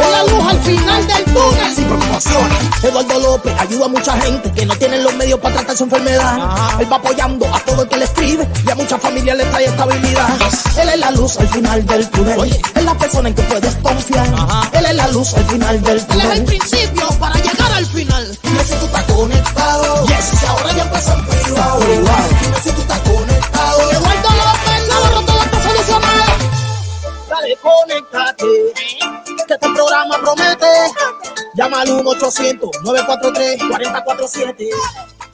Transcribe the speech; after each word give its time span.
Es 0.00 0.10
la 0.10 0.24
luz 0.24 0.50
al 0.50 0.60
final 0.62 1.06
del 1.06 1.24
túnel. 1.24 1.74
Sin 1.74 1.84
preocupaciones. 1.84 2.58
Eduardo 2.82 3.18
López 3.20 3.54
ayuda 3.58 3.84
a 3.84 3.88
mucha 3.88 4.12
gente 4.20 4.52
que 4.52 4.66
no 4.66 4.74
tienen 4.76 5.04
los 5.04 5.14
medios 5.14 5.38
para 5.40 5.56
tratar 5.56 5.76
su 5.76 5.84
enfermedad. 5.84 6.38
Él 6.80 6.92
va 6.92 6.96
apoyando 6.96 7.46
a 7.54 7.60
todo 7.60 7.82
el 7.82 7.88
que 7.88 7.96
le 7.96 8.04
escribe 8.04 8.48
y 8.66 8.70
a 8.70 8.74
muchas 8.74 9.00
familias 9.00 9.36
le 9.36 9.44
trae 9.44 9.64
estabilidad. 9.66 10.28
Él 10.80 10.88
es 10.88 10.98
la 10.98 11.10
luz 11.12 11.38
al 11.38 11.48
final 11.48 11.86
del 11.86 12.10
túnel. 12.10 12.62
Es 12.74 12.84
la 12.84 12.94
persona 12.94 13.28
en 13.28 13.34
que 13.34 13.42
puedes 13.42 13.74
confiar. 13.76 14.26
Él 14.72 14.86
es 14.86 14.94
la 14.94 15.08
luz 15.08 15.34
al 15.34 15.44
final 15.46 15.82
del 15.82 16.06
túnel. 16.06 16.26
Él 16.26 16.32
es 16.32 16.38
el 16.38 16.44
principio 16.44 17.08
para 17.18 17.34
llegar 17.36 17.72
al 17.72 17.86
final. 17.86 18.38
Dime 18.42 18.64
si 18.64 18.74
tú 18.74 18.86
estás 18.86 19.04
conectado. 19.04 20.06
Yes. 20.06 20.38
Si 20.38 20.46
ahora 20.46 20.72
ya 20.72 20.82
empezó 20.82 21.12
en 21.12 21.26
privado. 21.26 21.80
Dime 21.80 22.60
si 22.62 22.70
tú 22.70 22.80
estás 22.80 23.00
conectado. 23.00 23.90
Eduardo 23.90 24.28
López 24.30 24.88
Navarro 24.88 25.20
todo 25.22 25.42
está 25.42 25.62
solucionado. 25.62 26.32
Dale, 27.28 27.56
conéctate. 27.62 29.23
Programa 29.84 30.16
promete. 30.18 30.66
Llama 31.54 31.82
al 31.82 31.88
1-800-943-4047. 31.88 34.70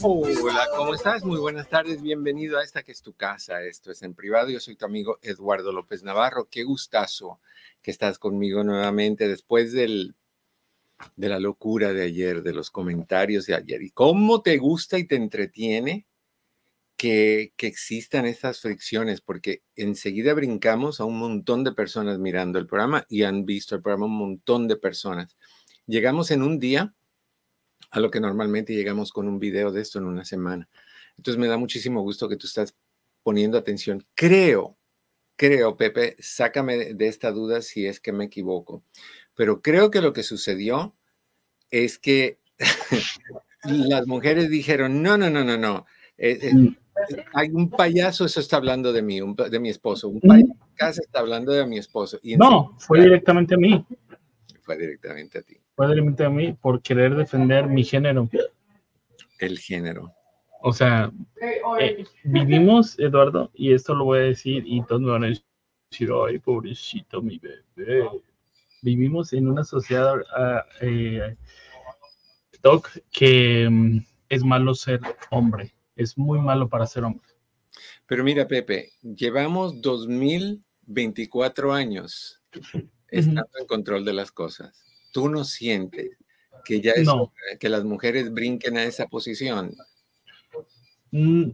Hola, 0.02 0.66
¿cómo 0.76 0.92
estás? 0.92 1.24
Muy 1.24 1.38
buenas 1.38 1.68
tardes, 1.68 2.02
bienvenido 2.02 2.58
a 2.58 2.64
esta 2.64 2.82
que 2.82 2.90
es 2.90 3.00
tu 3.00 3.12
casa. 3.12 3.62
Esto 3.62 3.92
es 3.92 4.02
en 4.02 4.14
privado. 4.14 4.50
Yo 4.50 4.58
soy 4.58 4.74
tu 4.74 4.86
amigo 4.86 5.20
Eduardo 5.22 5.70
López 5.70 6.02
Navarro. 6.02 6.48
Qué 6.50 6.64
gustazo 6.64 7.38
que 7.80 7.92
estás 7.92 8.18
conmigo 8.18 8.64
nuevamente 8.64 9.28
después 9.28 9.72
del, 9.72 10.16
de 11.14 11.28
la 11.28 11.38
locura 11.38 11.92
de 11.92 12.02
ayer, 12.02 12.42
de 12.42 12.52
los 12.52 12.72
comentarios 12.72 13.46
de 13.46 13.54
ayer. 13.54 13.82
¿Y 13.82 13.90
cómo 13.90 14.42
te 14.42 14.58
gusta 14.58 14.98
y 14.98 15.04
te 15.04 15.14
entretiene 15.14 16.08
que, 17.00 17.54
existan 17.56 18.26
estas 18.26 18.60
fricciones? 18.60 19.22
Porque 19.22 19.62
enseguida 19.74 20.34
brincamos 20.34 21.00
a 21.00 21.06
un 21.06 21.18
montón 21.18 21.64
de 21.64 21.72
personas 21.72 22.18
mirando 22.18 22.58
el 22.58 22.66
programa 22.66 23.06
y 23.08 23.22
han 23.22 23.46
visto 23.46 23.74
el 23.74 23.80
programa 23.80 24.04
un 24.04 24.18
montón 24.18 24.68
de 24.68 24.76
personas. 24.76 25.38
Llegamos 25.86 26.30
en 26.30 26.42
un 26.42 26.58
día 26.58 26.94
a 27.90 28.00
lo 28.00 28.10
que 28.10 28.20
normalmente 28.20 28.74
llegamos 28.74 29.12
con 29.12 29.28
un 29.28 29.38
video 29.38 29.72
de 29.72 29.80
esto 29.80 29.98
en 29.98 30.04
una 30.04 30.26
semana. 30.26 30.68
Entonces 31.16 31.40
me 31.40 31.46
da 31.46 31.56
muchísimo 31.56 32.02
gusto 32.02 32.28
que 32.28 32.36
tú 32.36 32.46
estás 32.46 32.76
poniendo 33.22 33.56
atención. 33.56 34.06
Creo, 34.14 34.76
creo, 35.36 35.78
Pepe, 35.78 36.16
sácame 36.18 36.92
de 36.92 37.08
esta 37.08 37.30
duda 37.30 37.62
si 37.62 37.86
es 37.86 37.98
que 37.98 38.12
me 38.12 38.26
equivoco, 38.26 38.84
pero 39.34 39.62
creo 39.62 39.90
que 39.90 40.02
lo 40.02 40.12
que 40.12 40.22
sucedió 40.22 40.94
es 41.70 41.98
que 41.98 42.40
las 43.64 44.06
mujeres 44.06 44.50
dijeron, 44.50 45.02
no, 45.02 45.16
no, 45.16 45.30
no, 45.30 45.44
no, 45.44 45.56
no. 45.56 45.86
eh, 46.18 46.38
eh, 46.42 46.76
hay 47.34 47.48
un 47.50 47.70
payaso, 47.70 48.24
eso 48.24 48.40
está 48.40 48.56
hablando 48.56 48.92
de 48.92 49.02
mí, 49.02 49.20
un 49.20 49.34
pa- 49.36 49.48
de 49.48 49.58
mi 49.60 49.68
esposo. 49.68 50.08
Un 50.08 50.20
payaso 50.20 50.52
en 50.52 50.74
casa 50.76 51.00
está 51.04 51.20
hablando 51.20 51.52
de 51.52 51.66
mi 51.66 51.78
esposo. 51.78 52.18
Y 52.22 52.36
No, 52.36 52.74
fue 52.78 53.00
directamente 53.00 53.54
a 53.54 53.58
mí. 53.58 53.84
fue 54.62 54.76
directamente 54.78 55.38
a 55.38 55.42
ti. 55.42 55.56
Fue 55.74 55.86
directamente 55.88 56.24
a 56.24 56.30
mí 56.30 56.52
por 56.52 56.80
querer 56.82 57.14
defender 57.14 57.66
mi 57.66 57.84
género. 57.84 58.28
El 59.38 59.58
género. 59.58 60.12
O 60.62 60.72
sea, 60.72 61.10
eh, 61.80 62.04
vivimos, 62.24 62.98
Eduardo, 62.98 63.50
y 63.54 63.72
esto 63.72 63.94
lo 63.94 64.04
voy 64.04 64.18
a 64.18 64.22
decir, 64.22 64.62
y 64.66 64.82
todos 64.84 65.00
me 65.00 65.10
van 65.10 65.24
a 65.24 65.28
decir, 65.28 66.10
ay, 66.28 66.38
pobrecito 66.38 67.22
mi 67.22 67.38
bebé. 67.38 68.06
Vivimos 68.82 69.32
en 69.32 69.48
una 69.48 69.64
sociedad 69.64 70.16
ah, 70.36 70.64
eh, 70.82 71.34
Doc, 72.62 72.88
que 73.10 73.66
mm, 73.70 73.98
es 74.28 74.44
malo 74.44 74.74
ser 74.74 75.00
hombre. 75.30 75.72
Es 76.00 76.16
muy 76.16 76.40
malo 76.40 76.68
para 76.68 76.86
ser 76.86 77.04
hombre. 77.04 77.28
Pero 78.06 78.24
mira, 78.24 78.48
Pepe, 78.48 78.92
llevamos 79.02 79.80
2024 79.82 81.72
años 81.74 82.40
estando 83.08 83.48
en 83.60 83.66
control 83.66 84.04
de 84.04 84.14
las 84.14 84.32
cosas. 84.32 84.82
¿Tú 85.12 85.28
no 85.28 85.44
sientes 85.44 86.16
que 86.64 86.80
ya 86.80 86.92
es 86.92 87.06
No. 87.06 87.32
que 87.58 87.68
las 87.68 87.84
mujeres 87.84 88.32
brinquen 88.32 88.78
a 88.78 88.84
esa 88.84 89.06
posición? 89.08 89.76
Mm, 91.10 91.50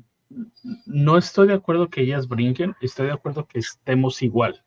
No 0.86 1.18
estoy 1.18 1.48
de 1.48 1.54
acuerdo 1.54 1.88
que 1.88 2.02
ellas 2.02 2.26
brinquen, 2.28 2.74
estoy 2.80 3.06
de 3.06 3.12
acuerdo 3.12 3.46
que 3.46 3.58
estemos 3.60 4.22
igual. 4.22 4.62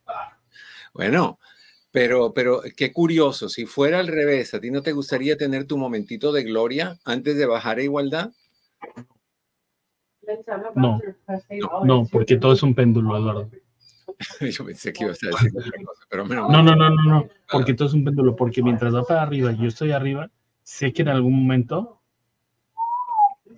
Bueno, 0.94 1.40
pero, 1.92 2.34
pero 2.34 2.62
qué 2.76 2.92
curioso, 2.94 3.50
si 3.50 3.66
fuera 3.66 4.00
al 4.00 4.08
revés, 4.08 4.54
¿a 4.54 4.60
ti 4.60 4.72
no 4.72 4.82
te 4.82 4.94
gustaría 4.94 5.36
tener 5.38 5.66
tu 5.66 5.78
momentito 5.78 6.32
de 6.32 6.44
gloria 6.44 6.98
antes 7.04 7.38
de 7.38 7.46
bajar 7.46 7.78
a 7.78 7.84
igualdad? 7.84 8.32
No, 10.76 11.00
no, 11.84 12.06
porque 12.12 12.38
todo 12.38 12.54
es 12.54 12.64
un 12.64 12.74
péndulo, 12.74 13.18
Eduardo. 13.18 13.50
Yo 14.42 14.66
pensé 14.66 14.92
que 14.92 15.06
ibas 15.06 15.24
a 15.24 15.28
decir 15.28 15.52
otra 15.56 15.72
cosa, 15.86 16.04
pero 16.10 16.26
menos 16.26 16.50
No, 16.50 16.62
no, 16.62 16.76
no, 16.76 16.90
no, 16.90 17.04
no, 17.04 17.28
porque 17.52 17.74
todo 17.74 17.88
es 17.88 17.94
un 17.94 18.04
péndulo, 18.04 18.36
porque 18.36 18.62
mientras 18.62 18.94
va 18.94 19.04
para 19.04 19.22
arriba 19.22 19.52
y 19.52 19.58
yo 19.58 19.68
estoy 19.68 19.92
arriba, 19.92 20.30
sé 20.64 20.92
que 20.92 21.04
en 21.04 21.10
algún 21.10 21.42
momento 21.42 22.02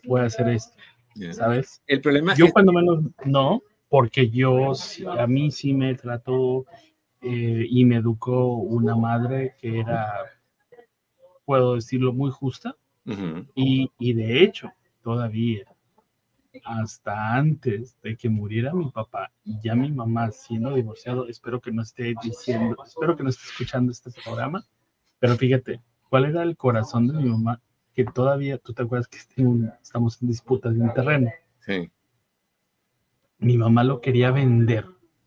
voy 0.03 0.21
a 0.21 0.25
hacer 0.25 0.49
esto. 0.49 0.75
¿sabes? 1.31 1.81
El 1.87 2.01
problema 2.01 2.35
Yo 2.35 2.51
cuando 2.51 2.71
menos 2.71 3.03
no, 3.25 3.63
porque 3.89 4.29
yo, 4.29 4.71
a 5.17 5.27
mí 5.27 5.51
sí 5.51 5.73
me 5.73 5.95
trató 5.95 6.65
eh, 7.21 7.65
y 7.69 7.85
me 7.85 7.97
educó 7.97 8.55
una 8.55 8.95
madre 8.95 9.55
que 9.59 9.79
era, 9.79 10.07
puedo 11.45 11.75
decirlo, 11.75 12.13
muy 12.13 12.31
justa, 12.31 12.75
y, 13.55 13.91
y 13.99 14.13
de 14.13 14.43
hecho, 14.43 14.71
todavía, 15.01 15.65
hasta 16.65 17.35
antes 17.35 17.99
de 18.01 18.15
que 18.17 18.29
muriera 18.29 18.73
mi 18.73 18.89
papá 18.91 19.31
y 19.43 19.59
ya 19.61 19.75
mi 19.75 19.91
mamá 19.91 20.31
siendo 20.31 20.73
divorciado, 20.75 21.27
espero 21.27 21.61
que 21.61 21.71
no 21.71 21.81
esté 21.81 22.13
diciendo, 22.21 22.75
espero 22.85 23.15
que 23.15 23.23
no 23.23 23.29
esté 23.29 23.43
escuchando 23.45 23.91
este 23.91 24.11
programa, 24.23 24.65
pero 25.19 25.35
fíjate, 25.37 25.81
¿cuál 26.09 26.25
era 26.25 26.43
el 26.43 26.57
corazón 26.57 27.07
de 27.07 27.13
mi 27.13 27.29
mamá? 27.29 27.61
Que 27.93 28.05
todavía, 28.05 28.57
tú 28.57 28.73
te 28.73 28.83
acuerdas 28.83 29.07
que 29.07 29.17
estamos 29.81 30.21
en 30.21 30.27
disputas 30.27 30.73
de 30.73 30.81
un 30.81 30.93
terreno. 30.93 31.31
Sí. 31.59 31.91
Mi 33.37 33.57
mamá 33.57 33.83
lo 33.83 34.01
quería 34.01 34.31
vender 34.31 34.85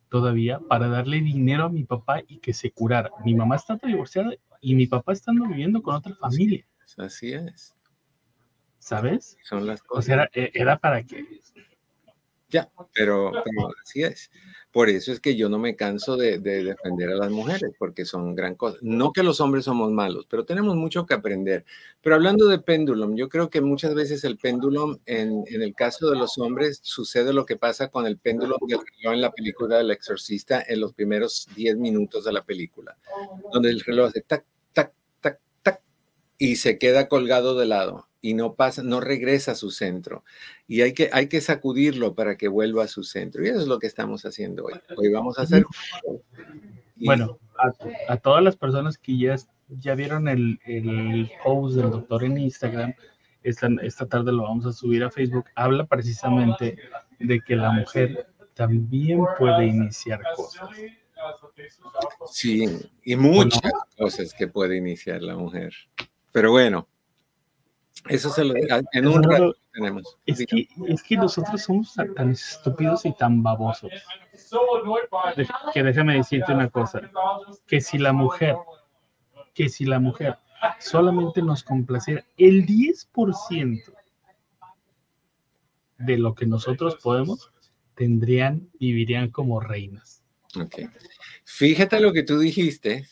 todavía 0.08 0.60
para 0.60 0.88
darle 0.88 1.20
dinero 1.20 1.64
a 1.64 1.68
mi 1.68 1.84
papá 1.84 2.22
y 2.26 2.38
que 2.38 2.52
se 2.52 2.70
curara. 2.70 3.10
Mi 3.24 3.34
mamá 3.34 3.56
estando 3.56 3.86
divorciada 3.86 4.32
y 4.60 4.74
mi 4.74 4.86
papá 4.86 5.12
estando 5.12 5.46
viviendo 5.46 5.82
con 5.82 5.96
otra 5.96 6.14
familia, 6.14 6.66
Así 6.96 7.32
es. 7.32 7.74
¿Sabes? 8.84 9.38
Son 9.42 9.66
las 9.66 9.82
O 9.82 9.86
cosas. 9.86 10.04
sea, 10.06 10.14
era, 10.14 10.30
era 10.54 10.78
para 10.78 11.02
que 11.04 11.24
Ya, 12.48 12.70
pero, 12.92 13.32
pero 13.44 13.68
así 13.82 14.02
es. 14.02 14.30
Por 14.70 14.88
eso 14.88 15.10
es 15.12 15.18
que 15.20 15.34
yo 15.36 15.48
no 15.48 15.58
me 15.58 15.74
canso 15.76 16.16
de, 16.16 16.38
de 16.38 16.62
defender 16.64 17.10
a 17.10 17.16
las 17.16 17.30
mujeres, 17.30 17.72
porque 17.78 18.04
son 18.04 18.34
gran 18.34 18.54
cosa. 18.54 18.78
No 18.82 19.12
que 19.12 19.22
los 19.24 19.40
hombres 19.40 19.64
somos 19.64 19.90
malos, 19.90 20.26
pero 20.28 20.44
tenemos 20.44 20.76
mucho 20.76 21.06
que 21.06 21.14
aprender. 21.14 21.64
Pero 22.00 22.14
hablando 22.16 22.46
de 22.46 22.58
péndulo, 22.60 23.12
yo 23.16 23.28
creo 23.28 23.50
que 23.50 23.60
muchas 23.60 23.94
veces 23.94 24.22
el 24.24 24.36
péndulo, 24.38 25.00
en, 25.06 25.42
en 25.48 25.62
el 25.62 25.74
caso 25.74 26.10
de 26.10 26.16
los 26.18 26.38
hombres, 26.38 26.80
sucede 26.82 27.32
lo 27.32 27.46
que 27.46 27.56
pasa 27.56 27.88
con 27.88 28.06
el 28.06 28.18
péndulo 28.18 28.56
del 28.68 28.78
reloj 28.78 29.14
en 29.14 29.20
la 29.22 29.32
película 29.32 29.78
del 29.78 29.90
exorcista 29.90 30.62
en 30.66 30.80
los 30.80 30.92
primeros 30.92 31.48
10 31.56 31.76
minutos 31.76 32.24
de 32.24 32.32
la 32.32 32.44
película, 32.44 32.96
donde 33.52 33.70
el 33.70 33.80
reloj 33.80 34.08
hace 34.08 34.20
tac, 34.22 34.44
y 36.38 36.56
se 36.56 36.78
queda 36.78 37.08
colgado 37.08 37.56
de 37.58 37.66
lado 37.66 38.08
y 38.20 38.34
no 38.34 38.54
pasa, 38.54 38.82
no 38.82 39.00
regresa 39.00 39.52
a 39.52 39.54
su 39.54 39.70
centro 39.70 40.24
y 40.66 40.80
hay 40.80 40.94
que, 40.94 41.10
hay 41.12 41.28
que 41.28 41.40
sacudirlo 41.40 42.14
para 42.14 42.36
que 42.36 42.48
vuelva 42.48 42.84
a 42.84 42.88
su 42.88 43.04
centro. 43.04 43.44
Y 43.44 43.48
eso 43.48 43.60
es 43.60 43.66
lo 43.68 43.78
que 43.78 43.86
estamos 43.86 44.24
haciendo 44.24 44.64
hoy. 44.64 44.74
Hoy 44.96 45.12
vamos 45.12 45.38
a 45.38 45.42
hacer... 45.42 45.64
y- 46.96 47.06
Bueno, 47.06 47.38
a, 47.58 48.12
a 48.12 48.16
todas 48.16 48.42
las 48.42 48.56
personas 48.56 48.96
que 48.98 49.18
ya, 49.18 49.36
ya 49.68 49.94
vieron 49.94 50.26
el, 50.28 50.58
el 50.66 51.30
post 51.44 51.76
del 51.76 51.90
doctor 51.90 52.24
en 52.24 52.38
Instagram, 52.38 52.94
esta, 53.42 53.68
esta 53.82 54.06
tarde 54.06 54.32
lo 54.32 54.44
vamos 54.44 54.64
a 54.64 54.72
subir 54.72 55.04
a 55.04 55.10
Facebook, 55.10 55.44
habla 55.54 55.84
precisamente 55.86 56.78
de 57.20 57.40
que 57.42 57.56
la 57.56 57.70
mujer 57.72 58.26
también 58.54 59.20
puede 59.38 59.66
iniciar 59.66 60.22
cosas. 60.34 60.70
Sí, 62.30 62.64
y 63.04 63.16
muchas 63.16 63.60
cosas 63.98 64.32
que 64.34 64.48
puede 64.48 64.76
iniciar 64.78 65.22
la 65.22 65.36
mujer. 65.36 65.74
Pero 66.34 66.50
bueno, 66.50 66.88
eso 68.08 68.28
se 68.28 68.44
lo 68.44 68.54
en 68.56 69.06
un 69.06 69.22
rato 69.22 69.54
tenemos. 69.72 70.18
Es 70.26 70.44
que, 70.44 70.66
es 70.88 71.02
que 71.04 71.16
nosotros 71.16 71.62
somos 71.62 71.94
tan 71.94 72.32
estúpidos 72.32 73.06
y 73.06 73.12
tan 73.14 73.40
babosos. 73.40 73.92
que 75.72 75.82
déjame 75.84 76.16
decirte 76.16 76.52
una 76.52 76.68
cosa, 76.70 77.08
que 77.68 77.80
si 77.80 77.98
la 77.98 78.12
mujer, 78.12 78.56
que 79.54 79.68
si 79.68 79.84
la 79.84 80.00
mujer 80.00 80.36
solamente 80.80 81.40
nos 81.40 81.62
complaciera 81.62 82.24
el 82.36 82.66
10% 82.66 83.94
de 85.98 86.18
lo 86.18 86.34
que 86.34 86.46
nosotros 86.46 86.96
podemos, 87.00 87.52
tendrían, 87.94 88.68
vivirían 88.80 89.30
como 89.30 89.60
reinas. 89.60 90.24
Fíjate 91.44 92.00
lo 92.00 92.12
que 92.12 92.24
tú 92.24 92.40
dijiste. 92.40 93.06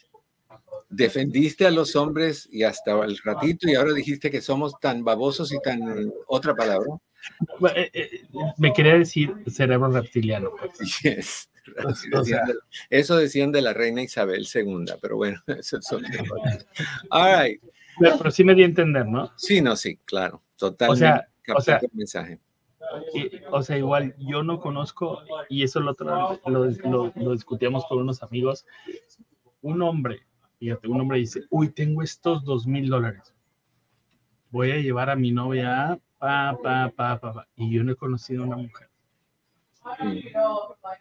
Defendiste 0.92 1.66
a 1.66 1.70
los 1.70 1.96
hombres 1.96 2.48
y 2.52 2.62
hasta 2.64 2.92
el 3.04 3.18
ratito 3.18 3.68
y 3.68 3.74
ahora 3.74 3.92
dijiste 3.92 4.30
que 4.30 4.40
somos 4.40 4.78
tan 4.80 5.04
babosos 5.04 5.52
y 5.52 5.60
tan 5.60 6.12
otra 6.26 6.54
palabra. 6.54 6.98
Eh, 7.74 7.90
eh, 7.92 8.10
me 8.58 8.72
quería 8.72 8.94
decir 8.94 9.32
cerebro 9.46 9.90
reptiliano. 9.90 10.50
Pues. 10.58 11.48
Eso 12.90 13.16
decían 13.16 13.52
de 13.52 13.62
la 13.62 13.72
reina 13.72 14.02
Isabel 14.02 14.46
II, 14.52 14.84
pero 15.00 15.16
bueno, 15.16 15.40
eso 15.46 15.78
es 15.78 15.92
All 17.10 17.42
right. 17.42 17.62
Pero, 17.98 18.30
sí 18.30 18.42
me 18.42 18.54
di 18.54 18.62
a 18.62 18.66
entender, 18.66 19.06
¿no? 19.06 19.32
Sí, 19.36 19.60
no, 19.60 19.76
sí, 19.76 19.98
claro, 20.04 20.42
totalmente. 20.56 21.04
O 21.54 21.60
sea, 21.60 21.80
o 21.82 21.88
mensaje. 21.96 22.40
o 23.50 23.62
sea, 23.62 23.76
igual 23.76 24.14
yo 24.18 24.42
no 24.42 24.60
conozco, 24.60 25.22
y 25.50 25.62
eso 25.62 25.80
lo, 25.80 25.94
lo, 26.46 27.12
lo, 27.14 27.32
discutíamos 27.32 27.84
con 27.86 27.98
unos 27.98 28.22
amigos, 28.22 28.64
un 29.60 29.82
hombre, 29.82 30.22
fíjate, 30.62 30.86
un 30.86 31.00
hombre 31.00 31.18
dice, 31.18 31.42
uy, 31.50 31.70
tengo 31.70 32.02
estos 32.02 32.44
dos 32.44 32.68
mil 32.68 32.88
dólares, 32.88 33.34
voy 34.52 34.70
a 34.70 34.76
llevar 34.76 35.10
a 35.10 35.16
mi 35.16 35.32
novia 35.32 35.98
pa, 36.18 36.56
pa, 36.62 36.92
pa, 36.94 37.18
pa, 37.18 37.32
pa, 37.32 37.48
y 37.56 37.68
yo 37.72 37.82
no 37.82 37.90
he 37.90 37.96
conocido 37.96 38.44
a 38.44 38.46
una 38.46 38.56
mujer 38.58 38.88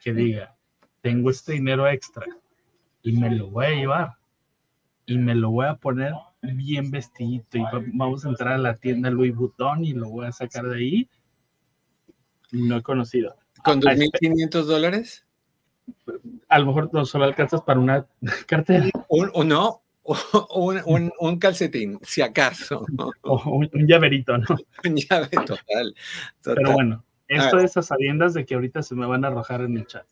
que 0.02 0.14
diga, 0.14 0.56
tengo 1.02 1.30
este 1.30 1.54
dinero 1.54 1.88
extra 1.88 2.26
y 3.04 3.12
me 3.12 3.30
lo 3.36 3.52
voy 3.52 3.66
a 3.68 3.70
llevar 3.70 4.14
y 5.06 5.20
me 5.20 5.36
lo 5.36 5.52
voy 5.52 5.68
a 5.68 5.76
poner 5.76 6.14
bien 6.42 6.90
vestidito 6.90 7.60
y 7.60 7.64
vamos 7.94 8.26
a 8.26 8.30
entrar 8.30 8.54
a 8.54 8.58
la 8.58 8.78
tienda 8.78 9.12
Louis 9.12 9.36
Vuitton 9.36 9.86
y 9.86 9.94
lo 9.94 10.10
voy 10.10 10.26
a 10.26 10.32
sacar 10.32 10.66
de 10.66 10.76
ahí. 10.76 11.10
No 12.52 12.78
he 12.78 12.82
conocido. 12.82 13.36
¿Con 13.64 13.80
2.500 13.80 14.64
dólares? 14.64 15.24
A 16.48 16.60
lo 16.60 16.66
mejor 16.68 16.90
no 16.94 17.06
solo 17.06 17.26
alcanzas 17.26 17.62
para 17.62 17.80
una 17.80 18.06
cartera. 18.48 18.90
Un, 19.08 19.48
no, 19.48 19.82
un, 20.56 21.12
un, 21.20 21.40
calcetín, 21.40 22.00
si 22.02 22.22
acaso. 22.22 22.86
O 23.22 23.50
un, 23.50 23.70
llaverito, 23.88 24.38
¿no? 24.38 24.48
Un 24.84 24.96
llave 24.96 25.30
total, 25.46 25.96
Pero 26.44 26.74
bueno, 26.74 27.04
esto 27.28 27.60
es 27.60 27.78
a 27.78 27.82
sabiendas 27.82 28.34
de 28.34 28.46
que 28.46 28.56
ahorita 28.56 28.82
se 28.82 28.96
me 28.96 29.06
van 29.06 29.24
a 29.24 29.30
arrojar 29.30 29.62
en 29.62 29.78
el 29.78 29.88
chat. 29.88 30.06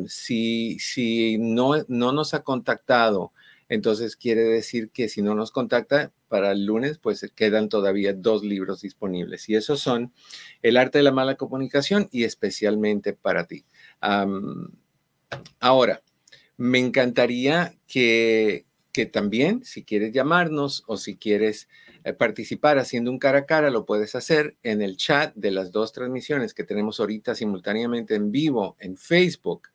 si 0.07 0.79
si 0.79 1.37
no, 1.39 1.73
no 1.89 2.13
nos 2.13 2.33
ha 2.33 2.43
contactado, 2.43 3.33
entonces 3.69 4.15
quiere 4.15 4.41
decir 4.41 4.89
que 4.89 5.07
si 5.07 5.21
no 5.21 5.35
nos 5.35 5.51
contacta 5.51 6.11
para 6.27 6.51
el 6.51 6.65
lunes, 6.65 6.97
pues 6.97 7.31
quedan 7.35 7.69
todavía 7.69 8.13
dos 8.13 8.43
libros 8.43 8.81
disponibles. 8.81 9.47
Y 9.47 9.55
esos 9.55 9.79
son 9.79 10.11
El 10.61 10.75
arte 10.75 10.97
de 10.97 11.03
la 11.03 11.11
mala 11.11 11.35
comunicación 11.35 12.09
y 12.11 12.23
especialmente 12.23 13.13
para 13.13 13.45
ti. 13.45 13.65
ahora, 15.59 16.01
me 16.57 16.79
encantaría 16.79 17.75
que, 17.87 18.65
que 18.91 19.05
también, 19.05 19.63
si 19.63 19.83
quieres 19.83 20.11
llamarnos 20.11 20.83
o 20.87 20.97
si 20.97 21.15
quieres 21.15 21.69
eh, 22.03 22.13
participar 22.13 22.79
haciendo 22.79 23.11
un 23.11 23.19
cara 23.19 23.39
a 23.39 23.45
cara, 23.45 23.69
lo 23.69 23.85
puedes 23.85 24.15
hacer 24.15 24.57
en 24.63 24.81
el 24.81 24.97
chat 24.97 25.33
de 25.35 25.51
las 25.51 25.71
dos 25.71 25.93
transmisiones 25.93 26.53
que 26.53 26.63
tenemos 26.63 26.99
ahorita 26.99 27.35
simultáneamente 27.35 28.15
en 28.15 28.31
vivo 28.31 28.75
en 28.79 28.97
Facebook, 28.97 29.69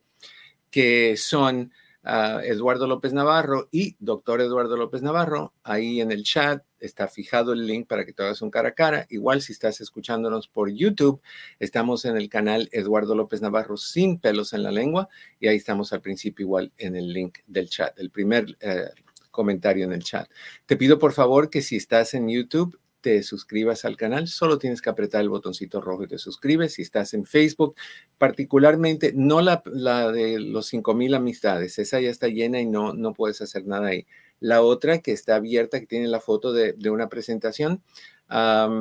que 0.70 1.16
son 1.16 1.72
Eduardo 2.04 2.86
López 2.86 3.12
Navarro 3.12 3.68
y 3.70 3.96
doctor 3.98 4.40
Eduardo 4.40 4.76
López 4.76 5.02
Navarro. 5.02 5.54
Ahí 5.62 6.00
en 6.00 6.12
el 6.12 6.22
chat 6.22 6.62
está 6.78 7.08
fijado 7.08 7.52
el 7.54 7.66
link 7.66 7.86
para 7.86 8.04
que 8.04 8.12
te 8.12 8.22
hagas 8.22 8.42
un 8.42 8.50
cara 8.50 8.70
a 8.70 8.74
cara. 8.74 9.06
Igual 9.08 9.40
si 9.40 9.52
estás 9.52 9.80
escuchándonos 9.80 10.48
por 10.48 10.70
YouTube, 10.70 11.22
estamos 11.58 12.04
en 12.04 12.16
el 12.16 12.28
canal 12.28 12.68
Eduardo 12.72 13.14
López 13.14 13.40
Navarro 13.40 13.76
sin 13.76 14.18
pelos 14.18 14.52
en 14.52 14.62
la 14.62 14.70
lengua 14.70 15.08
y 15.40 15.48
ahí 15.48 15.56
estamos 15.56 15.92
al 15.92 16.02
principio 16.02 16.44
igual 16.44 16.72
en 16.76 16.96
el 16.96 17.12
link 17.12 17.38
del 17.46 17.70
chat, 17.70 17.98
el 17.98 18.10
primer 18.10 18.56
eh, 18.60 18.90
comentario 19.30 19.84
en 19.84 19.92
el 19.92 20.04
chat. 20.04 20.28
Te 20.66 20.76
pido 20.76 20.98
por 20.98 21.12
favor 21.12 21.48
que 21.48 21.62
si 21.62 21.76
estás 21.76 22.12
en 22.14 22.28
YouTube, 22.28 22.78
te 23.04 23.22
suscribas 23.22 23.84
al 23.84 23.98
canal, 23.98 24.28
solo 24.28 24.56
tienes 24.56 24.80
que 24.80 24.88
apretar 24.88 25.20
el 25.20 25.28
botoncito 25.28 25.78
rojo 25.82 26.04
y 26.04 26.08
te 26.08 26.16
suscribes. 26.16 26.72
Si 26.72 26.80
estás 26.80 27.12
en 27.12 27.26
Facebook, 27.26 27.76
particularmente, 28.16 29.12
no 29.14 29.42
la, 29.42 29.62
de 30.10 30.40
los 30.40 30.68
5000 30.68 31.14
amistades, 31.14 31.78
esa 31.78 32.00
ya 32.00 32.08
está 32.08 32.28
llena 32.28 32.62
y 32.62 32.66
no, 32.66 32.94
no 32.94 33.12
puedes 33.12 33.42
hacer 33.42 33.66
nada 33.66 33.88
ahí. 33.88 34.06
La 34.40 34.62
otra 34.62 35.00
que 35.00 35.12
está 35.12 35.36
abierta, 35.36 35.80
que 35.80 35.86
tiene 35.86 36.08
la 36.08 36.18
foto 36.18 36.54
de, 36.54 36.74
una 36.88 37.10
presentación, 37.10 37.82
para, 38.26 38.72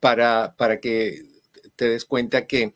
para 0.00 0.80
que 0.80 1.22
te 1.76 1.88
des 1.88 2.04
cuenta 2.04 2.48
que, 2.48 2.74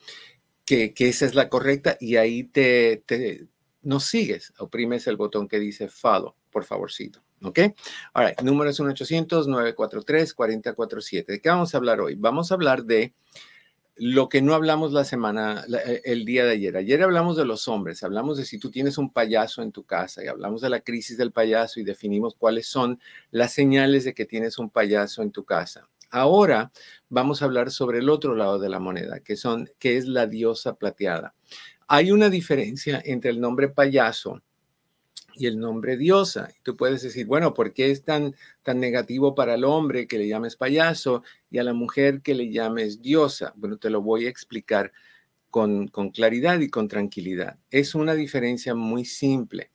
que, 0.65 0.95
esa 0.99 1.27
es 1.27 1.35
la 1.35 1.49
correcta 1.49 1.97
y 1.99 2.15
ahí 2.15 2.45
te, 2.45 3.03
te 3.07 3.49
nos 3.83 4.05
sigues, 4.05 4.53
oprimes 4.61 5.09
el 5.09 5.17
botón 5.17 5.49
que 5.49 5.59
dice 5.59 5.89
follow, 5.89 6.37
por 6.53 6.65
favorcito. 6.65 7.25
¿Ok? 7.43 7.59
Ahora, 8.13 8.35
número 8.43 8.71
es 8.71 8.81
1-800-943-4047. 8.81 11.27
¿De 11.27 11.41
qué 11.41 11.49
vamos 11.49 11.75
a 11.75 11.79
hablar 11.79 12.01
hoy? 12.01 12.15
Vamos 12.15 12.51
a 12.51 12.55
hablar 12.55 12.85
de 12.85 13.15
lo 14.03 14.31
que 14.31 14.41
no 14.41 14.55
hablamos 14.55 14.93
la 14.93 15.05
semana, 15.05 15.63
eh, 15.87 16.01
el 16.05 16.25
día 16.25 16.47
de 16.47 16.53
ayer. 16.53 16.77
Ayer 16.77 17.03
hablamos 17.03 17.37
de 17.37 17.45
los 17.45 17.69
hombres, 17.69 18.03
hablamos 18.03 18.39
de 18.39 18.47
si 18.47 18.59
tú 18.59 18.71
tienes 18.71 18.97
un 18.97 19.13
payaso 19.13 19.63
en 19.63 19.73
tu 19.73 19.85
casa 19.85 20.25
y 20.25 20.27
hablamos 20.27 20.63
de 20.63 20.71
la 20.71 20.81
crisis 20.81 21.19
del 21.19 21.33
payaso 21.33 21.81
y 21.81 21.85
definimos 21.85 22.35
cuáles 22.35 22.67
son 22.67 22.99
las 23.31 23.53
señales 23.53 24.05
de 24.05 24.15
que 24.15 24.25
tienes 24.25 24.59
un 24.59 24.71
payaso 24.71 25.23
en 25.23 25.33
tu 25.33 25.45
casa. 25.45 25.87
Ahora 26.11 26.73
vamos 27.11 27.43
a 27.43 27.45
hablar 27.45 27.71
sobre 27.71 27.99
el 27.99 28.09
otro 28.09 28.35
lado 28.35 28.59
de 28.59 28.71
la 28.71 28.79
moneda, 28.79 29.21
que, 29.21 29.37
son, 29.37 29.71
que 29.79 29.99
es 29.99 30.07
la 30.07 30.27
diosa 30.27 30.77
plateada. 30.77 31.35
Hay 31.87 32.11
una 32.11 32.31
diferencia 32.31 33.03
entre 33.05 33.31
el 33.31 33.41
nombre 33.41 33.69
payaso 33.69 34.41
y 35.41 35.47
el 35.47 35.59
nombre 35.59 35.97
diosa. 35.97 36.51
Tú 36.63 36.77
puedes 36.77 37.01
decir, 37.01 37.25
bueno, 37.25 37.55
¿por 37.55 37.73
qué 37.73 37.91
es 37.91 38.05
tan, 38.05 38.37
tan 38.63 38.79
negativo 38.79 39.35
para 39.35 39.55
el 39.55 39.65
hombre 39.65 40.07
que 40.07 40.19
le 40.19 40.29
llames 40.29 40.55
payaso 40.55 41.23
y 41.51 41.57
a 41.57 41.65
la 41.65 41.73
mujer 41.73 42.21
que 42.21 42.35
le 42.35 42.51
llames 42.51 43.01
diosa? 43.01 43.55
Bueno, 43.57 43.79
te 43.79 43.89
lo 43.89 44.03
voy 44.03 44.27
a 44.27 44.29
explicar 44.29 44.93
con, 45.49 45.89
con 45.89 46.11
claridad 46.11 46.61
y 46.61 46.69
con 46.69 46.89
tranquilidad. 46.89 47.59
Es 47.71 47.95
una 47.95 48.15
diferencia 48.15 48.75
muy 48.75 49.07
simple. 49.07 49.71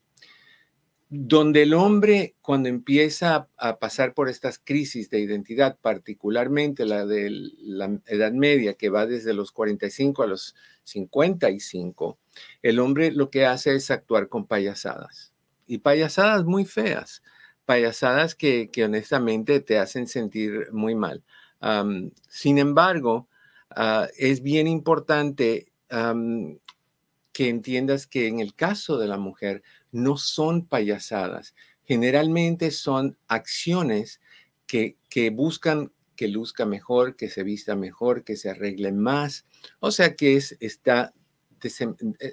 Donde 1.10 1.64
el 1.64 1.74
hombre, 1.74 2.36
cuando 2.42 2.70
empieza 2.70 3.50
a, 3.58 3.80
pasar 3.80 4.14
por 4.14 4.30
estas 4.30 4.60
crisis 4.60 5.10
de 5.10 5.20
identidad, 5.20 5.80
particularmente 5.82 6.86
la 6.86 7.08
de 7.08 7.32
la 7.32 8.00
Edad 8.06 8.34
Media, 8.34 8.76
que 8.76 8.90
va 8.90 9.08
desde 9.08 9.34
los 9.34 9.52
45 9.52 10.22
a 10.22 10.28
los 10.28 10.56
55, 10.84 12.20
el 12.62 12.78
hombre 12.78 13.12
lo 13.12 13.32
que 13.32 13.48
hace 13.48 13.74
es 13.74 13.90
actuar 13.90 14.30
con 14.30 14.46
payasadas 14.46 15.35
y 15.68 15.80
payasadas 15.80 16.46
muy 16.46 16.66
feas, 16.66 17.24
payasadas 17.66 18.36
que, 18.36 18.70
honestamente 18.84 19.60
te 19.60 19.80
hacen 19.80 20.08
sentir 20.08 20.70
muy 20.72 20.96
mal. 20.96 21.24
sin 22.28 22.58
embargo, 22.58 23.28
ah, 23.72 24.08
es 24.18 24.42
bien 24.42 24.68
importante 24.68 25.72
que 27.32 27.50
entiendas 27.50 28.08
que 28.08 28.28
en 28.28 28.40
el 28.40 28.54
caso 28.56 28.98
de 28.98 29.08
la 29.08 29.18
mujer 29.18 29.64
no 29.92 30.18
son 30.18 30.66
payasadas, 30.66 31.56
generalmente 31.84 32.72
son 32.72 33.18
acciones 33.28 34.22
que, 34.68 34.98
que 35.10 35.30
buscan 35.30 35.92
que 36.16 36.28
luzca 36.28 36.66
mejor, 36.66 37.16
que 37.16 37.30
se 37.30 37.44
vista 37.44 37.76
mejor, 37.76 38.24
que 38.24 38.38
se 38.38 38.50
arregle 38.50 38.92
más. 38.92 39.46
O 39.80 39.92
sea 39.92 40.16
que 40.16 40.36
es, 40.36 40.58
está, 40.60 41.14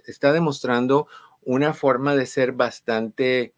está 0.06 0.32
demostrando 0.32 1.06
una 1.42 1.74
forma 1.74 2.14
de 2.16 2.26
ser 2.26 2.52
bastante 2.52 3.54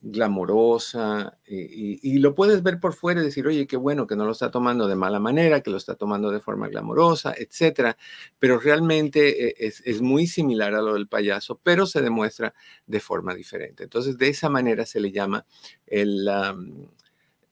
glamorosa 0.00 1.38
y, 1.46 2.18
lo 2.18 2.34
puedes 2.34 2.62
ver 2.62 2.78
por 2.78 2.94
fuera 2.94 3.20
y 3.20 3.24
decir, 3.24 3.46
oye, 3.46 3.66
qué 3.66 3.76
bueno 3.76 4.06
que 4.06 4.16
no 4.16 4.24
lo 4.24 4.32
está 4.32 4.50
tomando 4.50 4.86
de 4.86 4.94
mala 4.94 5.18
manera, 5.18 5.60
que 5.62 5.70
lo 5.70 5.76
está 5.76 5.96
tomando 5.96 6.30
de 6.30 6.40
forma 6.40 6.68
glamorosa, 6.68 7.34
etcétera. 7.36 7.96
Pero 8.38 8.58
realmente 8.58 9.48
eh, 9.48 9.72
es, 9.84 10.00
muy 10.00 10.26
similar 10.26 10.74
a 10.74 10.82
lo 10.82 10.94
del 10.94 11.08
payaso, 11.08 11.60
pero 11.62 11.86
se 11.86 12.02
demuestra 12.02 12.54
de 12.86 13.00
forma 13.00 13.34
diferente. 13.34 13.84
Entonces, 13.84 14.18
de 14.18 14.28
esa 14.28 14.48
manera 14.48 14.86
se 14.86 15.00
le 15.00 15.12
llama 15.12 15.46
el, 15.86 16.28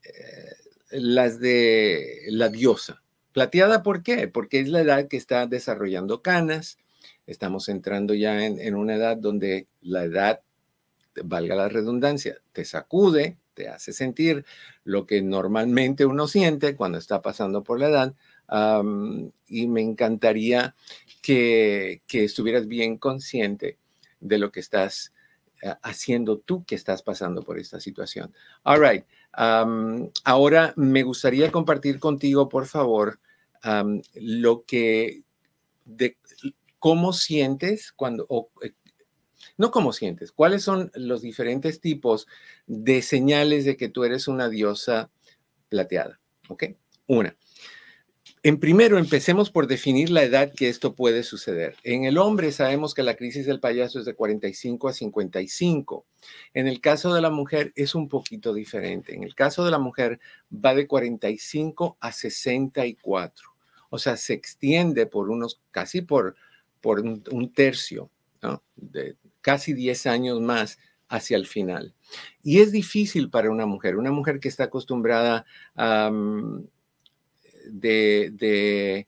eh, 0.04 0.54
las 0.90 1.40
de 1.40 2.26
la 2.28 2.48
diosa. 2.48 3.02
Plateada, 3.32 3.82
¿por 3.82 4.02
qué? 4.02 4.28
Porque 4.28 4.60
es 4.60 4.68
la 4.68 4.80
edad 4.80 5.08
que 5.08 5.16
está 5.16 5.46
desarrollando 5.46 6.22
canas. 6.22 6.78
Estamos 7.26 7.68
entrando 7.68 8.14
ya 8.14 8.44
en 8.44 8.74
una 8.74 8.96
edad 8.96 9.16
donde 9.16 9.66
la 9.80 10.04
edad 10.04 10.40
valga 11.22 11.54
la 11.54 11.68
redundancia, 11.68 12.38
te 12.52 12.64
sacude, 12.64 13.36
te 13.54 13.68
hace 13.68 13.92
sentir 13.92 14.44
lo 14.82 15.06
que 15.06 15.22
normalmente 15.22 16.04
uno 16.04 16.26
siente 16.26 16.74
cuando 16.74 16.98
está 16.98 17.22
pasando 17.22 17.62
por 17.62 17.78
la 17.78 17.88
edad. 17.88 18.14
y 19.48 19.66
me 19.68 19.80
encantaría 19.80 20.74
que, 21.22 22.02
estuvieras 22.10 22.66
bien 22.66 22.98
consciente 22.98 23.78
de 24.20 24.38
lo 24.38 24.50
que 24.50 24.60
estás 24.60 25.12
eh, 25.62 25.74
haciendo 25.82 26.38
tú 26.38 26.64
que 26.64 26.74
estás 26.74 27.02
pasando 27.02 27.42
por 27.42 27.58
esta 27.58 27.80
situación. 27.80 28.32
All 28.64 28.80
right. 28.80 29.04
ahora 30.24 30.74
me 30.76 31.02
gustaría 31.02 31.50
compartir 31.50 31.98
contigo, 31.98 32.48
por 32.48 32.66
favor, 32.66 33.20
lo 34.14 34.64
que, 34.64 35.22
de 35.86 36.18
cómo 36.84 37.14
sientes 37.14 37.92
cuando, 37.92 38.28
eh, 38.62 38.72
no 39.56 39.70
cómo 39.70 39.94
sientes, 39.94 40.32
cuáles 40.32 40.64
son 40.64 40.90
los 40.94 41.22
diferentes 41.22 41.80
tipos 41.80 42.26
de 42.66 43.00
señales 43.00 43.64
de 43.64 43.78
que 43.78 43.88
tú 43.88 44.04
eres 44.04 44.28
una 44.28 44.50
diosa 44.50 45.10
plateada. 45.70 46.20
¿Ok? 46.50 46.64
Una. 47.06 47.38
En 48.42 48.60
primero, 48.60 48.98
empecemos 48.98 49.50
por 49.50 49.66
definir 49.66 50.10
la 50.10 50.24
edad 50.24 50.52
que 50.54 50.68
esto 50.68 50.94
puede 50.94 51.22
suceder. 51.22 51.74
En 51.84 52.04
el 52.04 52.18
hombre 52.18 52.52
sabemos 52.52 52.92
que 52.92 53.02
la 53.02 53.16
crisis 53.16 53.46
del 53.46 53.60
payaso 53.60 54.00
es 54.00 54.04
de 54.04 54.14
45 54.14 54.86
a 54.86 54.92
55. 54.92 56.04
En 56.52 56.68
el 56.68 56.82
caso 56.82 57.14
de 57.14 57.22
la 57.22 57.30
mujer 57.30 57.72
es 57.76 57.94
un 57.94 58.10
poquito 58.10 58.52
diferente. 58.52 59.14
En 59.14 59.22
el 59.22 59.34
caso 59.34 59.64
de 59.64 59.70
la 59.70 59.78
mujer 59.78 60.20
va 60.52 60.74
de 60.74 60.86
45 60.86 61.96
a 61.98 62.12
64. 62.12 63.54
O 63.88 63.98
sea, 63.98 64.18
se 64.18 64.34
extiende 64.34 65.06
por 65.06 65.30
unos, 65.30 65.62
casi 65.70 66.02
por, 66.02 66.36
por 66.84 67.00
un, 67.00 67.50
tercio 67.54 68.10
de, 68.76 69.16
casi 69.40 69.72
10 69.72 70.04
años 70.04 70.38
más 70.42 70.78
hacia 71.08 71.38
el 71.38 71.46
final. 71.46 71.94
Y 72.42 72.60
es 72.60 72.72
difícil 72.72 73.30
para 73.30 73.50
una 73.50 73.64
mujer, 73.64 73.96
una 73.96 74.10
mujer 74.10 74.38
que 74.38 74.48
está 74.48 74.64
acostumbrada 74.64 75.46
a 75.74 76.10
de, 77.70 78.30
de, 78.34 78.98
eh, 78.98 79.06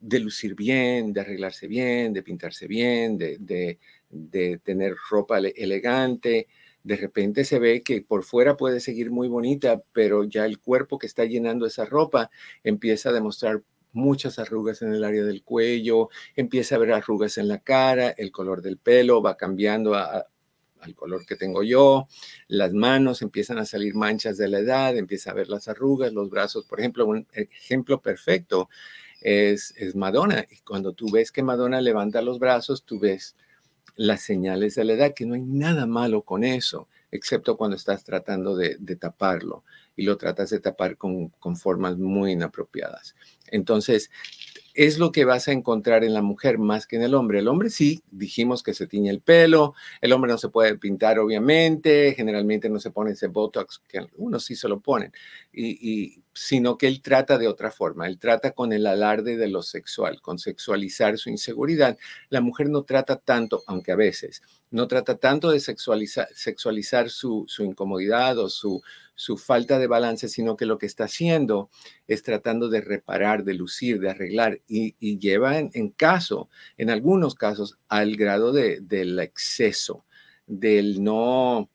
de, 0.00 0.18
lucir 0.18 0.54
bien, 0.54 1.12
de 1.12 1.20
arreglarse 1.20 1.66
bien, 1.66 2.14
de 2.14 2.22
pintarse 2.22 2.66
bien, 2.66 3.18
de, 3.18 3.78
de 4.08 4.58
tener 4.64 4.96
ropa 5.10 5.40
elegante. 5.40 6.48
De 6.84 6.96
repente 6.96 7.44
se 7.44 7.58
ve 7.58 7.82
que 7.82 8.00
por 8.00 8.24
fuera 8.24 8.56
puede 8.56 8.80
seguir 8.80 9.10
muy 9.10 9.28
bonita, 9.28 9.82
pero 9.92 10.24
ya 10.24 10.46
el 10.46 10.58
cuerpo 10.58 10.98
que 10.98 11.06
está 11.06 11.26
llenando 11.26 11.66
esa 11.66 11.84
ropa 11.84 12.30
empieza 12.64 13.10
a 13.10 13.12
demostrar 13.12 13.62
muchas 13.98 14.38
arrugas 14.38 14.80
en 14.82 14.94
el 14.94 15.04
área 15.04 15.24
del 15.24 15.42
cuello, 15.42 16.08
empieza 16.36 16.76
a 16.76 16.78
ver 16.78 16.92
arrugas 16.92 17.36
en 17.36 17.48
la 17.48 17.58
cara, 17.58 18.10
el 18.10 18.32
color 18.32 18.62
del 18.62 18.78
pelo 18.78 19.20
va 19.20 19.36
cambiando 19.36 19.94
al 19.94 20.94
color 20.94 21.26
que 21.26 21.36
tengo 21.36 21.62
yo, 21.62 22.06
las 22.46 22.72
manos 22.72 23.20
empiezan 23.20 23.58
a 23.58 23.64
salir 23.64 23.94
manchas 23.94 24.38
de 24.38 24.48
la 24.48 24.60
edad, 24.60 24.96
empieza 24.96 25.32
a 25.32 25.34
ver 25.34 25.48
las 25.48 25.68
arrugas, 25.68 26.12
los 26.12 26.30
brazos, 26.30 26.64
por 26.64 26.80
ejemplo, 26.80 27.06
un 27.06 27.26
ejemplo 27.32 28.00
perfecto 28.00 28.68
es, 29.20 29.74
es 29.76 29.96
Madonna. 29.96 30.46
Y 30.50 30.58
cuando 30.58 30.92
tú 30.92 31.10
ves 31.10 31.32
que 31.32 31.42
Madonna 31.42 31.80
levanta 31.80 32.22
los 32.22 32.38
brazos, 32.38 32.84
tú 32.84 32.98
ves 33.00 33.36
las 33.96 34.22
señales 34.22 34.76
de 34.76 34.84
la 34.84 34.92
edad, 34.92 35.14
que 35.14 35.26
no 35.26 35.34
hay 35.34 35.42
nada 35.42 35.86
malo 35.86 36.22
con 36.22 36.44
eso, 36.44 36.88
excepto 37.10 37.56
cuando 37.56 37.76
estás 37.76 38.04
tratando 38.04 38.56
de, 38.56 38.76
de 38.78 38.96
taparlo 38.96 39.64
y 39.98 40.04
lo 40.04 40.16
tratas 40.16 40.50
de 40.50 40.60
tapar 40.60 40.96
con, 40.96 41.28
con 41.40 41.56
formas 41.56 41.98
muy 41.98 42.32
inapropiadas. 42.32 43.16
Entonces, 43.48 44.10
es 44.78 44.96
lo 44.96 45.10
que 45.10 45.24
vas 45.24 45.48
a 45.48 45.52
encontrar 45.52 46.04
en 46.04 46.14
la 46.14 46.22
mujer 46.22 46.56
más 46.56 46.86
que 46.86 46.94
en 46.94 47.02
el 47.02 47.14
hombre. 47.14 47.40
El 47.40 47.48
hombre 47.48 47.68
sí, 47.68 48.04
dijimos 48.12 48.62
que 48.62 48.74
se 48.74 48.86
tiñe 48.86 49.10
el 49.10 49.20
pelo, 49.20 49.74
el 50.00 50.12
hombre 50.12 50.30
no 50.30 50.38
se 50.38 50.50
puede 50.50 50.78
pintar 50.78 51.18
obviamente, 51.18 52.14
generalmente 52.14 52.70
no 52.70 52.78
se 52.78 52.92
pone 52.92 53.10
ese 53.10 53.26
botox, 53.26 53.82
que 53.88 53.98
algunos 53.98 54.44
sí 54.44 54.54
se 54.54 54.68
lo 54.68 54.78
ponen, 54.78 55.12
y, 55.52 56.22
sino 56.32 56.78
que 56.78 56.86
él 56.86 57.02
trata 57.02 57.38
de 57.38 57.48
otra 57.48 57.72
forma, 57.72 58.06
él 58.06 58.20
trata 58.20 58.52
con 58.52 58.72
el 58.72 58.86
alarde 58.86 59.36
de 59.36 59.48
lo 59.48 59.62
sexual, 59.62 60.20
con 60.20 60.38
sexualizar 60.38 61.18
su 61.18 61.28
inseguridad. 61.28 61.98
La 62.28 62.40
mujer 62.40 62.70
no 62.70 62.84
trata 62.84 63.16
tanto, 63.16 63.64
aunque 63.66 63.90
a 63.90 63.96
veces, 63.96 64.42
no 64.70 64.86
trata 64.86 65.16
tanto 65.16 65.50
de 65.50 65.58
sexualizar, 65.58 66.28
sexualizar 66.32 67.10
su, 67.10 67.46
su 67.48 67.64
incomodidad 67.64 68.38
o 68.38 68.48
su, 68.48 68.80
su 69.18 69.36
falta 69.36 69.80
de 69.80 69.88
balance, 69.88 70.28
sino 70.28 70.56
que 70.56 70.64
lo 70.64 70.78
que 70.78 70.86
está 70.86 71.04
haciendo 71.04 71.70
es 72.06 72.22
tratando 72.22 72.68
de 72.68 72.80
reparar, 72.80 73.42
de 73.42 73.54
lucir, 73.54 73.98
de 73.98 74.10
arreglar 74.10 74.60
y, 74.68 74.94
lleva 75.18 75.58
en, 75.58 75.88
caso, 75.88 76.48
en 76.76 76.88
algunos 76.88 77.34
casos, 77.34 77.80
al 77.88 78.14
grado 78.14 78.52
de, 78.52 78.78
del 78.80 79.18
exceso, 79.18 80.04
del 80.46 81.02
no, 81.02 81.68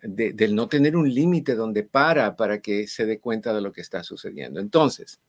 del 0.00 0.54
no 0.54 0.66
tener 0.70 0.96
un 0.96 1.12
límite 1.12 1.54
donde 1.54 1.82
para 1.82 2.36
para 2.36 2.62
que 2.62 2.86
se 2.86 3.04
dé 3.04 3.20
cuenta 3.20 3.52
de 3.52 3.60
lo 3.60 3.70
que 3.70 3.82
está 3.82 4.02
sucediendo. 4.02 4.58
Entonces, 4.58 5.20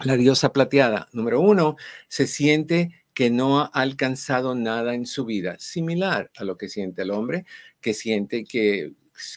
la 0.00 0.16
diosa 0.16 0.52
plateada, 0.52 1.06
número 1.12 1.40
uno, 1.40 1.76
se 2.08 2.26
siente 2.26 3.04
que 3.14 3.30
no 3.30 3.60
ha 3.60 3.66
alcanzado 3.66 4.56
nada 4.56 4.94
en 4.94 5.06
su 5.06 5.24
vida, 5.24 5.54
similar 5.60 6.32
a 6.36 6.42
lo 6.42 6.56
que 6.56 6.68
siente 6.68 7.02
el 7.02 7.12
hombre, 7.12 7.44
que 7.80 7.94
siente 7.94 8.42
que 8.42 8.94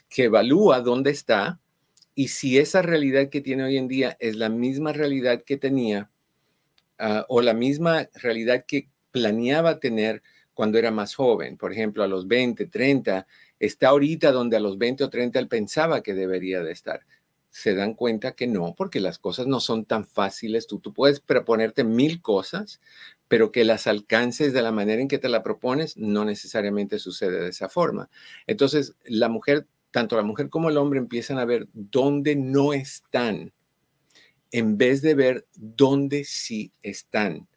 que 0.10 0.26
evalúa 0.26 0.82
dónde 0.82 1.12
está 1.12 1.60
y 2.16 2.30
si 2.30 2.58
esa 2.58 2.82
realidad 2.82 3.30
que 3.30 3.42
tiene 3.42 3.66
hoy 3.66 3.78
en 3.78 3.88
día 3.88 4.16
es 4.20 4.38
la 4.38 4.50
misma 4.50 4.94
realidad 4.94 5.44
que 5.46 5.58
tenía 5.58 6.10
ah, 6.98 7.26
o 7.28 7.42
la 7.42 7.54
misma 7.54 8.08
realidad 8.14 8.66
que 8.66 8.90
planeaba 9.12 9.80
tener 9.80 10.24
cuando 10.54 10.80
era 10.80 10.90
más 10.90 11.14
joven, 11.14 11.58
por 11.58 11.74
ejemplo, 11.74 12.04
a 12.04 12.08
los 12.08 12.28
20, 12.28 12.68
30, 12.68 13.28
está 13.60 13.90
ahorita 13.90 14.32
donde 14.32 14.56
a 14.56 14.62
los 14.62 14.78
20 14.78 15.04
o 15.04 15.10
30 15.10 15.38
él 15.38 15.48
pensaba 15.50 16.02
que 16.02 16.14
debería 16.14 16.64
de 16.64 16.72
estar. 16.72 17.02
Se 17.50 17.76
dan 17.76 17.94
cuenta 17.94 18.34
que 18.34 18.48
no, 18.48 18.74
porque 18.76 19.02
las 19.02 19.20
cosas 19.20 19.48
no 19.48 19.60
son 19.60 19.86
tan 19.86 20.06
fáciles. 20.06 20.66
Tú, 20.68 20.80
tú 20.80 20.94
puedes 20.94 21.20
proponerte 21.20 21.84
mil 21.84 22.22
cosas, 22.22 22.82
pero 23.28 23.52
que 23.52 23.66
las 23.66 23.88
alcances 23.88 24.54
de 24.54 24.62
la 24.62 24.72
manera 24.72 25.02
en 25.02 25.08
que 25.10 25.18
te 25.18 25.30
la 25.30 25.44
propones, 25.44 25.98
no 25.98 26.24
necesariamente 26.24 27.00
sucede 27.00 27.42
de 27.42 27.50
esa 27.50 27.68
forma. 27.68 28.10
Entonces, 28.48 28.96
la 29.04 29.28
mujer, 29.28 29.68
tanto 29.96 30.18
la 30.18 30.24
mujer 30.24 30.50
como 30.50 30.70
el 30.70 30.76
hombre 30.76 31.00
empiezan 31.00 31.40
a 31.40 31.46
ver 31.46 31.70
dónde 31.72 32.36
no 32.36 32.74
están, 32.74 33.54
en 34.52 34.78
vez 34.78 35.02
de 35.02 35.16
ver 35.16 35.48
dónde 35.56 36.26
sí 36.26 36.74
están. 36.84 37.48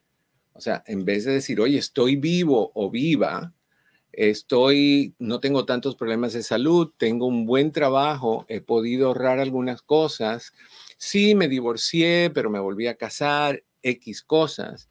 O 0.52 0.60
sea, 0.60 0.84
en 0.86 1.04
vez 1.04 1.24
de 1.24 1.32
decir, 1.32 1.60
oye, 1.60 1.78
estoy 1.78 2.14
vivo 2.14 2.70
o 2.76 2.92
viva, 2.92 3.52
estoy, 4.12 5.16
no 5.18 5.40
tengo 5.40 5.64
tantos 5.64 5.96
problemas 5.96 6.32
de 6.32 6.44
salud, 6.44 6.92
tengo 6.96 7.26
un 7.26 7.44
buen 7.44 7.72
trabajo, 7.72 8.46
he 8.46 8.60
podido 8.60 9.08
ahorrar 9.08 9.40
algunas 9.40 9.82
cosas, 9.82 10.52
sí, 10.96 11.34
me 11.34 11.48
divorcié, 11.48 12.30
pero 12.32 12.50
me 12.50 12.60
volví 12.60 12.86
a 12.86 12.94
casar, 12.94 13.64
X 13.82 14.22
cosas 14.22 14.88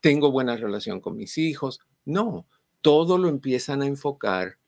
tengo 0.00 0.30
buena 0.30 0.56
relación 0.56 1.00
con 1.00 1.16
mis 1.16 1.36
hijos. 1.36 1.80
No, 2.04 2.46
todo 2.80 3.18
lo 3.18 3.28
empiezan 3.28 3.82
a 3.82 3.86
enfocar 3.86 4.58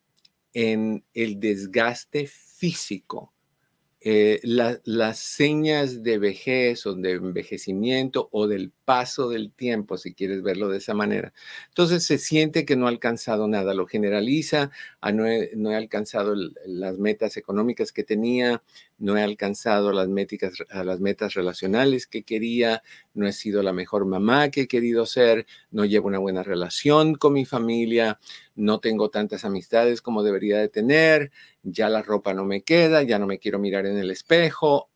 en 0.53 1.05
el 1.15 1.41
desgaste 1.41 2.27
físico. 2.27 3.33
Eh, 4.01 4.41
las 4.43 5.19
señas 5.19 6.03
de 6.03 6.19
vejez 6.19 6.87
o 6.87 6.95
de 6.95 7.13
envejecimiento 7.13 8.29
o 8.33 8.47
del 8.47 8.73
paso 8.89 9.29
del 9.29 9.53
tiempo, 9.53 9.99
si 9.99 10.15
quieres 10.15 10.43
verlo 10.43 10.71
de 10.71 10.79
esa 10.79 10.95
manera. 10.95 11.35
Entonces 11.69 12.07
se 12.07 12.17
siente 12.17 12.65
que 12.65 12.75
no 12.75 12.87
ha 12.87 12.89
alcanzado 12.89 13.47
nada, 13.47 13.75
lo 13.75 13.87
generaliza, 13.87 14.71
ah, 15.03 15.13
no, 15.13 15.27
he, 15.27 15.77
alcanzado 15.77 16.35
las 16.65 16.97
metas 16.97 17.37
económicas 17.37 17.93
que 17.93 18.03
tenía, 18.03 18.63
no 18.97 19.19
he 19.19 19.23
alcanzado 19.23 19.93
las, 19.93 20.09
las 20.09 21.01
metas 21.01 21.35
relacionales 21.35 22.07
que 22.07 22.23
quería, 22.23 22.83
no 23.13 23.29
he 23.29 23.35
sido 23.35 23.63
la 23.63 23.75
mejor 23.75 24.07
mamá 24.07 24.49
que 24.49 24.63
he 24.63 24.69
querido 24.69 25.05
ser, 25.05 25.45
no 25.71 25.85
llevo 25.85 26.09
una 26.09 26.19
buena 26.19 26.43
relación 26.43 27.15
con 27.15 27.35
mi 27.35 27.45
familia, 27.45 28.19
no 28.57 28.81
tengo 28.81 29.11
tantas 29.11 29.45
amistades 29.45 30.01
como 30.01 30.23
debería 30.23 30.61
de 30.61 30.71
tener, 30.71 31.31
ya 31.63 31.91
la 31.91 32.01
ropa 32.01 32.33
no 32.33 32.47
me 32.47 32.63
queda, 32.63 33.03
ya 33.03 33.19
no 33.19 33.27
me 33.27 33.39
quiero 33.39 33.59
mirar 33.59 33.85
en 33.85 33.99
el 33.99 34.11
espejo, 34.11 34.89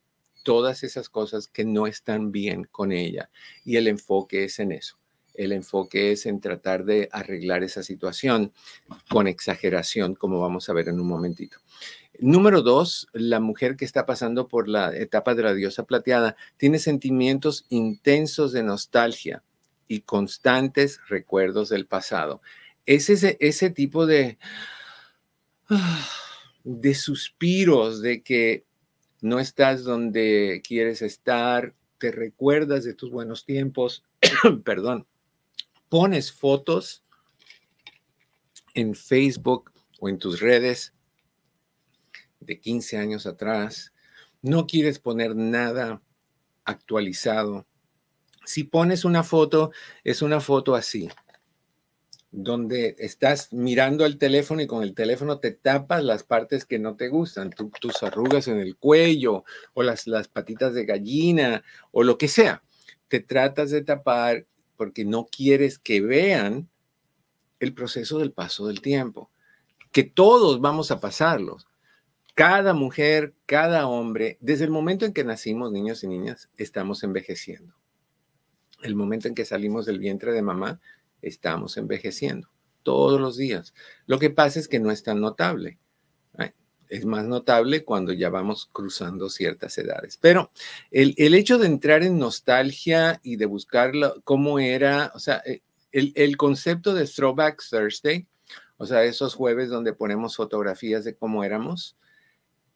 todas 0.43 0.83
esas 0.83 1.09
cosas 1.09 1.49
que 1.49 1.65
no 1.65 1.87
están 1.87 2.33
bien 2.33 2.65
con 2.71 2.93
ella. 2.93 3.31
Y 3.65 3.77
el 3.77 3.89
enfoque 3.89 4.45
es 4.45 4.59
en 4.59 4.73
eso. 4.73 4.99
el 5.35 5.53
enfoque 5.53 6.13
es 6.13 6.27
en 6.27 6.41
tratar 6.41 6.85
de 6.85 7.09
arreglar 7.13 7.63
esa 7.63 7.83
situación 7.83 8.53
con 9.09 9.27
exageración, 9.27 10.15
como 10.15 10.41
vamos 10.41 10.69
a 10.69 10.73
ver 10.73 10.89
en 10.89 11.01
un 11.01 11.07
momentito. 11.07 11.59
Número 12.19 12.63
dos, 12.63 13.09
la 13.13 13.41
mujer 13.41 13.77
que 13.77 13.85
está 13.85 14.05
pasando 14.05 14.47
por 14.47 14.69
la 14.69 14.95
etapa 14.95 15.35
de 15.35 15.43
la 15.43 15.55
diosa 15.55 15.85
plateada 15.85 16.37
tiene 16.57 16.79
sentimientos 16.79 17.65
intensos 17.71 18.53
de 18.53 18.63
nostalgia 18.63 19.43
y 19.89 20.03
constantes 20.03 21.01
recuerdos 21.09 21.71
del 21.71 21.87
pasado. 21.87 22.43
Es 22.85 23.09
ese, 23.09 23.37
ese 23.41 23.71
tipo 23.71 24.07
de, 24.07 24.39
de 26.65 26.95
suspiros 26.95 28.03
de 28.03 28.23
que 28.23 28.65
no 29.23 29.39
estás 29.39 29.85
donde 29.85 30.61
quieres 30.67 31.01
estar, 31.01 31.75
te 31.99 32.11
recuerdas 32.11 32.85
de 32.85 32.93
tus 32.93 33.11
buenos 33.11 33.47
tiempos, 33.47 34.05
perdón, 34.65 35.07
pones 35.89 36.33
fotos 36.33 37.05
en 38.75 38.95
Facebook 38.95 39.73
o 40.01 40.09
en 40.09 40.19
tus 40.19 40.41
redes 40.41 40.93
de 42.41 42.59
15 42.59 42.99
años 42.99 43.27
atrás, 43.27 43.93
no 44.43 44.67
quieres 44.67 44.99
poner 44.99 45.37
nada 45.37 46.03
actualizado. 46.65 47.65
Si 48.45 48.65
pones 48.65 49.05
una 49.05 49.23
foto, 49.23 49.71
es 50.03 50.21
una 50.21 50.41
foto 50.41 50.75
así, 50.75 51.09
donde 52.33 52.97
estás 52.99 53.53
mirando 53.53 54.07
el 54.07 54.17
teléfono 54.17 54.63
y 54.63 54.67
con 54.67 54.83
el 54.83 54.95
teléfono 54.95 55.39
te 55.39 55.51
tapas 55.51 56.03
las 56.03 56.25
partes 56.25 56.65
que 56.65 56.79
no 56.79 56.97
te 56.97 57.09
gustan, 57.09 57.55
tus 57.79 58.03
arrugas 58.03 58.49
en 58.49 58.59
el 58.59 58.77
cuello 58.77 59.45
o 59.75 59.83
las, 59.83 60.07
las 60.07 60.29
patitas 60.29 60.73
de 60.73 60.87
gallina 60.87 61.63
o 61.91 62.03
lo 62.03 62.17
que 62.17 62.29
sea. 62.29 62.63
Te 63.09 63.21
tratas 63.21 63.71
de 63.71 63.83
tapar 63.83 64.47
porque 64.77 65.05
no 65.05 65.27
quieres 65.27 65.79
que 65.79 66.01
vean 66.01 66.71
el 67.61 67.75
proceso 67.75 68.19
del 68.19 68.33
paso 68.33 68.67
del 68.67 68.81
tiempo, 68.81 69.31
que 69.93 70.03
todos 70.03 70.61
vamos 70.63 70.91
a 70.91 71.01
pasarlos. 71.01 71.69
Cada 72.35 72.73
mujer, 72.73 73.35
cada 73.45 73.87
hombre, 73.87 74.39
desde 74.41 74.65
el 74.65 74.71
momento 74.71 75.05
en 75.05 75.13
que 75.13 75.23
nacimos, 75.23 75.71
niños 75.71 76.03
y 76.03 76.09
niñas, 76.09 76.49
estamos 76.57 77.03
envejeciendo. 77.05 77.75
El 78.83 78.97
momento 78.97 79.29
en 79.29 79.35
que 79.35 79.45
salimos 79.45 79.85
del 79.85 79.99
vientre 79.99 80.33
de 80.33 80.41
mamá, 80.41 80.81
estamos 81.23 81.77
envejeciendo 81.77 82.49
todos 82.83 83.21
los 83.21 83.37
días. 83.37 83.75
Lo 84.07 84.19
que 84.19 84.31
pasa 84.31 84.59
es 84.59 84.69
que 84.69 84.81
no 84.81 84.91
es 84.91 85.03
tan 85.03 85.21
notable. 85.21 85.79
Es 86.89 87.07
más 87.07 87.25
notable 87.25 87.87
cuando 87.87 88.13
ya 88.13 88.29
vamos 88.29 88.69
cruzando 88.71 89.31
ciertas 89.31 89.79
edades. 89.79 90.19
Pero 90.19 90.53
el, 90.91 91.35
hecho 91.35 91.57
de 91.57 91.67
entrar 91.67 92.03
en 92.03 92.19
nostalgia 92.19 93.19
y 93.23 93.37
de 93.37 93.47
buscar 93.47 93.93
cómo 94.25 94.59
era, 94.59 95.11
o 95.15 95.19
sea, 95.19 95.43
eh, 95.47 95.63
el, 95.91 96.13
el 96.17 96.37
concepto 96.37 96.93
de 96.93 97.07
Throwback 97.07 97.63
Thursday, 97.67 98.27
o 98.77 98.85
sea, 98.85 99.05
esos 99.05 99.35
jueves 99.35 99.71
donde 99.71 99.95
ponemos 99.95 100.37
fotografías 100.37 101.03
de 101.05 101.15
cómo 101.15 101.45
éramos, 101.45 101.97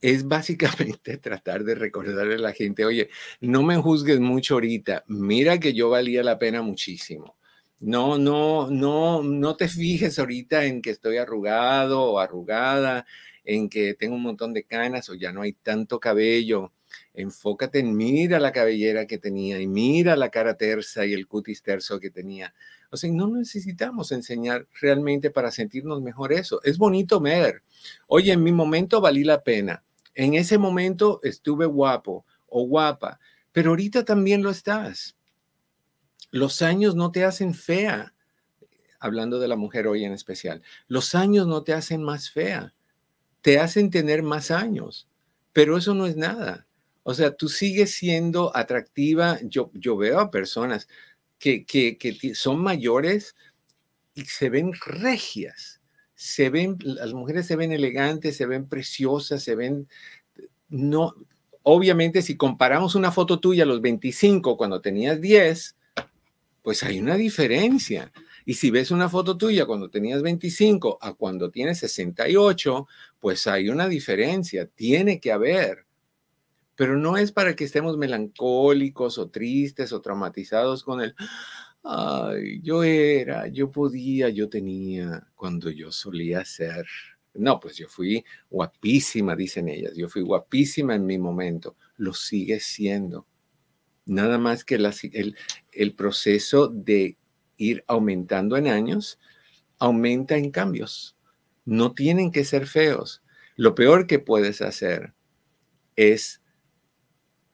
es 0.00 0.26
básicamente 0.26 1.16
tratar 1.18 1.64
de 1.64 1.74
recordarle 1.74 2.36
a 2.36 2.38
la 2.38 2.52
gente, 2.52 2.84
oye, 2.84 3.10
no 3.40 3.62
me 3.62 3.76
juzgues 3.76 4.20
mucho 4.20 4.54
ahorita, 4.54 5.04
mira 5.08 5.58
que 5.58 5.74
yo 5.74 5.90
valía 5.90 6.22
la 6.22 6.38
pena 6.38 6.62
muchísimo. 6.62 7.35
No, 7.80 8.16
no, 8.18 8.70
no, 8.70 9.22
no 9.22 9.56
te 9.56 9.68
fijes 9.68 10.18
ahorita 10.18 10.64
en 10.64 10.82
que 10.82 10.90
estoy 10.90 11.18
arrugado 11.18 12.02
o 12.02 12.18
arrugada 12.18 13.06
en 13.44 13.68
que 13.68 13.94
tengo 13.94 14.16
un 14.16 14.22
montón 14.22 14.52
de 14.54 14.64
canas 14.64 15.08
o 15.08 15.14
ya 15.14 15.32
no 15.32 15.42
hay 15.42 15.52
tanto 15.52 16.00
cabello. 16.00 16.72
Enfócate 17.14 17.78
en 17.80 17.96
mira 17.96 18.40
la 18.40 18.52
cabellera 18.52 19.06
que 19.06 19.18
tenía 19.18 19.60
y 19.60 19.66
mira 19.66 20.16
la 20.16 20.30
cara 20.30 20.56
tersa 20.56 21.04
y 21.06 21.12
el 21.12 21.26
cutis 21.26 21.62
terso 21.62 22.00
que 22.00 22.10
tenía. 22.10 22.54
O 22.90 22.96
sea, 22.96 23.10
no 23.10 23.28
necesitamos 23.28 24.12
enseñar 24.12 24.66
realmente 24.80 25.30
para 25.30 25.50
sentirnos 25.50 26.00
mejor 26.02 26.32
eso. 26.32 26.60
Es 26.64 26.78
bonito 26.78 27.20
ver. 27.20 27.62
Oye, 28.06 28.32
en 28.32 28.42
mi 28.42 28.52
momento 28.52 29.00
valí 29.00 29.24
la 29.24 29.42
pena. 29.42 29.84
En 30.14 30.34
ese 30.34 30.56
momento 30.58 31.20
estuve 31.22 31.66
guapo 31.66 32.24
o 32.48 32.66
guapa, 32.66 33.20
pero 33.52 33.70
ahorita 33.70 34.04
también 34.04 34.42
lo 34.42 34.50
estás. 34.50 35.15
Los 36.30 36.62
años 36.62 36.94
no 36.94 37.12
te 37.12 37.24
hacen 37.24 37.54
fea, 37.54 38.14
hablando 38.98 39.38
de 39.38 39.48
la 39.48 39.56
mujer 39.56 39.86
hoy 39.86 40.04
en 40.04 40.12
especial. 40.12 40.62
Los 40.88 41.14
años 41.14 41.46
no 41.46 41.62
te 41.62 41.72
hacen 41.72 42.02
más 42.02 42.30
fea 42.30 42.74
te 43.46 43.60
hacen 43.60 43.90
tener 43.90 44.24
más 44.24 44.50
años, 44.50 45.08
pero 45.52 45.76
eso 45.76 45.94
no 45.94 46.06
es 46.06 46.16
nada. 46.16 46.66
O 47.04 47.14
sea, 47.14 47.32
tú 47.32 47.48
sigues 47.48 47.94
siendo 47.94 48.50
atractiva. 48.56 49.38
Yo, 49.44 49.70
veo 49.96 50.18
a 50.18 50.32
personas 50.32 50.88
que, 51.38 51.64
que, 51.64 51.96
que 51.96 52.34
son 52.34 52.58
mayores 52.58 53.36
y 54.14 54.24
se 54.24 54.50
ven 54.50 54.72
regias. 54.84 55.80
Se 56.16 56.50
ven, 56.50 56.76
las 56.80 57.12
mujeres 57.12 57.46
se 57.46 57.54
ven 57.54 57.70
elegantes, 57.70 58.36
se 58.36 58.46
ven 58.46 58.68
preciosas, 58.68 59.44
se 59.44 59.54
ven, 59.54 59.88
no, 60.68 61.14
obviamente 61.62 62.22
si 62.22 62.36
comparamos 62.36 62.96
una 62.96 63.12
foto 63.12 63.38
tuya 63.38 63.62
a 63.62 63.66
los 63.66 63.80
25 63.80 64.56
cuando 64.56 64.80
tenías 64.80 65.20
10, 65.20 65.75
pues 66.66 66.82
hay 66.82 66.98
una 66.98 67.14
diferencia. 67.14 68.12
Y 68.44 68.54
si 68.54 68.72
ves 68.72 68.90
una 68.90 69.08
foto 69.08 69.38
tuya 69.38 69.66
cuando 69.66 69.88
tenías 69.88 70.20
25 70.20 70.98
a 71.00 71.14
cuando 71.14 71.52
tienes 71.52 71.78
68, 71.78 72.88
pues 73.20 73.46
hay 73.46 73.68
una 73.68 73.86
diferencia, 73.86 74.66
tiene 74.66 75.20
que 75.20 75.30
haber. 75.30 75.86
Pero 76.74 76.96
no 76.96 77.18
es 77.18 77.30
para 77.30 77.54
que 77.54 77.62
estemos 77.62 77.96
melancólicos 77.96 79.16
o 79.16 79.30
tristes 79.30 79.92
o 79.92 80.00
traumatizados 80.00 80.82
con 80.82 81.02
el, 81.02 81.14
ay, 81.84 82.60
yo 82.62 82.82
era, 82.82 83.46
yo 83.46 83.70
podía, 83.70 84.28
yo 84.30 84.48
tenía, 84.48 85.24
cuando 85.36 85.70
yo 85.70 85.92
solía 85.92 86.44
ser. 86.44 86.84
No, 87.34 87.60
pues 87.60 87.76
yo 87.76 87.86
fui 87.88 88.24
guapísima, 88.50 89.36
dicen 89.36 89.68
ellas, 89.68 89.92
yo 89.94 90.08
fui 90.08 90.22
guapísima 90.22 90.96
en 90.96 91.06
mi 91.06 91.16
momento, 91.16 91.76
lo 91.96 92.12
sigue 92.12 92.58
siendo. 92.58 93.24
Nada 94.06 94.38
más 94.38 94.64
que 94.64 94.76
el, 94.76 95.94
proceso 95.94 96.68
de 96.68 97.16
ir 97.56 97.84
aumentando 97.88 98.56
en 98.56 98.68
años, 98.68 99.18
aumenta 99.78 100.36
en 100.36 100.50
cambios. 100.50 101.16
No 101.64 101.92
tienen 101.92 102.30
que 102.30 102.44
ser 102.44 102.66
feos. 102.66 103.22
Lo 103.56 103.74
peor 103.74 104.06
que 104.06 104.20
puedes 104.20 104.62
hacer 104.62 105.12
es 105.96 106.40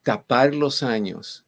tapar 0.03 0.53
los 0.53 0.83
años 0.83 1.45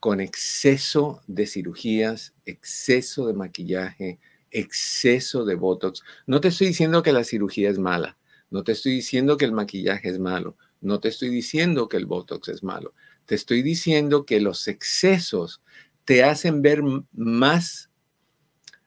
con 0.00 0.20
exceso 0.20 1.22
de 1.26 1.46
cirugías, 1.46 2.34
exceso 2.44 3.26
de 3.28 3.34
maquillaje, 3.34 4.18
exceso 4.50 5.44
de 5.44 5.54
Botox. 5.54 6.02
No 6.26 6.40
te 6.40 6.48
estoy 6.48 6.66
diciendo 6.66 7.02
que 7.02 7.12
la 7.12 7.24
cirugía 7.24 7.70
es 7.70 7.78
mala, 7.78 8.18
no 8.50 8.64
te 8.64 8.72
estoy 8.72 8.92
diciendo 8.92 9.36
que 9.36 9.44
el 9.46 9.52
maquillaje 9.52 10.08
es 10.08 10.18
malo, 10.18 10.56
no 10.80 11.00
te 11.00 11.08
estoy 11.08 11.30
diciendo 11.30 11.88
que 11.88 11.96
el 11.96 12.06
Botox 12.06 12.48
es 12.48 12.62
malo, 12.62 12.94
te 13.26 13.34
estoy 13.34 13.62
diciendo 13.62 14.26
que 14.26 14.40
los 14.40 14.68
excesos 14.68 15.62
te 16.04 16.24
hacen 16.24 16.62
ver 16.62 16.82
más 17.12 17.90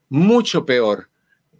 mucho 0.10 0.66
peor 0.66 1.10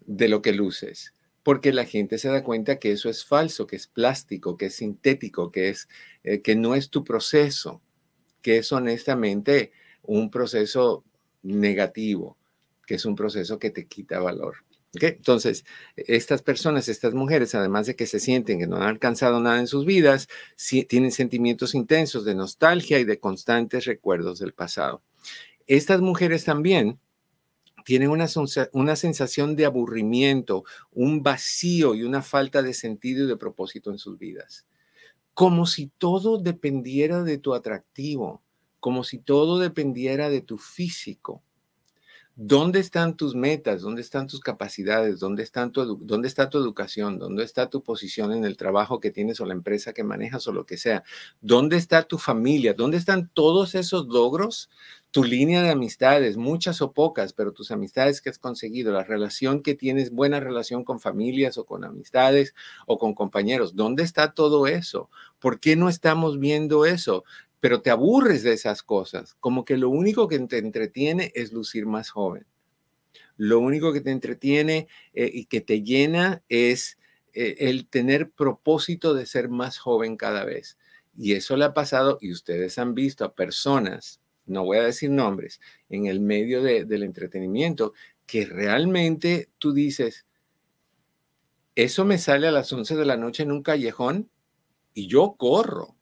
de 0.06 0.28
lo 0.28 0.42
que 0.42 0.54
luces, 0.54 1.14
porque 1.44 1.74
la 1.74 1.86
gente 1.86 2.18
se 2.18 2.30
da 2.30 2.44
cuenta 2.44 2.80
que 2.80 2.92
eso 2.92 3.10
es 3.10 3.26
falso, 3.26 3.68
que 3.68 3.76
es 3.76 3.88
plástico, 3.88 4.58
que 4.58 4.68
es 4.68 4.76
sintético, 4.76 5.52
que, 5.52 5.70
es, 5.70 5.88
eh, 6.24 6.42
que 6.42 6.56
no 6.56 6.76
es 6.76 6.90
tu 6.90 7.04
proceso, 7.04 7.82
que 8.42 8.58
es 8.58 8.72
honestamente 8.72 9.72
un 10.04 10.30
proceso 10.30 11.04
negativo, 11.42 12.38
que 12.86 12.96
es 12.96 13.06
un 13.06 13.16
proceso 13.16 13.58
que 13.60 13.72
te 13.72 13.88
quita 13.88 14.20
valor. 14.20 14.65
Entonces, 15.02 15.66
estas 15.96 16.42
personas, 16.42 16.88
estas 16.88 17.14
mujeres, 17.14 17.56
además 17.56 17.88
de 17.88 17.96
que 17.96 18.06
se 18.06 18.20
sienten 18.20 18.60
que 18.60 18.68
no 18.68 18.78
han 18.78 18.84
alcanzado 18.84 19.40
nada 19.40 19.60
en 19.60 19.68
sus 19.68 19.86
vidas, 19.86 20.28
tienen 20.88 21.12
sentimientos 21.12 21.76
intensos 21.76 22.26
de 22.26 22.36
nostalgia 22.36 23.00
y 23.00 23.04
de 23.04 23.20
constantes 23.20 23.86
recuerdos 23.86 24.40
del 24.40 24.54
pasado. 24.54 25.02
Estas 25.68 26.02
mujeres 26.02 26.44
también 26.46 27.00
tienen 27.86 28.10
una, 28.10 28.28
una 28.74 28.96
sensación 28.96 29.56
de 29.56 29.66
aburrimiento, 29.66 30.64
un 30.92 31.22
vacío 31.22 31.94
y 31.94 32.04
una 32.04 32.22
falta 32.22 32.62
de 32.62 32.74
sentido 32.74 33.26
y 33.26 33.28
de 33.28 33.38
propósito 33.38 33.92
en 33.92 34.00
sus 34.00 34.18
vidas. 34.18 34.66
Como 35.34 35.68
si 35.68 35.92
todo 35.98 36.40
dependiera 36.40 37.24
de 37.24 37.38
tu 37.38 37.54
atractivo, 37.54 38.42
como 38.80 39.04
si 39.04 39.20
todo 39.20 39.60
dependiera 39.60 40.30
de 40.30 40.42
tu 40.42 40.58
físico. 40.58 41.44
¿Dónde 42.38 42.82
están 42.82 43.16
tus 43.16 43.34
metas? 43.34 43.82
¿Dónde 43.82 44.02
están 44.02 44.28
tus 44.28 44.42
capacidades? 44.42 45.22
¿Dónde, 45.22 45.42
están 45.42 45.72
tu 45.72 45.98
¿Dónde 46.02 46.28
está 46.28 46.50
tu 46.50 46.58
educación? 46.58 47.18
¿Dónde 47.18 47.46
está 47.46 47.70
tu 47.70 47.82
posición 47.82 48.34
en 48.34 48.44
el 48.44 48.58
trabajo 48.58 49.00
que 49.00 49.10
tienes 49.10 49.40
o 49.40 49.46
la 49.46 49.54
empresa 49.54 49.94
que 49.94 50.04
manejas 50.04 50.46
o 50.48 50.52
lo 50.52 50.66
que 50.66 50.76
sea? 50.76 51.06
¿Dónde 51.40 51.78
está 51.78 52.04
tu 52.04 52.18
familia? 52.18 52.74
¿Dónde 52.74 52.98
están 52.98 53.30
todos 53.34 53.74
esos 53.74 54.08
logros? 54.08 54.70
Tu 55.12 55.24
línea 55.24 55.64
de 55.64 55.70
amistades, 55.70 56.36
muchas 56.36 56.82
o 56.82 56.92
pocas, 56.92 57.32
pero 57.32 57.54
tus 57.54 57.72
amistades 57.72 58.20
que 58.20 58.30
has 58.30 58.38
conseguido, 58.38 58.92
la 58.92 59.06
relación 59.06 59.62
que 59.64 59.74
tienes, 59.74 60.12
buena 60.12 60.42
relación 60.42 60.84
con 60.84 61.00
familias 61.00 61.58
o 61.58 61.66
con 61.66 61.86
amistades 61.86 62.54
o 62.86 62.98
con 62.98 63.14
compañeros. 63.14 63.78
¿Dónde 63.78 64.04
está 64.04 64.34
todo 64.34 64.68
eso? 64.68 65.10
¿Por 65.40 65.62
qué 65.62 65.78
no 65.78 65.88
estamos 65.88 66.38
viendo 66.38 66.86
eso? 66.86 67.24
Pero 67.60 67.82
te 67.82 67.90
aburres 67.90 68.44
de 68.44 68.54
esas 68.54 68.84
cosas, 68.84 69.36
como 69.40 69.66
que 69.66 69.78
lo 69.78 69.90
único 69.90 70.28
que 70.28 70.40
te 70.40 70.58
entretiene 70.58 71.32
es 71.36 71.54
lucir 71.54 71.86
más 71.86 72.10
joven. 72.10 72.46
Lo 73.38 73.60
único 73.60 73.92
que 73.94 74.02
te 74.02 74.12
entretiene 74.12 74.88
eh, 75.14 75.30
y 75.34 75.46
que 75.46 75.62
te 75.62 75.82
llena 75.82 76.44
es 76.50 76.98
eh, 77.34 77.56
el 77.60 77.88
tener 77.88 78.32
propósito 78.32 79.14
de 79.14 79.26
ser 79.26 79.50
más 79.50 79.78
joven 79.78 80.16
cada 80.16 80.46
vez. 80.46 80.78
Y 81.18 81.34
eso 81.34 81.56
le 81.58 81.66
ha 81.66 81.74
pasado, 81.74 82.18
y 82.22 82.32
ustedes 82.32 82.78
han 82.78 82.94
visto 82.94 83.26
a 83.26 83.36
personas, 83.36 84.22
no 84.46 84.64
voy 84.64 84.78
a 84.78 84.84
decir 84.84 85.10
nombres, 85.10 85.60
en 85.90 86.06
el 86.06 86.20
medio 86.20 86.62
del 86.62 87.04
entretenimiento, 87.04 87.94
que 88.26 88.46
realmente 88.46 89.50
tú 89.58 89.74
dices, 89.74 90.26
eso 91.76 92.06
me 92.06 92.18
sale 92.18 92.48
a 92.48 92.52
las 92.52 92.72
11 92.72 92.96
de 92.96 93.06
la 93.06 93.18
noche 93.18 93.44
en 93.44 93.52
un 93.52 93.64
callejón 93.64 94.30
y 94.94 95.08
yo 95.08 95.36
corro. 95.38 95.95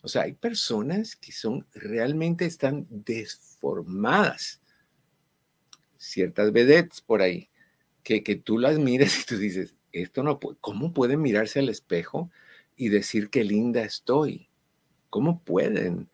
O 0.00 0.08
sea, 0.08 0.22
hay 0.22 0.32
personas 0.32 1.16
que 1.16 1.32
son 1.32 1.66
realmente 1.74 2.44
están 2.46 2.86
desformadas. 2.90 4.60
Ciertas 5.96 6.52
vedettes 6.52 7.00
por 7.00 7.22
ahí, 7.22 7.50
que, 8.02 8.22
que 8.22 8.36
tú 8.36 8.58
las 8.58 8.78
miras 8.78 9.20
y 9.20 9.26
tú 9.26 9.36
dices, 9.36 9.74
esto 9.92 10.22
no 10.22 10.38
puede, 10.38 10.56
¿cómo 10.60 10.92
pueden 10.92 11.20
mirarse 11.22 11.58
al 11.58 11.68
espejo 11.68 12.30
y 12.76 12.88
decir 12.88 13.30
qué 13.30 13.44
linda 13.44 13.82
estoy? 13.82 14.48
¿Cómo 15.10 15.42
pueden? 15.42 16.08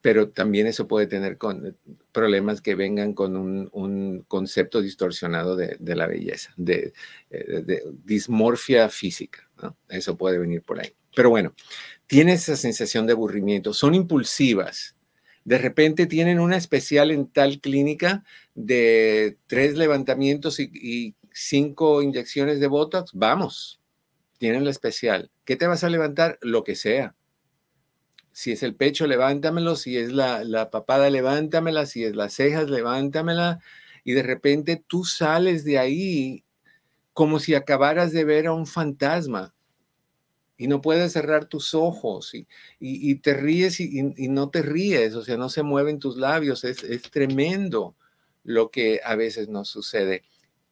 Pero 0.00 0.28
también 0.28 0.66
eso 0.66 0.86
puede 0.86 1.06
tener 1.06 1.38
con, 1.38 1.78
problemas 2.12 2.60
que 2.60 2.74
vengan 2.74 3.14
con 3.14 3.36
un, 3.36 4.24
concepto 4.28 4.82
distorsionado 4.82 5.56
de, 5.56 5.78
la 5.94 6.06
belleza, 6.06 6.52
de, 6.56 6.92
eh, 7.30 7.62
de, 7.64 7.82
dismorfia 8.04 8.90
física. 8.90 9.48
Eso 9.88 10.16
puede 10.18 10.38
venir 10.38 10.60
por 10.62 10.80
ahí. 10.80 10.94
Pero 11.14 11.30
bueno, 11.30 11.54
tiene 12.06 12.34
esa 12.34 12.56
sensación 12.56 13.06
de 13.06 13.12
aburrimiento, 13.12 13.72
son 13.72 13.94
impulsivas. 13.94 14.96
De 15.44 15.58
repente 15.58 16.06
tienen 16.06 16.40
una 16.40 16.56
especial 16.56 17.10
en 17.10 17.26
tal 17.26 17.60
clínica 17.60 18.24
de 18.54 19.36
tres 19.46 19.76
levantamientos 19.76 20.58
y 20.58 21.14
cinco 21.32 22.00
inyecciones 22.00 22.60
de 22.60 22.66
Botox, 22.66 23.10
vamos, 23.12 23.80
tienen 24.38 24.64
la 24.64 24.70
especial. 24.70 25.30
¿Qué 25.44 25.56
te 25.56 25.66
vas 25.66 25.84
a 25.84 25.90
levantar? 25.90 26.38
Lo 26.40 26.64
que 26.64 26.76
sea. 26.76 27.14
Si 28.32 28.52
es 28.52 28.62
el 28.62 28.74
pecho, 28.74 29.06
levántamelo. 29.06 29.76
Si 29.76 29.96
es 29.96 30.12
la, 30.12 30.44
la 30.44 30.70
papada, 30.70 31.10
levántamela. 31.10 31.86
Si 31.86 32.04
es 32.04 32.16
las 32.16 32.34
cejas, 32.34 32.68
levántamela. 32.68 33.60
Y 34.04 34.12
de 34.12 34.22
repente 34.22 34.82
tú 34.86 35.04
sales 35.04 35.64
de 35.64 35.78
ahí 35.78 36.44
como 37.12 37.38
si 37.38 37.54
acabaras 37.54 38.12
de 38.12 38.24
ver 38.24 38.48
a 38.48 38.52
un 38.52 38.66
fantasma 38.66 39.54
y 40.64 40.66
no 40.66 40.80
puedes 40.80 41.12
cerrar 41.12 41.44
tus 41.44 41.74
ojos 41.74 42.32
y, 42.80 43.14
te 43.16 43.34
ríes 43.34 43.80
y, 43.80 44.00
no 44.30 44.48
te 44.48 44.62
ríes, 44.62 45.14
o 45.14 45.22
sea, 45.22 45.36
no 45.36 45.50
se 45.50 45.62
mueven 45.62 45.98
tus 45.98 46.16
labios. 46.16 46.64
Es, 46.64 46.82
es 46.84 47.02
tremendo 47.02 47.94
lo 48.44 48.70
que 48.70 49.02
a 49.04 49.14
veces 49.14 49.50
nos 49.50 49.68
sucede. 49.68 50.22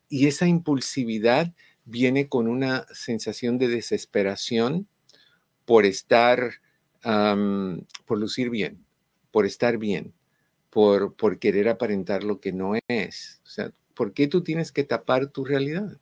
Y 0.08 0.28
esa 0.28 0.46
impulsividad 0.46 1.52
viene 1.84 2.30
con 2.30 2.48
una 2.48 2.86
sensación 2.94 3.58
de 3.58 3.68
desesperación 3.68 4.88
por 5.66 5.84
estar, 5.84 6.52
por 7.02 8.18
lucir 8.18 8.48
bien, 8.48 8.82
por 9.30 9.44
estar 9.44 9.76
bien, 9.76 10.14
por, 10.70 11.12
por 11.16 11.38
querer 11.38 11.68
aparentar 11.68 12.24
lo 12.24 12.40
que 12.40 12.54
no 12.54 12.76
es. 12.88 13.42
O 13.44 13.50
sea, 13.50 13.72
¿por 13.92 14.14
qué 14.14 14.26
tú 14.26 14.42
tienes 14.42 14.72
que 14.72 14.84
tapar 14.84 15.26
tu 15.26 15.44
realidad? 15.44 15.98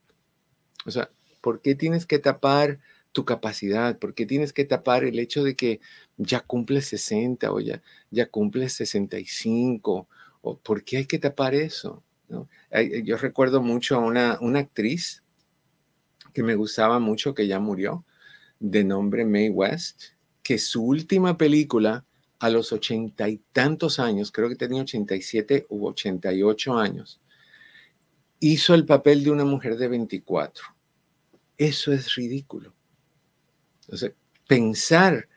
O 0.86 0.92
sea, 0.92 1.10
¿por 1.40 1.60
qué 1.60 1.74
tienes 1.74 2.06
que 2.06 2.20
tapar 2.20 2.78
tu 3.12 3.24
capacidad? 3.24 3.98
¿Por 3.98 4.14
qué 4.14 4.26
tienes 4.26 4.52
que 4.52 4.64
tapar 4.64 5.04
el 5.04 5.18
hecho 5.18 5.42
de 5.44 5.56
que 5.56 5.80
ya 6.16 6.40
cumples 6.40 6.86
60 6.86 7.52
o 7.52 7.60
ya, 7.60 7.82
ya 8.10 8.26
cumples 8.26 8.74
65? 8.74 10.08
¿O 10.42 10.58
¿Por 10.58 10.84
qué 10.84 10.98
hay 10.98 11.06
que 11.06 11.18
tapar 11.18 11.54
eso? 11.54 12.02
Yo 13.04 13.16
recuerdo 13.16 13.60
mucho 13.60 13.96
a 13.96 13.98
una, 13.98 14.38
una 14.40 14.60
actriz 14.60 15.22
que 16.32 16.42
me 16.42 16.54
gustaba 16.54 17.00
mucho, 17.00 17.34
que 17.34 17.46
ya 17.46 17.58
murió, 17.58 18.04
de 18.60 18.84
nombre 18.84 19.24
Mae 19.24 19.50
West, 19.50 20.02
que 20.42 20.58
su 20.58 20.84
última 20.84 21.36
película 21.36 22.04
a 22.38 22.48
los 22.48 22.72
ochenta 22.72 23.28
y 23.28 23.38
tantos 23.52 23.98
años, 23.98 24.32
creo 24.32 24.48
que 24.48 24.56
tenía 24.56 24.82
87 24.82 25.66
u 25.68 25.86
88 25.86 26.78
años, 26.78 27.20
hizo 28.38 28.74
el 28.74 28.86
papel 28.86 29.24
de 29.24 29.30
una 29.30 29.44
mujer 29.44 29.76
de 29.76 29.88
24. 29.88 30.64
Eso 31.58 31.92
es 31.92 32.14
ridículo. 32.14 32.72
Sea, 33.96 34.12
pensar 34.46 35.28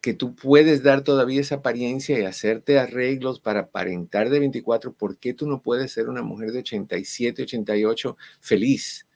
que 0.00 0.14
tú 0.14 0.34
puedes 0.34 0.82
dar 0.82 1.02
todavía 1.02 1.40
esa 1.40 1.56
apariencia 1.56 2.18
y 2.18 2.24
hacerte 2.24 2.78
arreglos 2.78 3.40
para 3.40 3.60
aparentar 3.60 4.30
de 4.30 4.38
24, 4.38 4.92
¿por 4.92 5.18
qué 5.18 5.34
tú 5.34 5.48
no 5.48 5.62
puedes 5.62 5.92
ser 5.92 6.08
una 6.08 6.22
mujer 6.22 6.52
de 6.52 6.60
87, 6.60 7.42
88 7.42 8.16
feliz? 8.40 9.06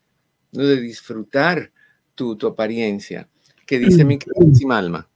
¿no? 0.52 0.64
De 0.64 0.80
disfrutar 0.80 1.70
tu, 2.14 2.36
tu 2.36 2.48
apariencia. 2.48 3.28
¿Qué 3.66 3.78
dice 3.78 4.04
mi 4.04 4.18
queridísima 4.18 4.78
alma? 4.78 5.08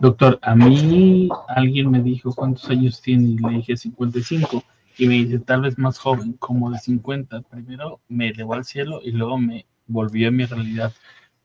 Doctor, 0.00 0.38
a 0.42 0.54
mí 0.54 1.28
alguien 1.48 1.90
me 1.90 2.02
dijo 2.02 2.32
cuántos 2.34 2.68
años 2.70 3.00
tiene 3.00 3.28
y 3.28 3.36
le 3.36 3.56
dije 3.56 3.76
55 3.76 4.64
y 4.98 5.06
me 5.06 5.14
dice 5.14 5.38
tal 5.40 5.62
vez 5.62 5.78
más 5.78 5.98
joven, 5.98 6.34
como 6.34 6.70
de 6.70 6.78
50. 6.78 7.42
Primero 7.42 8.00
me 8.08 8.28
elevó 8.28 8.54
al 8.54 8.64
cielo 8.64 9.00
y 9.02 9.12
luego 9.12 9.38
me 9.38 9.66
volvió 9.86 10.28
a 10.28 10.30
mi 10.30 10.44
realidad. 10.44 10.92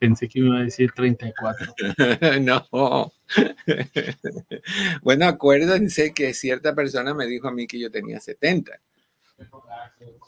Pensé 0.02 0.28
que 0.28 0.42
me 0.42 0.48
iba 0.48 0.58
a 0.58 0.64
decir 0.64 0.92
34. 0.94 1.76
no. 2.42 3.14
bueno, 5.04 5.28
acuérdense 5.28 6.12
que 6.12 6.34
cierta 6.34 6.74
persona 6.74 7.14
me 7.14 7.28
dijo 7.28 7.48
a 7.48 7.52
mí 7.52 7.68
que 7.68 7.80
yo 7.80 7.92
tenía 7.92 8.20
70. 8.20 8.82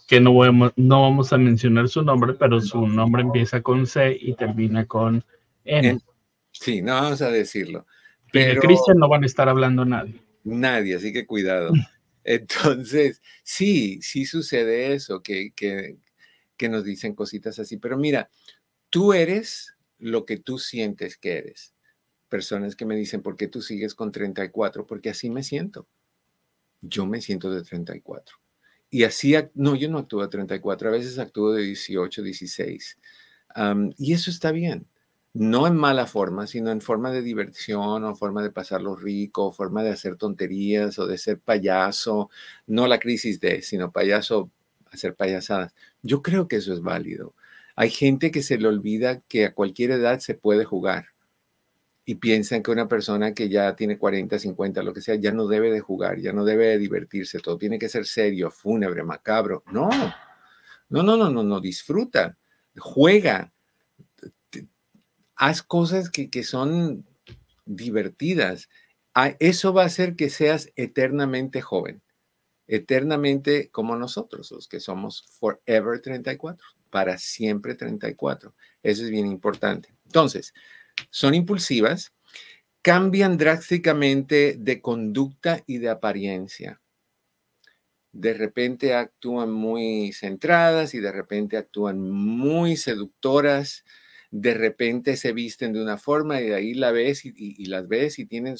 Que 0.07 0.19
no, 0.19 0.31
no 0.75 1.01
vamos 1.01 1.33
a 1.33 1.39
mencionar 1.39 1.89
su 1.89 2.03
nombre, 2.03 2.35
pero 2.35 2.61
su 2.61 2.85
nombre 2.85 3.23
empieza 3.23 3.63
con 3.63 3.87
C 3.87 4.15
y 4.21 4.35
termina 4.35 4.85
con 4.85 5.25
N. 5.65 5.99
Sí, 6.51 6.83
no 6.83 6.93
vamos 6.93 7.23
a 7.23 7.31
decirlo. 7.31 7.87
Pero 8.31 8.53
de 8.53 8.59
Cristian 8.59 8.99
no 8.99 9.09
van 9.09 9.23
a 9.23 9.25
estar 9.25 9.49
hablando 9.49 9.85
nadie. 9.85 10.21
Nadie, 10.43 10.97
así 10.97 11.11
que 11.11 11.25
cuidado. 11.25 11.71
Entonces, 12.23 13.23
sí, 13.41 13.99
sí 14.03 14.27
sucede 14.27 14.93
eso, 14.93 15.23
que, 15.23 15.51
que, 15.55 15.97
que 16.57 16.69
nos 16.69 16.83
dicen 16.83 17.15
cositas 17.15 17.57
así. 17.57 17.77
Pero 17.77 17.97
mira, 17.97 18.29
Tú 18.93 19.11
eres 19.11 19.73
lo 19.97 20.23
que 20.23 20.37
tú 20.37 20.59
sientes 20.59 21.17
que 21.17 21.39
eres. 21.39 21.73
Personas 22.29 22.75
que 22.75 22.85
me 22.85 22.95
dicen, 22.95 23.23
¿por 23.23 23.35
qué 23.35 23.47
tú 23.47 23.59
sigues 23.59 23.95
con 23.95 24.11
34? 24.11 24.85
Porque 24.85 25.09
así 25.09 25.31
me 25.31 25.41
siento. 25.41 25.87
Yo 26.79 27.07
me 27.07 27.19
siento 27.19 27.49
de 27.49 27.63
34. 27.63 28.37
Y 28.91 29.03
así, 29.05 29.33
no, 29.55 29.73
yo 29.75 29.89
no 29.89 29.97
actúo 29.97 30.21
de 30.21 30.27
34, 30.27 30.89
a 30.89 30.91
veces 30.91 31.17
actúo 31.17 31.53
de 31.53 31.63
18, 31.63 32.21
16. 32.21 32.99
y 33.97 34.13
eso 34.13 34.29
está 34.29 34.51
bien. 34.51 34.85
No 35.33 35.65
en 35.65 35.75
mala 35.75 36.05
forma, 36.05 36.45
sino 36.45 36.69
en 36.69 36.79
forma 36.79 37.09
de 37.09 37.23
diversión 37.23 38.03
o 38.03 38.15
forma 38.15 38.43
de 38.43 38.51
pasarlo 38.51 38.95
rico, 38.95 39.51
forma 39.51 39.81
de 39.81 39.89
hacer 39.89 40.17
tonterías 40.17 40.99
o 40.99 41.07
de 41.07 41.17
ser 41.17 41.39
payaso. 41.39 42.29
No 42.67 42.85
la 42.85 42.99
crisis 42.99 43.39
de, 43.39 43.63
sino 43.63 43.91
payaso, 43.91 44.51
hacer 44.91 45.15
payasadas. 45.15 45.73
Yo 46.03 46.21
creo 46.21 46.47
que 46.47 46.57
eso 46.57 46.71
es 46.73 46.81
válido. 46.81 47.33
Hay 47.75 47.89
gente 47.89 48.31
que 48.31 48.43
se 48.43 48.57
le 48.57 48.67
olvida 48.67 49.21
que 49.27 49.45
a 49.45 49.53
cualquier 49.53 49.91
edad 49.91 50.19
se 50.19 50.35
puede 50.35 50.63
jugar 50.63 51.05
y 52.05 52.15
piensan 52.15 52.61
que 52.61 52.71
una 52.71 52.87
persona 52.87 53.33
que 53.33 53.49
ya 53.49 53.75
tiene 53.75 53.97
40, 53.97 54.37
50, 54.37 54.83
lo 54.83 54.93
que 54.93 55.01
sea, 55.01 55.15
ya 55.15 55.31
no 55.31 55.47
debe 55.47 55.71
de 55.71 55.79
jugar, 55.79 56.19
ya 56.19 56.33
no 56.33 56.45
debe 56.45 56.67
de 56.67 56.77
divertirse, 56.77 57.39
todo 57.39 57.57
tiene 57.57 57.79
que 57.79 57.89
ser 57.89 58.05
serio, 58.05 58.51
fúnebre, 58.51 59.03
macabro. 59.03 59.63
No, 59.71 59.89
no, 60.89 61.01
no, 61.01 61.17
no, 61.17 61.43
no, 61.43 61.59
disfruta, 61.61 62.37
juega, 62.77 63.53
haz 65.35 65.63
cosas 65.63 66.09
que, 66.09 66.29
que 66.29 66.43
son 66.43 67.05
divertidas. 67.65 68.69
Ah, 69.15 69.35
eso 69.39 69.73
va 69.73 69.83
a 69.83 69.87
hacer 69.87 70.15
que 70.15 70.29
seas 70.29 70.71
eternamente 70.75 71.61
joven, 71.61 72.01
eternamente 72.67 73.69
como 73.71 73.95
nosotros, 73.95 74.51
los 74.51 74.67
que 74.67 74.79
somos 74.79 75.23
forever 75.39 76.01
34 76.01 76.67
para 76.93 77.17
siempre 77.17 77.73
34. 77.73 78.53
Eso 78.83 79.03
es 79.03 79.09
bien 79.09 79.25
importante. 79.25 79.95
Entonces, 80.05 80.53
son 81.09 81.33
impulsivas, 81.33 82.13
cambian 82.83 83.35
drásticamente 83.35 84.57
de 84.59 84.79
conducta 84.79 85.63
y 85.65 85.79
de 85.79 85.89
apariencia. 85.89 86.79
De 88.11 88.35
repente 88.35 88.93
actúan 88.93 89.51
muy 89.51 90.13
centradas 90.13 90.93
y 90.93 90.99
de 90.99 91.11
repente 91.11 91.57
actúan 91.57 91.99
muy 91.99 92.77
seductoras. 92.77 93.85
De 94.29 94.53
repente 94.53 95.17
se 95.17 95.33
visten 95.33 95.73
de 95.73 95.81
una 95.81 95.97
forma 95.97 96.41
y 96.41 96.49
de 96.49 96.53
ahí 96.53 96.73
la 96.75 96.91
ves 96.91 97.25
y, 97.25 97.65
las 97.65 97.87
ves 97.87 98.19
y 98.19 98.27
tienen, 98.27 98.57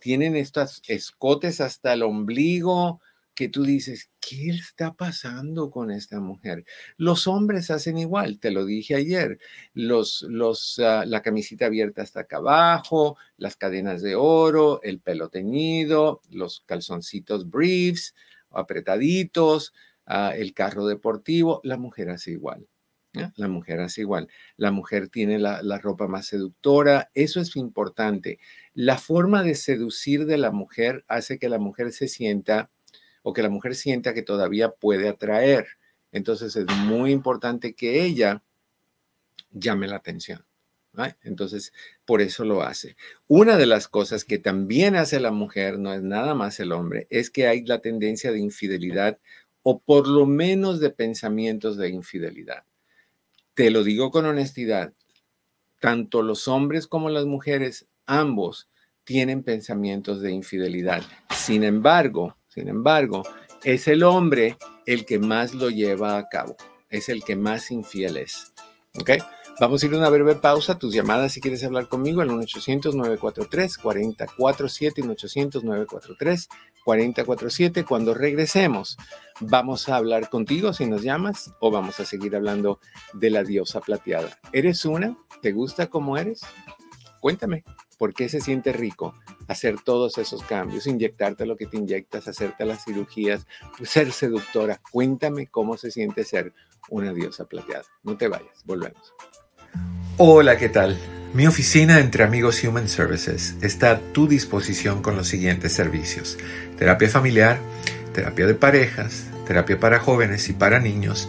tienen 0.00 0.34
estos 0.34 0.82
escotes 0.88 1.60
hasta 1.60 1.92
el 1.92 2.02
ombligo 2.02 3.00
que 3.38 3.48
tú 3.48 3.62
dices, 3.62 4.10
¿qué 4.18 4.50
está 4.50 4.94
pasando 4.94 5.70
con 5.70 5.92
esta 5.92 6.18
mujer? 6.18 6.64
Los 6.96 7.28
hombres 7.28 7.70
hacen 7.70 7.96
igual, 7.96 8.40
te 8.40 8.50
lo 8.50 8.64
dije 8.64 8.96
ayer, 8.96 9.38
los, 9.74 10.22
los, 10.22 10.80
ah, 10.80 11.04
la 11.06 11.22
camisita 11.22 11.66
abierta 11.66 12.02
hasta 12.02 12.22
acá 12.22 12.38
abajo, 12.38 13.16
las 13.36 13.54
cadenas 13.54 14.02
de 14.02 14.16
oro, 14.16 14.82
el 14.82 14.98
pelo 14.98 15.28
teñido, 15.28 16.20
los 16.30 16.64
calzoncitos 16.66 17.48
briefs, 17.48 18.12
apretaditos, 18.50 19.72
ah, 20.04 20.32
el 20.36 20.52
carro 20.52 20.88
deportivo, 20.88 21.60
la 21.62 21.76
mujer 21.76 22.10
hace 22.10 22.32
igual. 22.32 22.66
La 23.36 23.46
mujer 23.46 23.78
hace 23.80 24.00
igual. 24.00 24.28
La 24.56 24.72
mujer 24.72 25.08
tiene 25.10 25.38
la, 25.38 25.62
la, 25.62 25.78
ropa 25.78 26.08
más 26.08 26.26
seductora. 26.26 27.10
Eso 27.14 27.40
es 27.40 27.54
importante. 27.56 28.38
La 28.74 28.98
forma 28.98 29.42
de 29.44 29.54
seducir 29.54 30.26
de 30.26 30.38
la 30.38 30.50
mujer 30.50 31.04
hace 31.08 31.38
que 31.38 31.48
la 31.48 31.58
mujer 31.58 31.92
se 31.92 32.06
sienta 32.06 32.70
o 33.28 33.34
que 33.34 33.42
la 33.42 33.50
mujer 33.50 33.74
sienta 33.74 34.14
que 34.14 34.22
todavía 34.22 34.70
puede 34.70 35.06
atraer. 35.06 35.66
Entonces 36.12 36.56
es 36.56 36.66
muy 36.86 37.12
importante 37.12 37.74
que 37.74 38.02
ella 38.02 38.42
llame 39.50 39.86
la 39.86 39.96
atención. 39.96 40.46
Entonces, 41.22 41.74
por 42.06 42.22
eso 42.22 42.42
lo 42.46 42.62
hace. 42.62 42.96
Una 43.26 43.58
de 43.58 43.66
las 43.66 43.86
cosas 43.86 44.24
que 44.24 44.38
también 44.38 44.96
hace 44.96 45.20
la 45.20 45.30
mujer, 45.30 45.78
no 45.78 45.92
es 45.92 46.02
nada 46.02 46.34
más 46.34 46.58
el 46.58 46.72
hombre, 46.72 47.06
es 47.10 47.28
que 47.28 47.46
hay 47.46 47.66
la 47.66 47.80
tendencia 47.80 48.32
de 48.32 48.38
infidelidad 48.38 49.18
o 49.62 49.78
por 49.78 50.08
lo 50.08 50.24
menos 50.24 50.80
de 50.80 50.88
pensamientos 50.88 51.76
de 51.76 51.90
infidelidad. 51.90 52.64
Te 53.52 53.70
lo 53.70 53.84
digo 53.84 54.10
con 54.10 54.24
honestidad, 54.24 54.94
tanto 55.80 56.22
los 56.22 56.48
hombres 56.48 56.86
como 56.86 57.10
las 57.10 57.26
mujeres, 57.26 57.86
ambos 58.06 58.70
tienen 59.04 59.42
pensamientos 59.42 60.22
de 60.22 60.32
infidelidad. 60.32 61.02
Sin 61.28 61.62
embargo, 61.62 62.37
sin 62.58 62.68
embargo, 62.68 63.22
es 63.62 63.86
el 63.86 64.02
hombre 64.02 64.56
el 64.84 65.06
que 65.06 65.20
más 65.20 65.54
lo 65.54 65.70
lleva 65.70 66.18
a 66.18 66.28
cabo, 66.28 66.56
es 66.90 67.08
el 67.08 67.22
que 67.22 67.36
más 67.36 67.70
infiel 67.70 68.16
es. 68.16 68.52
¿Ok? 69.00 69.12
Vamos 69.60 69.82
a 69.82 69.86
ir 69.86 69.94
a 69.94 69.98
una 69.98 70.08
breve 70.08 70.36
pausa. 70.36 70.78
Tus 70.78 70.94
llamadas, 70.94 71.32
si 71.32 71.40
quieres 71.40 71.64
hablar 71.64 71.88
conmigo, 71.88 72.20
al 72.20 72.30
1-800-943-4047 72.30 74.92
y 74.96 75.02
1-800-943-4047. 76.84 77.84
Cuando 77.84 78.14
regresemos, 78.14 78.96
vamos 79.40 79.88
a 79.88 79.96
hablar 79.96 80.30
contigo 80.30 80.72
si 80.72 80.86
nos 80.86 81.02
llamas 81.02 81.52
o 81.60 81.70
vamos 81.70 82.00
a 82.00 82.04
seguir 82.04 82.34
hablando 82.34 82.80
de 83.14 83.30
la 83.30 83.44
diosa 83.44 83.80
plateada. 83.80 84.38
¿Eres 84.52 84.84
una? 84.84 85.16
¿Te 85.42 85.52
gusta 85.52 85.88
como 85.88 86.16
eres? 86.16 86.40
Cuéntame, 87.20 87.64
¿por 87.98 88.14
qué 88.14 88.28
se 88.28 88.40
siente 88.40 88.72
rico 88.72 89.14
hacer 89.48 89.80
todos 89.80 90.16
esos 90.18 90.42
cambios, 90.42 90.86
inyectarte 90.86 91.44
lo 91.44 91.56
que 91.56 91.66
te 91.66 91.76
inyectas, 91.76 92.28
hacerte 92.28 92.64
las 92.64 92.84
cirugías, 92.84 93.46
ser 93.82 94.12
seductora? 94.12 94.80
Cuéntame 94.90 95.48
cómo 95.48 95.76
se 95.76 95.90
siente 95.90 96.24
ser 96.24 96.54
una 96.88 97.12
diosa 97.12 97.44
plateada. 97.44 97.84
No 98.02 98.16
te 98.16 98.28
vayas, 98.28 98.64
volvemos. 98.64 99.12
Hola, 100.16 100.56
¿qué 100.56 100.68
tal? 100.68 100.98
Mi 101.34 101.46
oficina 101.46 102.00
entre 102.00 102.24
amigos 102.24 102.64
Human 102.64 102.88
Services 102.88 103.56
está 103.60 103.90
a 103.90 104.00
tu 104.00 104.26
disposición 104.26 105.02
con 105.02 105.16
los 105.16 105.28
siguientes 105.28 105.72
servicios. 105.74 106.38
Terapia 106.78 107.10
familiar, 107.10 107.58
terapia 108.14 108.46
de 108.46 108.54
parejas, 108.54 109.26
terapia 109.46 109.78
para 109.78 109.98
jóvenes 109.98 110.48
y 110.48 110.54
para 110.54 110.80
niños, 110.80 111.28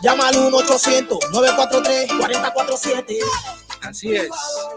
Llama 0.00 0.28
al 0.28 0.36
1-800-943-4047. 0.36 3.18
Así 3.82 4.14
es, 4.14 4.30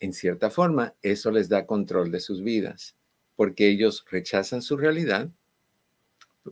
En 0.00 0.12
cierta 0.12 0.50
forma, 0.50 0.94
eso 1.02 1.30
les 1.30 1.48
da 1.48 1.66
control 1.66 2.10
de 2.10 2.20
sus 2.20 2.42
vidas, 2.42 2.96
porque 3.36 3.68
ellos 3.68 4.04
rechazan 4.10 4.62
su 4.62 4.76
realidad 4.76 5.28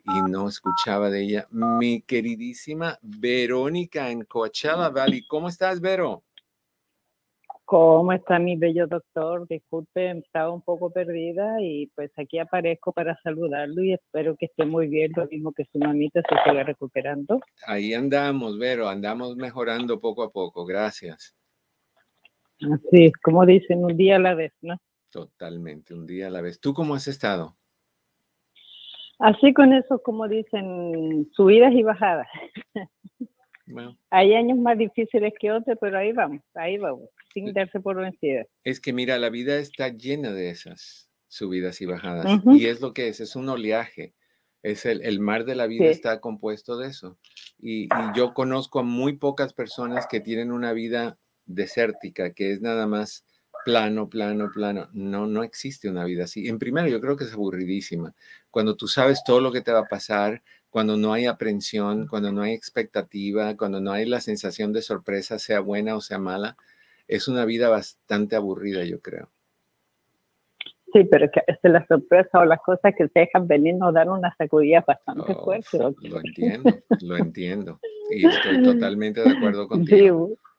y 0.05 0.23
no 0.23 0.49
escuchaba 0.49 1.11
de 1.11 1.23
ella. 1.23 1.47
Mi 1.51 2.01
queridísima 2.03 2.99
Verónica 3.03 4.11
en 4.11 4.25
Coachella 4.25 4.89
Valley. 4.89 5.25
¿Cómo 5.27 5.49
estás, 5.49 5.81
Vero? 5.81 6.25
¿Cómo 7.73 8.13
está 8.13 8.39
mi 8.39 8.57
bello 8.57 8.87
doctor? 8.87 9.49
Disculpe, 9.49 10.11
estaba 10.11 10.53
un 10.53 10.61
poco 10.61 10.91
perdida 10.91 11.57
y 11.63 11.87
pues 11.95 12.11
aquí 12.19 12.39
aparezco 12.39 12.93
para 12.93 13.19
saludarlo 13.23 13.83
y 13.83 13.95
espero 13.95 14.37
que 14.37 14.45
esté 14.45 14.67
muy 14.67 14.89
bien, 14.89 15.11
lo 15.17 15.27
mismo 15.27 15.53
que 15.53 15.65
su 15.73 15.79
mamita 15.79 16.21
se 16.21 16.37
siga 16.45 16.65
recuperando. 16.65 17.41
Ahí 17.67 17.95
andamos, 17.95 18.59
Vero, 18.59 18.91
andamos 18.91 19.37
mejorando 19.37 19.99
poco 20.01 20.23
a 20.23 20.31
poco, 20.31 20.67
gracias. 20.67 21.35
Así, 22.61 23.11
como 23.23 23.47
dicen, 23.47 23.83
un 23.83 23.97
día 23.97 24.17
a 24.17 24.19
la 24.19 24.35
vez, 24.35 24.53
¿no? 24.61 24.77
Totalmente, 25.11 25.95
un 25.95 26.05
día 26.05 26.27
a 26.27 26.31
la 26.31 26.43
vez. 26.43 26.61
¿Tú 26.61 26.75
cómo 26.75 26.95
has 26.95 27.09
estado? 27.09 27.57
Así 29.19 29.55
con 29.55 29.73
eso, 29.73 29.99
como 30.03 30.29
dicen, 30.29 31.27
subidas 31.33 31.73
y 31.73 31.83
bajadas. 31.83 32.29
Bueno, 33.73 33.99
Hay 34.11 34.35
años 34.35 34.59
más 34.59 34.77
difíciles 34.79 35.33
que 35.41 35.51
otros, 35.51 35.77
pero 35.81 35.99
ahí 35.99 36.13
vamos, 36.13 36.41
ahí 36.55 36.79
vamos, 36.79 37.09
sin 37.33 37.53
darse 37.53 37.81
por 37.81 37.97
vencida. 37.97 38.45
es 38.65 38.81
que 38.81 38.93
mira, 38.93 39.19
la 39.19 39.31
vida 39.31 39.57
está 39.59 39.89
llena 39.89 40.33
de 40.33 40.51
esas 40.51 41.09
subidas 41.29 41.81
y 41.81 41.87
bajadas. 41.87 42.43
Y 42.47 42.67
es 42.67 42.81
lo 42.81 42.93
que 42.93 43.09
es, 43.09 43.21
es 43.21 43.37
un 43.37 43.49
oleaje. 43.49 44.15
Es 44.63 44.85
el, 44.87 45.03
el 45.03 45.19
mar 45.19 45.45
de 45.45 45.55
la 45.57 45.67
vida 45.67 45.87
Sí. 45.87 45.91
está 45.91 46.21
compuesto 46.21 46.77
de 46.77 46.89
eso. 46.89 47.19
Y, 47.59 47.85
y 47.85 47.89
yo 48.15 48.35
conozco 48.35 48.79
a 48.81 48.83
muy 48.85 49.17
pocas 49.17 49.55
personas 49.55 50.07
que 50.07 50.21
tienen 50.21 50.53
una 50.53 50.73
vida 50.73 51.19
desértica, 51.47 52.33
que 52.33 52.53
es 52.53 52.61
nada 52.61 52.87
más 52.87 53.25
plano, 53.65 54.09
plano, 54.09 54.51
plano. 54.53 54.89
No, 54.93 55.27
no 55.27 55.43
existe 55.43 55.89
una 55.89 56.05
vida 56.05 56.25
así. 56.25 56.49
En 56.49 56.59
primero, 56.59 56.89
yo 56.89 57.01
creo 57.01 57.17
que 57.17 57.25
es 57.25 57.33
aburridísima. 57.33 58.15
Cuando 58.51 58.77
tú 58.77 58.87
sabes 58.89 59.23
todo 59.25 59.41
lo 59.41 59.51
que 59.53 59.61
te 59.63 59.73
va 59.73 59.81
a 59.81 59.89
pasar, 59.89 60.43
cuando 60.73 60.97
no 60.97 61.13
hay 61.13 61.27
aprensión, 61.27 62.07
cuando 62.07 62.33
no 62.33 62.41
hay 62.41 62.55
expectativa, 62.55 63.55
cuando 63.59 63.79
no 63.83 63.93
hay 63.93 64.07
la 64.07 64.23
sensación 64.23 64.73
de 64.73 64.81
sorpresa, 64.81 65.39
sea 65.39 65.61
buena 65.61 65.95
o 65.97 66.01
sea 66.01 66.19
mala, 66.19 66.57
es 67.07 67.29
una 67.29 67.45
vida 67.45 67.69
bastante 67.69 68.37
aburrida, 68.37 68.83
yo 68.85 68.99
creo. 69.03 69.29
Sí, 70.95 71.05
pero 71.11 71.31
que 71.31 71.43
es 71.47 71.59
la 71.63 71.87
sorpresa 71.87 72.39
o 72.39 72.47
las 72.47 72.61
cosas 72.63 72.95
que 72.97 73.07
se 73.09 73.21
dejan 73.21 73.47
venir 73.47 73.75
nos 73.75 73.93
dan 73.93 74.09
una 74.09 74.35
sacudida 74.37 74.83
bastante 74.87 75.33
Oh, 75.37 75.45
fuerte. 75.45 75.79
Lo 76.09 76.21
entiendo, 76.21 76.71
lo 77.03 77.17
entiendo. 77.19 77.81
Y 78.11 78.27
estoy 78.27 78.63
totalmente 78.63 79.21
de 79.21 79.31
acuerdo 79.31 79.65
Sí, 79.69 79.69
contigo. 79.69 80.31
Ya. 80.31 80.52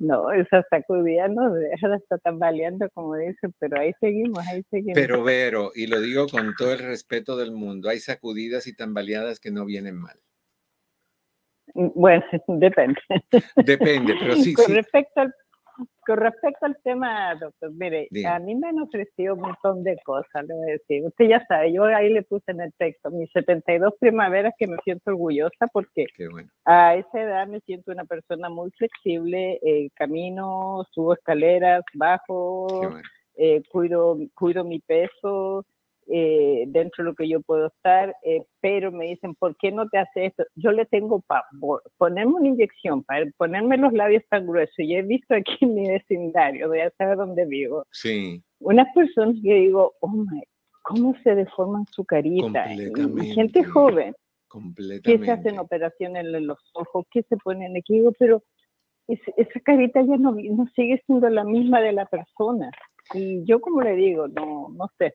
No, 0.00 0.32
esa 0.32 0.64
sacudida 0.70 1.28
nos 1.28 1.54
deja 1.54 1.88
de 1.88 1.96
estar 1.96 2.20
tambaleando, 2.20 2.88
como 2.90 3.16
dicen, 3.16 3.54
pero 3.58 3.80
ahí 3.80 3.92
seguimos, 4.00 4.46
ahí 4.46 4.62
seguimos. 4.70 4.94
Pero 4.94 5.22
Vero, 5.22 5.70
y 5.74 5.86
lo 5.86 6.00
digo 6.00 6.26
con 6.28 6.54
todo 6.56 6.72
el 6.72 6.80
respeto 6.80 7.36
del 7.36 7.52
mundo, 7.52 7.88
hay 7.88 7.98
sacudidas 7.98 8.66
y 8.66 8.74
tambaleadas 8.74 9.40
que 9.40 9.50
no 9.50 9.64
vienen 9.64 9.96
mal. 9.96 10.18
Mm, 11.74 11.88
Bueno, 11.94 12.24
depende. 12.48 13.00
Depende, 13.56 14.14
pero 14.18 14.36
sí, 14.36 14.54
con, 14.54 14.66
sí. 14.66 14.74
Respecto 14.74 15.20
al, 15.20 15.34
con 16.06 16.16
respecto 16.16 16.66
al 16.66 16.76
tema, 16.82 17.34
doctor, 17.36 17.72
mire, 17.72 18.08
a 18.26 18.38
mí 18.38 18.54
me 18.54 18.68
han 18.68 18.80
ofrecido 18.80 19.34
un 19.34 19.40
montón 19.40 19.84
de 19.84 19.96
cosas, 20.04 20.44
le 20.46 20.54
voy 20.54 20.68
a 20.70 20.72
decir. 20.72 21.04
Usted 21.04 21.26
ya 21.28 21.44
sabe, 21.46 21.72
yo 21.72 21.84
ahí 21.84 22.12
le 22.12 22.22
puse 22.22 22.50
en 22.50 22.60
el 22.60 22.72
texto 22.74 23.10
mis 23.10 23.30
72 23.32 23.94
primaveras 24.00 24.52
que 24.58 24.66
me 24.66 24.76
siento 24.84 25.10
orgullosa 25.10 25.66
porque 25.72 26.06
bueno. 26.30 26.50
a 26.64 26.96
esa 26.96 27.22
edad 27.22 27.46
me 27.46 27.60
siento 27.60 27.92
una 27.92 28.04
persona 28.04 28.48
muy 28.48 28.70
flexible, 28.72 29.58
eh, 29.62 29.90
camino, 29.94 30.84
subo 30.92 31.14
escaleras, 31.14 31.82
bajo, 31.94 32.66
bueno. 32.66 33.00
eh, 33.36 33.62
cuido, 33.70 34.18
cuido 34.34 34.64
mi 34.64 34.80
peso 34.80 35.64
eh, 36.14 36.64
dentro 36.68 37.02
de 37.02 37.10
lo 37.10 37.14
que 37.16 37.26
yo 37.26 37.40
puedo 37.40 37.68
estar, 37.68 38.14
eh, 38.22 38.44
pero 38.60 38.92
me 38.92 39.06
dicen, 39.06 39.34
¿por 39.34 39.56
qué 39.56 39.72
no 39.72 39.88
te 39.88 39.96
hace 39.96 40.26
esto? 40.26 40.44
Yo 40.56 40.70
le 40.70 40.84
tengo 40.84 41.22
pavor, 41.22 41.82
ponerme 41.96 42.34
una 42.34 42.48
inyección, 42.48 43.02
para 43.02 43.24
ponerme 43.38 43.78
los 43.78 43.94
labios 43.94 44.22
tan 44.28 44.46
gruesos, 44.46 44.78
y 44.78 44.94
he 44.94 45.00
visto 45.02 45.34
aquí 45.34 45.56
en 45.62 45.74
mi 45.74 45.88
vecindario, 45.88 46.74
ya 46.74 46.90
sabe 46.98 47.16
dónde 47.16 47.46
vivo, 47.46 47.84
Sí, 47.92 48.42
unas 48.60 48.86
personas 48.94 49.36
que 49.42 49.54
digo, 49.54 49.94
oh 50.00 50.08
my, 50.08 50.42
¿cómo 50.82 51.14
se 51.24 51.34
deforman 51.34 51.86
su 51.86 52.04
carita? 52.04 52.64
Completamente. 52.64 53.24
gente 53.34 53.64
joven 53.64 54.12
que 54.12 54.48
completamente. 54.48 55.24
se 55.24 55.32
hacen 55.32 55.58
operaciones 55.58 56.26
en 56.26 56.46
los 56.46 56.58
ojos, 56.74 57.06
que 57.10 57.22
se 57.22 57.38
ponen 57.38 57.74
aquí, 57.74 57.94
digo, 57.94 58.12
pero 58.18 58.42
es- 59.08 59.18
esa 59.38 59.60
carita 59.60 60.02
ya 60.02 60.16
no, 60.18 60.32
no 60.32 60.66
sigue 60.76 61.02
siendo 61.06 61.28
la 61.30 61.44
misma 61.44 61.80
de 61.80 61.92
la 61.92 62.04
persona. 62.04 62.70
Y 63.14 63.42
yo 63.44 63.60
como 63.62 63.80
le 63.80 63.94
digo, 63.96 64.28
no, 64.28 64.68
no 64.76 64.88
sé, 64.98 65.14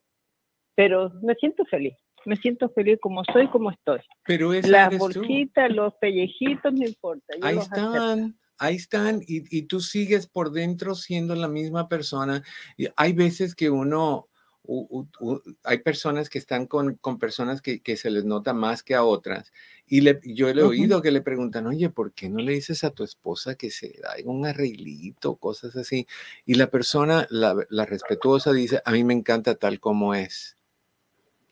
pero 0.78 1.12
me 1.24 1.34
siento 1.34 1.66
feliz, 1.66 1.96
me 2.26 2.36
siento 2.36 2.70
feliz 2.70 3.00
como 3.02 3.24
soy, 3.34 3.48
como 3.48 3.72
estoy. 3.72 4.00
Pero 4.24 4.54
Las 4.54 4.94
eres 4.94 5.00
tú. 5.12 5.22
bolsitas, 5.22 5.72
los 5.72 5.92
pellejitos, 5.96 6.72
no 6.72 6.86
importa. 6.86 7.34
yo 7.36 7.48
Ahí 7.48 7.56
los 7.56 7.66
acepto. 7.66 7.96
están, 7.98 8.40
ahí 8.60 8.76
están, 8.76 9.22
y, 9.26 9.58
y 9.58 9.64
tú 9.64 9.80
sigues 9.80 10.28
por 10.28 10.52
dentro 10.52 10.94
siendo 10.94 11.34
la 11.34 11.48
misma 11.48 11.90
persona. 11.90 12.44
Y 12.78 12.90
hay 12.96 13.14
veces 13.14 13.56
que 13.56 13.72
uno, 13.72 14.28
u- 14.62 14.86
u- 15.00 15.08
u- 15.20 15.42
hay 15.64 15.80
personas 15.80 16.30
que 16.30 16.38
están 16.38 16.68
con, 16.68 16.94
con 16.98 17.18
personas 17.18 17.60
que, 17.60 17.80
que 17.82 17.98
se 17.98 18.12
les 18.12 18.24
nota 18.24 18.54
más 18.54 18.84
que 18.84 18.94
a 18.94 19.04
otras. 19.04 19.52
Y 19.88 20.02
le, 20.02 20.20
yo 20.26 20.54
le 20.54 20.62
he 20.62 20.66
oído 20.66 21.02
que 21.02 21.10
le 21.10 21.22
preguntan, 21.22 21.66
oye, 21.66 21.90
¿por 21.90 22.14
qué 22.14 22.30
no 22.30 22.38
le 22.40 22.52
dices 22.52 22.84
a 22.84 22.92
tu 22.92 23.04
esposa 23.04 23.56
que 23.56 23.72
se 23.72 24.00
haga 24.08 24.30
un 24.30 24.46
arreglito, 24.46 25.38
cosas 25.38 25.76
así? 25.76 26.06
Y 26.46 26.54
la 26.54 26.68
persona, 26.70 27.26
la, 27.32 27.56
la 27.70 27.86
respetuosa, 27.86 28.54
dice, 28.54 28.80
a 28.86 28.92
mí 28.92 29.04
me 29.04 29.16
encanta 29.16 29.56
tal 29.56 29.80
como 29.80 30.14
es. 30.14 30.57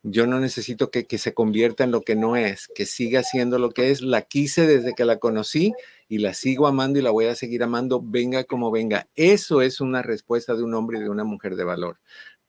Yo 0.07 0.27
no 0.27 0.39
necesito 0.39 0.91
que, 0.91 1.05
que 1.05 1.17
se 1.17 1.33
convierta 1.33 1.83
en 1.83 1.89
lo 1.89 2.01
que 2.01 2.15
no 2.15 2.35
es, 2.35 2.67
que 2.75 2.85
siga 2.85 3.23
siendo 3.23 3.57
lo 3.57 3.71
que 3.71 3.89
es. 3.89 4.01
La 4.01 4.21
quise 4.21 4.67
desde 4.67 4.93
que 4.93 5.03
la 5.03 5.17
conocí 5.17 5.73
y 6.07 6.19
la 6.19 6.35
sigo 6.35 6.67
amando 6.67 6.99
y 6.99 7.01
la 7.01 7.09
voy 7.09 7.25
a 7.25 7.33
seguir 7.33 7.63
amando, 7.63 7.99
venga 8.03 8.43
como 8.43 8.69
venga. 8.69 9.07
Eso 9.15 9.63
es 9.63 9.81
una 9.81 10.03
respuesta 10.03 10.53
de 10.53 10.61
un 10.61 10.75
hombre 10.75 10.99
y 10.99 11.01
de 11.01 11.09
una 11.09 11.23
mujer 11.23 11.55
de 11.55 11.63
valor. 11.63 11.97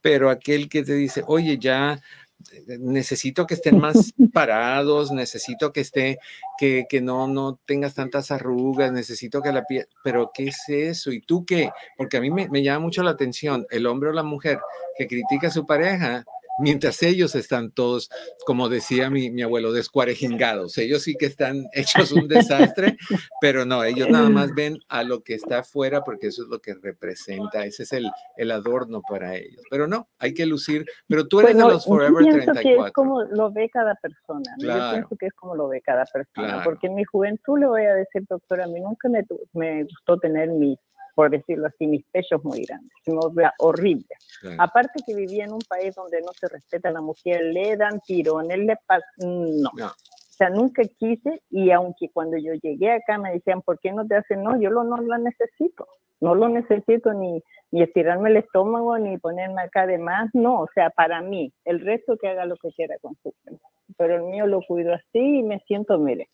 Pero 0.02 0.28
aquel 0.28 0.68
que 0.68 0.82
te 0.82 0.92
dice, 0.92 1.24
oye, 1.26 1.56
ya 1.58 1.98
eh, 2.52 2.76
necesito 2.78 3.46
que 3.46 3.54
estén 3.54 3.78
más 3.78 4.12
parados, 4.34 5.10
necesito 5.10 5.72
que 5.72 5.80
esté, 5.80 6.18
que, 6.58 6.84
que 6.90 7.00
no, 7.00 7.26
no 7.26 7.58
tengas 7.64 7.94
tantas 7.94 8.30
arrugas, 8.32 8.92
necesito 8.92 9.40
que 9.40 9.52
la 9.52 9.64
piel, 9.64 9.88
pero 10.04 10.30
¿qué 10.34 10.48
es 10.48 10.58
eso? 10.68 11.10
¿Y 11.10 11.22
tú 11.22 11.46
qué? 11.46 11.70
Porque 11.96 12.18
a 12.18 12.20
mí 12.20 12.30
me, 12.30 12.50
me 12.50 12.62
llama 12.62 12.80
mucho 12.80 13.02
la 13.02 13.12
atención 13.12 13.66
el 13.70 13.86
hombre 13.86 14.10
o 14.10 14.12
la 14.12 14.22
mujer 14.22 14.60
que 14.98 15.06
critica 15.06 15.48
a 15.48 15.50
su 15.50 15.64
pareja 15.64 16.26
mientras 16.58 17.02
ellos 17.02 17.34
están 17.34 17.70
todos, 17.70 18.10
como 18.46 18.68
decía 18.68 19.10
mi, 19.10 19.30
mi 19.30 19.42
abuelo, 19.42 19.72
descuarejingados. 19.72 20.78
Ellos 20.78 21.02
sí 21.02 21.16
que 21.18 21.26
están 21.26 21.66
hechos 21.72 22.12
un 22.12 22.28
desastre, 22.28 22.96
pero 23.40 23.64
no, 23.64 23.84
ellos 23.84 24.08
nada 24.08 24.28
más 24.28 24.50
ven 24.56 24.78
a 24.88 25.02
lo 25.02 25.22
que 25.22 25.34
está 25.34 25.60
afuera 25.60 26.02
porque 26.04 26.28
eso 26.28 26.42
es 26.42 26.48
lo 26.48 26.60
que 26.60 26.74
representa, 26.74 27.64
ese 27.64 27.84
es 27.84 27.92
el, 27.92 28.10
el 28.36 28.50
adorno 28.50 29.02
para 29.08 29.34
ellos. 29.36 29.62
Pero 29.70 29.86
no, 29.86 30.08
hay 30.18 30.34
que 30.34 30.46
lucir, 30.46 30.84
pero 31.08 31.26
tú 31.26 31.40
eres 31.40 31.54
Bueno, 31.54 31.68
de 31.68 31.74
los 31.74 31.84
yo 31.84 31.88
Forever 31.90 32.22
pienso 32.22 32.38
que 32.38 32.40
es 32.40 32.52
34. 32.52 32.92
como 32.92 33.22
lo 33.22 33.52
ve 33.52 33.68
cada 33.70 33.94
persona. 33.96 34.50
¿no? 34.58 34.64
Claro. 34.64 34.84
Yo 34.84 34.92
pienso 34.92 35.16
que 35.16 35.26
es 35.26 35.32
como 35.34 35.54
lo 35.54 35.68
ve 35.68 35.80
cada 35.82 36.04
persona. 36.04 36.48
Claro. 36.48 36.62
Porque 36.64 36.86
en 36.86 36.94
mi 36.94 37.04
juventud 37.04 37.58
le 37.58 37.66
voy 37.66 37.82
a 37.82 37.94
decir, 37.94 38.24
doctora, 38.28 38.64
a 38.64 38.68
mí 38.68 38.80
nunca 38.80 39.08
me, 39.08 39.24
me 39.52 39.84
gustó 39.84 40.18
tener 40.18 40.48
mis 40.50 40.78
por 41.16 41.30
decirlo 41.30 41.66
así, 41.66 41.86
mis 41.86 42.04
pechos 42.12 42.44
muy 42.44 42.62
grandes, 42.62 42.92
se 43.02 43.10
me 43.10 43.18
veía 43.32 43.52
horrible. 43.58 44.06
Aparte 44.58 45.02
que 45.04 45.14
vivía 45.14 45.44
en 45.44 45.52
un 45.54 45.62
país 45.66 45.94
donde 45.94 46.20
no 46.20 46.28
se 46.38 46.46
respeta 46.46 46.90
a 46.90 46.92
la 46.92 47.00
mujer, 47.00 47.42
le 47.42 47.74
dan 47.76 48.00
tirones, 48.00 48.58
le 48.58 48.76
no. 49.18 49.70
no. 49.74 49.86
O 49.86 50.36
sea, 50.36 50.50
nunca 50.50 50.82
quise 50.98 51.42
y 51.48 51.70
aunque 51.70 52.10
cuando 52.12 52.36
yo 52.36 52.52
llegué 52.52 52.92
acá 52.92 53.16
me 53.16 53.32
decían, 53.32 53.62
¿por 53.62 53.80
qué 53.80 53.92
no 53.92 54.06
te 54.06 54.16
hacen? 54.16 54.42
No, 54.42 54.60
yo 54.60 54.68
lo, 54.68 54.84
no 54.84 54.98
lo 54.98 55.16
necesito. 55.16 55.88
No 56.20 56.34
lo 56.34 56.50
necesito 56.50 57.14
ni, 57.14 57.42
ni 57.70 57.82
estirarme 57.82 58.28
el 58.28 58.36
estómago 58.36 58.98
ni 58.98 59.16
ponerme 59.16 59.62
acá 59.62 59.86
de 59.86 59.96
más. 59.96 60.28
No, 60.34 60.60
o 60.60 60.68
sea, 60.74 60.90
para 60.90 61.22
mí, 61.22 61.50
el 61.64 61.80
resto 61.80 62.18
que 62.18 62.28
haga 62.28 62.44
lo 62.44 62.56
que 62.56 62.70
quiera 62.72 62.96
con 63.00 63.14
su 63.22 63.32
Pero 63.96 64.16
el 64.16 64.24
mío 64.24 64.46
lo 64.46 64.60
cuido 64.60 64.92
así 64.92 65.38
y 65.38 65.42
me 65.42 65.60
siento, 65.60 65.98
mire, 65.98 66.28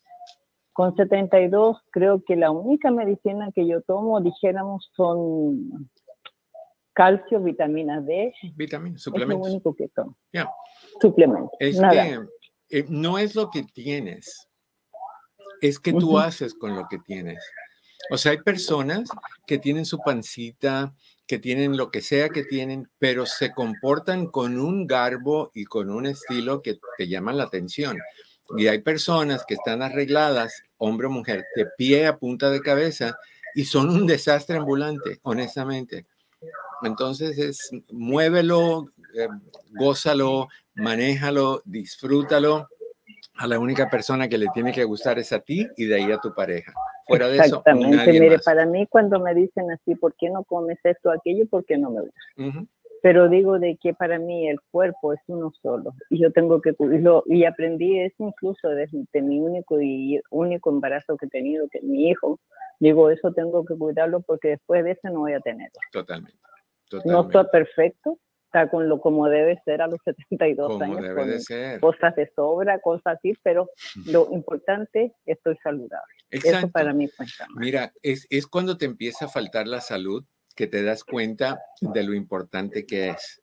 con 0.73 0.97
72 0.97 1.79
creo 1.91 2.23
que 2.25 2.37
la 2.37 2.51
única 2.51 2.91
medicina 2.91 3.51
que 3.55 3.67
yo 3.67 3.83
tomo, 3.83 4.21
dijéramos, 4.21 4.91
son 4.97 5.91
calcio, 6.93 7.43
vitamina 7.43 8.01
D. 8.01 8.35
Vitaminas, 8.55 9.03
suplementos. 9.03 9.47
Es 9.47 9.53
lo 9.53 9.55
único 9.55 9.75
que 9.75 9.89
tomo. 9.89 10.17
Suplementos. 11.01 11.51
Es 11.59 11.81
que 11.81 12.21
eh, 12.71 12.87
no 12.89 13.19
es 13.19 13.35
lo 13.35 13.51
que 13.51 13.65
tienes, 13.65 14.49
es 15.61 15.79
que 15.79 15.93
tú 15.93 16.19
haces 16.19 16.55
con 16.55 16.75
lo 16.75 16.87
que 16.89 16.99
tienes. 16.99 17.43
O 18.11 18.19
sea, 18.19 18.33
hay 18.33 18.39
personas 18.39 19.09
que 19.47 19.59
tienen 19.59 19.85
su 19.85 19.99
pancita, 19.99 20.95
que 21.27 21.39
tienen 21.39 21.77
lo 21.77 21.91
que 21.91 22.03
sea 22.03 22.29
que 22.29 22.45
tienen, 22.45 22.91
pero 22.99 23.27
se 23.27 23.53
comportan 23.53 24.27
con 24.27 24.59
un 24.59 24.87
garbo 24.87 25.51
y 25.55 25.65
con 25.65 25.91
un 25.91 26.07
estilo 26.07 26.63
que 26.63 26.79
te 26.99 27.09
llama 27.09 27.33
la 27.33 27.45
atención. 27.45 27.97
Y 28.57 28.67
hay 28.67 28.81
personas 28.81 29.45
que 29.47 29.55
están 29.55 29.83
arregladas, 29.83 30.63
hombre 30.79 31.07
o 31.07 31.11
mujer, 31.11 31.45
de 31.57 31.67
pie 31.77 32.07
a 32.07 32.17
punta 32.17 32.51
de 32.51 32.61
cabeza, 32.61 33.19
y 33.55 33.65
son 33.65 33.89
un 33.91 34.07
desastre 34.07 34.57
ambulante, 34.57 35.19
honestamente. 35.23 36.07
Entonces 36.83 37.39
es, 37.39 37.71
muévelo, 37.91 38.87
eh, 39.15 39.29
gózalo, 39.71 40.49
manéjalo, 40.75 41.63
disfrútalo. 41.65 42.69
A 43.37 43.47
la 43.47 43.59
única 43.59 43.89
persona 43.89 44.29
que 44.29 44.37
le 44.37 44.49
tiene 44.53 44.73
que 44.73 44.85
gustar 44.85 45.19
es 45.19 45.33
a 45.33 45.41
ti 45.41 45.67
y 45.77 45.87
de 45.87 45.95
ahí 45.95 46.13
a 46.13 46.19
tu 46.19 46.35
pareja. 46.35 46.73
Fuera 47.07 47.29
de 47.29 47.37
eso, 47.37 47.45
Exactamente. 47.45 48.13
Mire, 48.13 48.39
para 48.41 48.67
mí 48.67 48.87
cuando 48.87 49.19
me 49.21 49.35
dicen 49.35 49.71
así, 49.71 49.95
¿por 49.95 50.15
qué 50.17 50.29
no 50.29 50.45
comes 50.45 50.79
esto 50.85 51.11
aquello? 51.11 51.47
¿Por 51.49 51.65
qué 51.65 51.79
no 51.79 51.91
me 51.91 52.03
gusta? 52.03 52.67
Pero 53.03 53.29
digo 53.29 53.59
de 53.59 53.77
que 53.83 53.95
para 53.95 54.19
mí 54.21 54.49
el 54.49 54.61
cuerpo 54.71 55.13
es 55.13 55.21
uno 55.27 55.53
solo 55.61 55.93
y 56.09 56.23
yo 56.23 56.31
tengo 56.31 56.61
que 56.61 56.73
cuidarlo. 56.73 57.25
Y 57.27 57.45
aprendí 57.45 57.99
eso 58.01 58.15
incluso 58.21 58.69
desde 58.69 59.23
mi 59.23 59.41
único 59.41 59.83
y 59.83 60.21
único 60.31 60.71
embarazo 60.71 61.17
que 61.17 61.27
he 61.27 61.29
tenido, 61.29 61.69
que 61.69 61.79
es 61.79 61.85
mi 61.85 62.09
hijo. 62.09 62.39
Digo, 62.79 63.11
eso 63.11 63.33
tengo 63.33 63.65
que 63.65 63.77
cuidarlo 63.77 64.23
porque 64.23 64.51
después 64.51 64.85
de 64.85 64.93
ese 64.93 65.11
no 65.11 65.21
voy 65.21 65.33
a 65.33 65.41
tener. 65.41 65.71
Totalmente. 65.91 66.39
No 67.05 67.23
está 67.23 67.51
perfecto, 67.51 68.19
está 68.47 68.69
con 68.71 68.89
lo 68.89 69.01
como 69.01 69.29
debe 69.29 69.61
ser 69.65 69.83
a 69.83 69.89
los 69.89 69.99
72 70.05 70.69
como 70.69 70.85
años. 70.85 71.03
Debe 71.03 71.27
de 71.27 71.41
ser. 71.41 71.81
Cosas 71.81 72.15
de 72.15 72.31
sobra, 72.37 72.79
cosas 72.81 73.17
así, 73.19 73.35
pero 73.43 73.69
lo 74.07 74.29
importante, 74.31 75.13
estoy 75.27 75.57
saludable. 75.63 76.15
Eso 76.31 76.69
para 76.69 76.93
mí 76.93 77.09
cuenta. 77.17 77.47
Mira, 77.57 77.93
es, 78.03 78.27
es 78.31 78.47
cuando 78.47 78.77
te 78.77 78.85
empieza 78.85 79.25
a 79.25 79.29
faltar 79.29 79.67
la 79.67 79.81
salud 79.81 80.25
que 80.55 80.67
te 80.67 80.83
das 80.83 81.05
cuenta 81.05 81.61
de 81.81 82.03
lo 82.03 82.15
importante 82.15 82.87
que 82.87 83.11
es. 83.11 83.41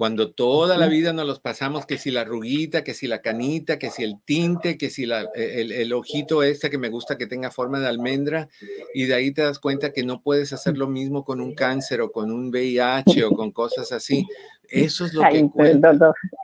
Cuando 0.00 0.32
toda 0.32 0.78
la 0.78 0.86
vida 0.86 1.12
nos 1.12 1.26
los 1.26 1.40
pasamos, 1.40 1.84
que 1.84 1.98
si 1.98 2.10
la 2.10 2.24
ruguita, 2.24 2.82
que 2.82 2.94
si 2.94 3.06
la 3.06 3.20
canita, 3.20 3.78
que 3.78 3.90
si 3.90 4.02
el 4.02 4.14
tinte, 4.24 4.78
que 4.78 4.88
si 4.88 5.04
la, 5.04 5.28
e, 5.34 5.60
el, 5.60 5.72
el, 5.72 5.92
ojito 5.92 6.42
este 6.42 6.70
que 6.70 6.78
me 6.78 6.88
gusta 6.88 7.18
que 7.18 7.26
tenga 7.26 7.50
forma 7.50 7.80
de 7.80 7.88
almendra, 7.88 8.48
y 8.94 9.04
de 9.04 9.14
ahí 9.14 9.30
te 9.30 9.42
das 9.42 9.58
cuenta 9.58 9.92
que 9.92 10.02
no 10.02 10.22
puedes 10.22 10.54
hacer 10.54 10.78
lo 10.78 10.88
mismo 10.88 11.22
con 11.22 11.42
un 11.42 11.54
cáncer 11.54 12.00
o 12.00 12.10
con 12.10 12.32
un 12.32 12.48
VIH 12.48 13.24
o 13.24 13.32
con 13.32 13.52
cosas 13.52 13.92
así. 13.92 14.26
Eso 14.70 15.04
es 15.04 15.12
lo 15.12 15.22
que 15.28 15.50
cuenta. 15.50 15.92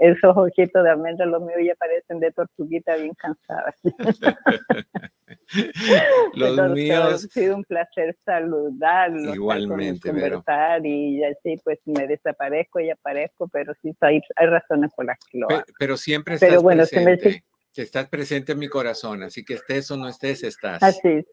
Esos 0.00 0.36
ojitos 0.36 0.84
de 0.84 0.90
almendra, 0.90 1.24
los 1.24 1.40
míos 1.40 1.60
ya 1.64 1.74
parecen 1.76 2.20
de 2.20 2.32
tortuguita 2.32 2.96
bien 2.96 3.14
cansadas. 3.14 3.74
los 6.34 6.70
míos. 6.72 7.24
Ha 7.24 7.28
sido 7.28 7.56
un 7.56 7.64
placer 7.64 8.16
saludarlos. 8.24 9.34
Igualmente, 9.34 10.10
conversar 10.10 10.84
y 10.84 11.24
así 11.24 11.56
pues 11.64 11.78
me 11.84 12.06
desaparezco 12.06 12.80
y 12.80 12.90
aparezco, 12.90 13.48
pero 13.48 13.72
sí 13.82 13.94
hay, 14.00 14.20
hay 14.36 14.46
razones 14.46 14.90
por 14.94 15.06
las 15.06 15.18
que 15.30 15.38
lo 15.38 15.50
hago. 15.50 15.62
Pero, 15.78 15.96
siempre 15.96 16.34
estás 16.34 16.48
pero 16.48 16.62
bueno, 16.62 16.84
presente. 16.88 17.44
estás 17.74 18.08
presente 18.08 18.52
en 18.52 18.58
mi 18.58 18.68
corazón, 18.68 19.22
así 19.22 19.44
que 19.44 19.54
estés 19.54 19.90
o 19.90 19.96
no 19.96 20.08
estés, 20.08 20.42
estás. 20.42 20.82
Así 20.82 21.24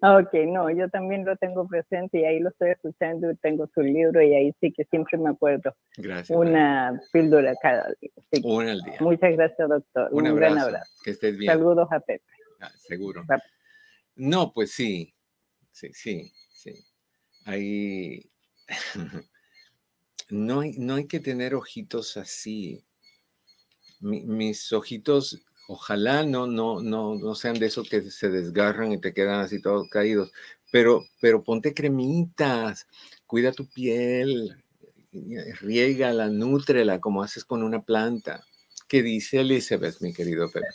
Ok, 0.00 0.32
no, 0.46 0.70
yo 0.70 0.88
también 0.90 1.24
lo 1.24 1.36
tengo 1.36 1.66
presente 1.66 2.20
y 2.20 2.24
ahí 2.24 2.38
lo 2.38 2.50
estoy 2.50 2.70
escuchando 2.70 3.32
y 3.32 3.36
tengo 3.36 3.68
su 3.74 3.80
libro 3.80 4.22
y 4.22 4.32
ahí 4.32 4.54
sí 4.60 4.72
que 4.72 4.84
siempre 4.84 5.18
me 5.18 5.30
acuerdo. 5.30 5.74
Gracias. 5.96 6.38
Una 6.38 7.00
píldora 7.12 7.52
cada 7.60 7.88
día. 8.00 8.10
Una 8.44 8.72
al 8.72 8.80
día. 8.82 8.96
Muchas 9.00 9.32
gracias, 9.32 9.68
doctor. 9.68 10.08
Un, 10.12 10.36
gran 10.36 10.56
abrazo. 10.56 10.92
Que 11.02 11.10
estés 11.10 11.36
bien. 11.36 11.52
Saludos 11.52 11.88
a 11.90 11.98
Pepe. 11.98 12.22
Ah, 12.60 12.72
seguro. 12.76 13.24
No, 14.16 14.52
pues 14.52 14.72
sí, 14.72 15.14
sí, 15.72 15.90
sí, 15.94 16.32
sí. 16.50 16.72
Ahí 17.44 18.30
no 20.30 20.60
hay, 20.60 20.72
no 20.78 20.94
hay 20.94 21.06
que 21.06 21.20
tener 21.20 21.54
ojitos 21.54 22.16
así. 22.16 22.84
mis 24.00 24.72
ojitos, 24.72 25.40
ojalá 25.68 26.22
no, 26.24 26.46
no, 26.46 26.80
no, 26.80 27.14
no 27.16 27.34
sean 27.34 27.58
de 27.58 27.66
esos 27.66 27.88
que 27.88 28.02
se 28.02 28.28
desgarran 28.28 28.92
y 28.92 29.00
te 29.00 29.12
quedan 29.12 29.40
así 29.40 29.60
todos 29.60 29.88
caídos, 29.90 30.32
pero, 30.72 31.04
pero 31.20 31.42
ponte 31.42 31.74
cremitas, 31.74 32.86
cuida 33.26 33.52
tu 33.52 33.68
piel, 33.68 34.62
riégala, 35.60 36.28
nútrela 36.28 37.00
como 37.00 37.22
haces 37.22 37.44
con 37.44 37.62
una 37.62 37.82
planta. 37.82 38.44
¿Qué 38.88 39.02
dice 39.02 39.40
Elizabeth, 39.40 40.00
mi 40.00 40.14
querido 40.14 40.50
Pepe? 40.50 40.66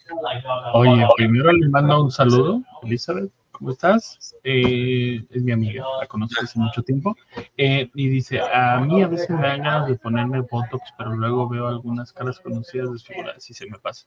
Oye, 0.74 1.03
primero 1.18 1.51
le 1.51 1.68
mando 1.68 2.03
un 2.03 2.11
saludo, 2.11 2.61
Elizabeth. 2.84 3.32
¿Cómo 3.51 3.72
estás? 3.72 4.36
Eh, 4.43 5.26
es 5.32 5.41
mi 5.41 5.51
amiga, 5.51 5.84
la 5.99 6.05
conozco 6.05 6.41
hace 6.43 6.59
mucho 6.59 6.84
tiempo. 6.84 7.16
Eh, 7.57 7.89
y 7.95 8.07
dice, 8.09 8.39
a 8.39 8.80
mí 8.82 9.01
a 9.01 9.07
veces 9.07 9.32
me 9.32 9.41
dan 9.41 9.64
ganas 9.64 9.88
de 9.88 9.95
ponerme 9.95 10.41
Botox, 10.41 10.84
pero 10.95 11.16
luego 11.16 11.49
veo 11.49 11.68
algunas 11.68 12.14
caras 12.14 12.39
conocidas 12.39 12.91
desfiguradas 12.91 13.49
y 13.49 13.53
se 13.55 13.68
me 13.68 13.80
pasa. 13.80 14.05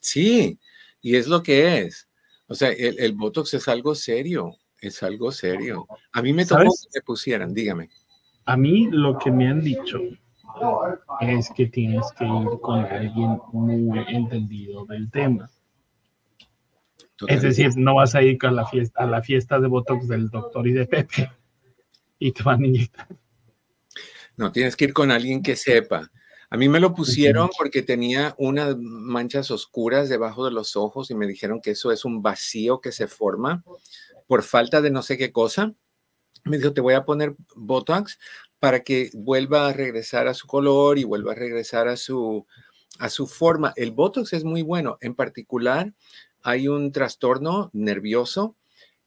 Sí, 0.00 0.58
y 1.00 1.16
es 1.16 1.26
lo 1.26 1.42
que 1.42 1.78
es. 1.78 2.08
O 2.46 2.54
sea, 2.54 2.70
el, 2.70 3.00
el 3.00 3.12
Botox 3.14 3.54
es 3.54 3.66
algo 3.66 3.96
serio, 3.96 4.56
es 4.80 5.02
algo 5.02 5.32
serio. 5.32 5.86
A 6.12 6.22
mí 6.22 6.32
me 6.32 6.46
tocó 6.46 6.62
que 6.62 6.98
me 6.98 7.02
pusieran, 7.02 7.52
dígame. 7.52 7.90
A 8.44 8.56
mí 8.56 8.88
lo 8.90 9.18
que 9.18 9.32
me 9.32 9.48
han 9.48 9.60
dicho 9.60 9.98
es 11.20 11.50
que 11.50 11.66
tienes 11.66 12.06
que 12.18 12.24
ir 12.24 12.48
con 12.60 12.84
alguien 12.84 13.40
muy 13.52 13.98
entendido 14.08 14.84
del 14.86 15.10
tema. 15.10 15.50
Es 17.26 17.42
decir, 17.42 17.76
no 17.76 17.96
vas 17.96 18.14
a 18.14 18.22
ir 18.22 18.38
a 18.42 18.50
la 18.50 18.66
fiesta, 18.66 19.02
a 19.02 19.06
la 19.06 19.22
fiesta 19.22 19.58
de 19.58 19.68
Botox 19.68 20.08
del 20.08 20.30
doctor 20.30 20.66
y 20.66 20.72
de 20.72 20.86
Pepe 20.86 21.30
y 22.18 22.32
te 22.32 22.42
van 22.42 22.62
a 22.62 22.66
inyectar. 22.66 23.08
No, 24.36 24.52
tienes 24.52 24.76
que 24.76 24.86
ir 24.86 24.92
con 24.92 25.10
alguien 25.10 25.42
que 25.42 25.56
sepa. 25.56 26.10
A 26.48 26.56
mí 26.56 26.68
me 26.68 26.80
lo 26.80 26.94
pusieron 26.94 27.48
porque 27.56 27.82
tenía 27.82 28.34
unas 28.38 28.76
manchas 28.76 29.50
oscuras 29.50 30.08
debajo 30.08 30.44
de 30.44 30.50
los 30.50 30.76
ojos 30.76 31.10
y 31.10 31.14
me 31.14 31.26
dijeron 31.26 31.60
que 31.60 31.72
eso 31.72 31.92
es 31.92 32.04
un 32.04 32.22
vacío 32.22 32.80
que 32.80 32.90
se 32.90 33.06
forma 33.06 33.62
por 34.26 34.42
falta 34.42 34.80
de 34.80 34.90
no 34.90 35.02
sé 35.02 35.16
qué 35.16 35.30
cosa. 35.30 35.74
Me 36.44 36.56
dijo, 36.56 36.72
te 36.72 36.80
voy 36.80 36.94
a 36.94 37.04
poner 37.04 37.36
Botox 37.54 38.18
para 38.60 38.80
que 38.80 39.10
vuelva 39.14 39.68
a 39.68 39.72
regresar 39.72 40.28
a 40.28 40.34
su 40.34 40.46
color 40.46 40.98
y 40.98 41.04
vuelva 41.04 41.32
a 41.32 41.34
regresar 41.34 41.88
a 41.88 41.96
su, 41.96 42.46
a 42.98 43.08
su 43.08 43.26
forma. 43.26 43.72
El 43.74 43.90
Botox 43.90 44.34
es 44.34 44.44
muy 44.44 44.62
bueno. 44.62 44.98
En 45.00 45.14
particular, 45.14 45.94
hay 46.42 46.68
un 46.68 46.92
trastorno 46.92 47.70
nervioso 47.72 48.56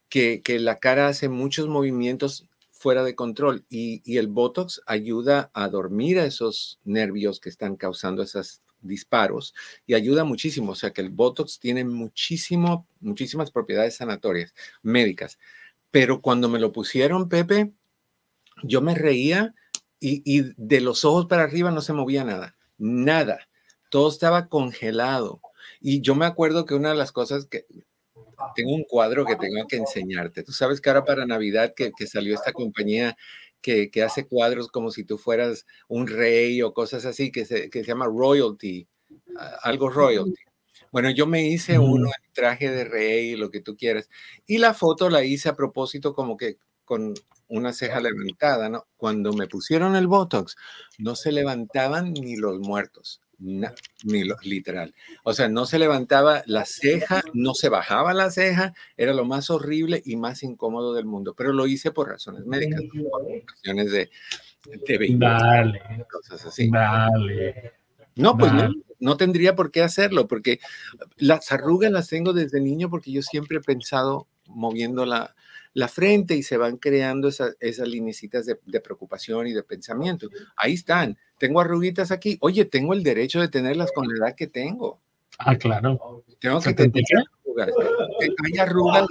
que, 0.09 0.41
que 0.41 0.59
la 0.59 0.79
cara 0.79 1.07
hace 1.07 1.29
muchos 1.29 1.67
movimientos 1.67 2.49
fuera 2.71 3.03
de 3.03 3.15
control 3.15 3.65
y, 3.69 4.01
y, 4.03 4.17
el 4.17 4.27
Botox 4.27 4.81
ayuda 4.85 5.49
a 5.53 5.69
dormir 5.69 6.19
a 6.19 6.25
esos 6.25 6.79
nervios 6.83 7.39
que 7.39 7.47
están 7.47 7.77
causando 7.77 8.23
esos 8.23 8.61
disparos 8.81 9.53
y 9.85 9.93
ayuda 9.93 10.23
muchísimo. 10.23 10.73
O 10.73 10.75
sea 10.75 10.91
que 10.91 11.01
el 11.01 11.09
Botox 11.09 11.59
tiene 11.59 11.85
muchísimo, 11.85 12.87
muchísimas 12.99 13.51
propiedades 13.51 13.95
sanatorias, 13.95 14.53
médicas. 14.81 15.39
Pero 15.91 16.21
cuando 16.21 16.49
me 16.49 16.59
lo 16.59 16.71
pusieron, 16.71 17.29
Pepe, 17.29 17.71
yo 18.63 18.81
me 18.81 18.95
reía 18.95 19.53
y, 19.99 20.53
de 20.57 20.81
los 20.81 21.05
ojos 21.05 21.27
para 21.27 21.43
arriba 21.43 21.71
no 21.71 21.81
se 21.81 21.93
movía 21.93 22.23
nada, 22.25 22.57
nada. 22.77 23.47
Todo 23.89 24.09
estaba 24.09 24.49
congelado. 24.49 25.41
Y 25.79 26.01
yo 26.01 26.15
me 26.15 26.25
acuerdo 26.25 26.65
que 26.65 26.73
una 26.73 26.89
de 26.89 26.95
las 26.95 27.11
cosas 27.11 27.45
que 27.45 27.65
tengo 28.55 28.73
un 28.73 28.83
cuadro 28.83 29.25
que 29.25 29.37
tengo 29.37 29.65
que 29.67 29.77
enseñarte. 29.77 30.43
Tú 30.43 30.51
sabes 30.51 30.81
que 30.81 30.89
ahora 30.89 31.05
para 31.05 31.25
Navidad 31.25 31.73
que, 31.73 31.91
salió 32.05 32.35
esta 32.35 32.51
compañía 32.51 33.15
que, 33.61 33.89
hace 34.05 34.27
cuadros 34.27 34.67
como 34.67 34.91
si 34.91 35.05
tú 35.05 35.17
fueras 35.17 35.65
un 35.87 36.07
rey 36.07 36.61
o 36.61 36.73
cosas 36.73 37.05
así, 37.05 37.31
que 37.31 37.45
se, 37.45 37.69
que 37.69 37.81
se 37.81 37.87
llama 37.87 38.07
royalty, 38.07 38.87
algo 39.61 39.89
royalty. 39.89 40.41
Bueno, 40.91 41.09
yo 41.09 41.25
me 41.25 41.47
hice 41.47 41.79
uno 41.79 42.07
en 42.07 42.33
traje 42.33 42.69
de 42.69 42.83
rey, 42.83 43.35
lo 43.35 43.49
que 43.49 43.61
tú 43.61 43.77
quieras. 43.77 44.09
Y 44.45 44.57
la 44.57 44.73
foto 44.73 45.09
la 45.09 45.23
hice 45.23 45.49
a 45.49 45.55
propósito 45.55 46.13
como 46.13 46.35
que 46.37 46.57
con 46.83 47.13
una 47.47 47.73
ceja 47.73 47.99
levantada, 47.99 48.69
¿no? 48.69 48.87
Cuando 48.97 49.33
me 49.33 49.47
pusieron 49.47 49.95
el 49.95 50.07
Botox, 50.07 50.55
no 50.97 51.15
se 51.15 51.31
levantaban 51.31 52.13
ni 52.13 52.35
los 52.35 52.59
muertos, 52.59 53.21
ni 53.37 54.23
los 54.23 54.45
literal. 54.45 54.93
O 55.23 55.33
sea, 55.33 55.49
no 55.49 55.65
se 55.65 55.79
levantaba 55.79 56.43
la 56.45 56.65
ceja, 56.65 57.21
no 57.33 57.53
se 57.53 57.69
bajaba 57.69 58.13
la 58.13 58.31
ceja, 58.31 58.73
era 58.97 59.13
lo 59.13 59.25
más 59.25 59.49
horrible 59.49 60.01
y 60.05 60.15
más 60.15 60.43
incómodo 60.43 60.93
del 60.93 61.05
mundo, 61.05 61.33
pero 61.35 61.53
lo 61.53 61.67
hice 61.67 61.91
por 61.91 62.09
razones 62.09 62.45
médicas, 62.45 62.81
por 63.09 63.23
razones 63.47 63.91
de, 63.91 64.09
de 64.87 65.15
Dale. 65.17 66.05
cosas 66.11 66.45
así. 66.45 66.69
Dale. 66.71 67.73
No, 68.15 68.37
pues 68.37 68.53
no, 68.53 68.71
no 68.99 69.17
tendría 69.17 69.55
por 69.55 69.71
qué 69.71 69.81
hacerlo, 69.81 70.27
porque 70.27 70.59
las 71.17 71.51
arrugas 71.51 71.91
las 71.91 72.07
tengo 72.07 72.31
desde 72.31 72.61
niño 72.61 72.89
porque 72.89 73.11
yo 73.11 73.21
siempre 73.21 73.57
he 73.57 73.61
pensado 73.61 74.27
moviendo 74.45 75.05
la, 75.05 75.35
la 75.73 75.87
frente 75.87 76.35
y 76.35 76.43
se 76.43 76.57
van 76.57 76.77
creando 76.77 77.27
esas, 77.27 77.55
esas 77.59 77.87
linecitas 77.87 78.45
de, 78.45 78.55
preocupación 78.79 79.47
y 79.47 79.53
de 79.53 79.63
pensamiento. 79.63 80.29
Ahí 80.55 80.73
están. 80.73 81.17
Tengo 81.37 81.59
arruguitas 81.59 82.11
aquí. 82.11 82.37
Oye, 82.41 82.65
tengo 82.65 82.93
el 82.93 83.03
derecho 83.03 83.41
de 83.41 83.47
tenerlas 83.47 83.91
con 83.91 84.07
la 84.07 84.15
edad 84.15 84.35
que 84.35 84.47
tengo. 84.47 85.01
Ah, 85.39 85.55
claro. 85.55 86.23
Tengo 86.39 86.61
que 86.61 86.73
tener 86.73 86.93
arrugas. 87.43 87.69
Hay 88.43 88.57
arrugas 88.59 89.07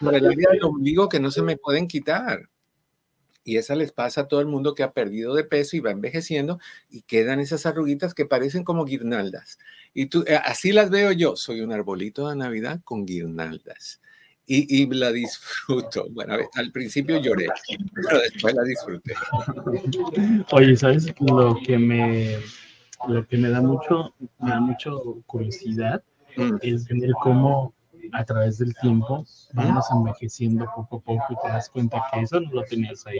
el 0.00 0.26
área 0.26 0.50
del 0.50 0.64
ombligo 0.64 1.08
que 1.08 1.20
no 1.20 1.30
se 1.30 1.42
me 1.42 1.56
pueden 1.56 1.88
quitar. 1.88 2.48
Y 3.42 3.56
esa 3.56 3.74
les 3.74 3.90
pasa 3.90 4.22
a 4.22 4.28
todo 4.28 4.40
el 4.40 4.46
mundo 4.46 4.74
que 4.74 4.82
ha 4.82 4.92
perdido 4.92 5.34
de 5.34 5.44
peso 5.44 5.74
y 5.74 5.80
va 5.80 5.90
envejeciendo 5.90 6.60
y 6.90 7.02
quedan 7.02 7.40
esas 7.40 7.64
arruguitas 7.64 8.12
que 8.12 8.26
parecen 8.26 8.64
como 8.64 8.84
guirnaldas. 8.84 9.58
Y 9.94 10.06
tú, 10.06 10.24
eh, 10.26 10.38
así 10.44 10.72
las 10.72 10.90
veo 10.90 11.10
yo. 11.10 11.36
Soy 11.36 11.62
un 11.62 11.72
arbolito 11.72 12.28
de 12.28 12.36
Navidad 12.36 12.82
con 12.84 13.06
guirnaldas 13.06 14.02
y, 14.46 14.86
la 14.94 15.12
disfruto. 15.12 16.06
Bueno, 16.10 16.36
al 16.54 16.72
principio 16.72 17.20
lloré, 17.20 17.46
pero 17.94 18.18
después 18.20 18.54
la 18.54 18.62
disfruté. 18.64 19.14
Oye, 20.52 20.76
¿sabes 20.76 21.14
lo 21.20 21.56
que 21.64 21.78
me, 21.78 22.38
lo 23.08 23.26
que 23.26 23.36
me 23.36 23.50
da 23.50 23.60
mucho, 23.60 24.14
me 24.38 24.50
da 24.50 24.60
mucho 24.60 25.22
curiosidad? 25.26 26.02
Mm. 26.36 26.56
Es 26.62 26.86
ver 26.88 27.12
cómo 27.22 27.74
a 28.12 28.24
través 28.24 28.58
del 28.58 28.74
tiempo 28.76 29.24
vamos 29.52 29.86
envejeciendo 29.90 30.66
poco 30.74 30.96
a 30.96 31.00
poco 31.00 31.24
y 31.30 31.36
te 31.42 31.48
das 31.48 31.68
cuenta 31.70 32.02
que 32.12 32.20
eso 32.20 32.40
no 32.40 32.50
lo 32.50 32.62
tenías 32.64 33.06
ahí, 33.06 33.18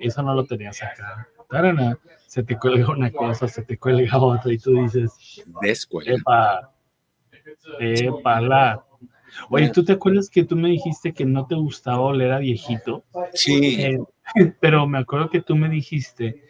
eso 0.00 0.22
no 0.22 0.34
lo 0.34 0.44
tenías 0.44 0.82
acá. 0.82 1.28
Tarana, 1.48 1.98
se 2.26 2.42
te 2.42 2.58
cuelga 2.58 2.92
una 2.92 3.10
cosa, 3.10 3.48
se 3.48 3.62
te 3.62 3.78
cuelga 3.78 4.18
otra 4.18 4.52
y 4.52 4.58
tú 4.58 4.82
dices, 4.82 5.44
Descuelga. 5.62 6.14
epa, 6.14 6.72
epa, 7.80 8.40
la, 8.40 8.84
Oye, 9.50 9.70
¿tú 9.70 9.84
te 9.84 9.92
acuerdas 9.92 10.28
que 10.28 10.44
tú 10.44 10.56
me 10.56 10.70
dijiste 10.70 11.12
que 11.12 11.24
no 11.24 11.46
te 11.46 11.54
gustaba 11.54 12.00
oler 12.00 12.32
a 12.32 12.38
viejito? 12.38 13.04
Sí. 13.34 13.80
Eh, 13.80 13.98
pero 14.60 14.86
me 14.86 14.98
acuerdo 14.98 15.30
que 15.30 15.40
tú 15.40 15.56
me 15.56 15.68
dijiste 15.68 16.42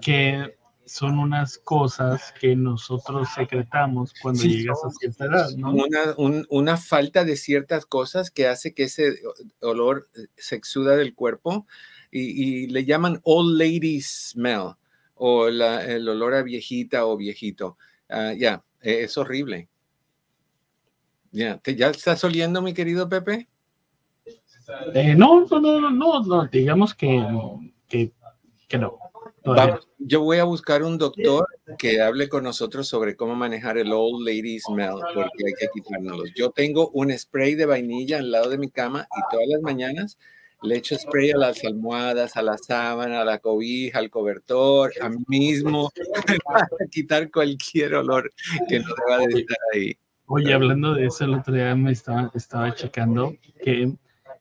que 0.00 0.56
son 0.84 1.18
unas 1.18 1.58
cosas 1.58 2.34
que 2.38 2.54
nosotros 2.54 3.28
secretamos 3.34 4.12
cuando 4.20 4.42
llegas 4.42 4.78
a 4.84 4.90
cierta 4.90 5.24
edad, 5.24 5.50
¿no? 5.56 5.72
Una, 5.72 6.44
una, 6.50 6.76
falta 6.76 7.24
de 7.24 7.36
ciertas 7.36 7.86
cosas 7.86 8.30
que 8.30 8.46
hace 8.46 8.74
que 8.74 8.84
ese 8.84 9.14
olor 9.60 10.06
se 10.36 10.56
exuda 10.56 10.96
del 10.96 11.14
cuerpo 11.14 11.66
y, 12.10 12.66
le 12.66 12.84
llaman 12.84 13.20
old 13.22 13.58
lady 13.58 14.00
smell 14.02 14.74
o 15.14 15.48
el 15.48 16.08
olor 16.08 16.34
a 16.34 16.42
viejita 16.42 17.06
o 17.06 17.16
viejito. 17.16 17.78
Ah, 18.08 18.34
ya, 18.36 18.62
es 18.80 19.16
horrible. 19.16 19.68
Ya, 21.32 21.60
¿ya 21.64 21.88
estás 21.88 22.22
oliendo, 22.24 22.60
mi 22.60 22.74
querido 22.74 23.08
Pepe? 23.08 23.48
Eh, 24.94 25.14
no, 25.16 25.46
no, 25.46 25.60
no, 25.60 25.90
no, 25.90 26.22
no, 26.22 26.46
digamos 26.46 26.94
que, 26.94 27.24
que, 27.88 28.12
que 28.68 28.78
no. 28.78 28.98
yo 29.98 30.20
voy 30.20 30.38
a 30.38 30.44
buscar 30.44 30.82
un 30.82 30.98
doctor 30.98 31.46
que 31.78 32.00
hable 32.00 32.28
con 32.28 32.44
nosotros 32.44 32.86
sobre 32.86 33.16
cómo 33.16 33.34
manejar 33.34 33.78
el 33.78 33.92
Old 33.92 34.26
Lady 34.26 34.60
Smell, 34.60 35.00
porque 35.14 35.46
hay 35.46 35.52
que 35.58 35.68
quitárnoslo. 35.72 36.24
Yo 36.36 36.50
tengo 36.50 36.90
un 36.90 37.16
spray 37.18 37.54
de 37.54 37.66
vainilla 37.66 38.18
al 38.18 38.30
lado 38.30 38.50
de 38.50 38.58
mi 38.58 38.70
cama 38.70 39.08
y 39.10 39.34
todas 39.34 39.48
las 39.48 39.62
mañanas 39.62 40.18
le 40.62 40.76
echo 40.76 40.96
spray 40.96 41.32
a 41.32 41.36
las 41.36 41.64
almohadas, 41.64 42.36
a 42.36 42.42
la 42.42 42.56
sábana, 42.56 43.22
a 43.22 43.24
la 43.24 43.38
cobija, 43.38 43.98
al 43.98 44.10
cobertor, 44.10 44.92
a 45.00 45.08
mí 45.08 45.24
mismo, 45.26 45.90
para 46.44 46.68
quitar 46.90 47.30
cualquier 47.30 47.94
olor 47.94 48.32
que 48.68 48.78
no 48.78 48.86
deba 49.06 49.26
de 49.26 49.40
estar 49.40 49.58
ahí. 49.74 49.96
Oye, 50.34 50.54
hablando 50.54 50.94
de 50.94 51.04
eso, 51.04 51.26
el 51.26 51.34
otro 51.34 51.52
día 51.52 51.76
me 51.76 51.92
estaba, 51.92 52.30
estaba 52.34 52.74
checando 52.74 53.34
que, 53.62 53.92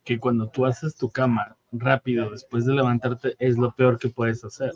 que 0.06 0.20
cuando 0.20 0.48
tú 0.48 0.66
haces 0.66 0.96
tu 0.96 1.10
cama 1.10 1.58
rápido 1.74 2.30
después 2.30 2.66
de 2.66 2.76
levantarte 2.76 3.36
es 3.40 3.58
lo 3.58 3.76
peor 3.76 4.00
que 4.00 4.08
puedes 4.08 4.42
hacer. 4.46 4.72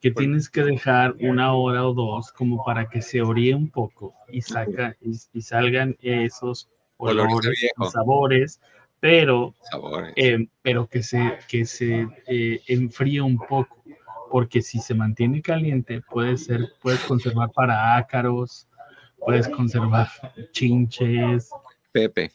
Que 0.00 0.12
tienes 0.12 0.48
que 0.48 0.62
dejar 0.62 1.16
una 1.20 1.52
hora 1.52 1.84
o 1.84 1.94
dos 1.94 2.30
como 2.30 2.64
para 2.64 2.88
que 2.88 3.02
se 3.02 3.22
oríe 3.22 3.56
un 3.56 3.70
poco 3.70 4.14
y, 4.28 4.40
saca, 4.40 4.96
y, 5.00 5.42
salgan 5.42 5.96
esos 6.00 6.68
olores, 6.96 7.72
sabores, 7.90 8.60
pero, 9.00 9.52
eh, 10.14 10.46
pero 10.62 10.86
que 10.86 11.02
se, 11.02 11.38
que 11.48 11.64
se 11.64 12.06
eh, 12.28 12.60
enfríe 12.68 13.20
un 13.20 13.36
poco. 13.36 13.82
Porque 14.30 14.62
si 14.62 14.78
se 14.78 14.94
mantiene 14.94 15.42
caliente, 15.42 16.02
puede 16.08 16.36
ser, 16.36 16.68
puedes 16.80 17.00
conservar 17.00 17.50
para 17.50 17.96
ácaros, 17.96 18.68
puedes 19.20 19.48
conservar 19.48 20.08
chinches. 20.52 21.50
Pepe, 21.92 22.32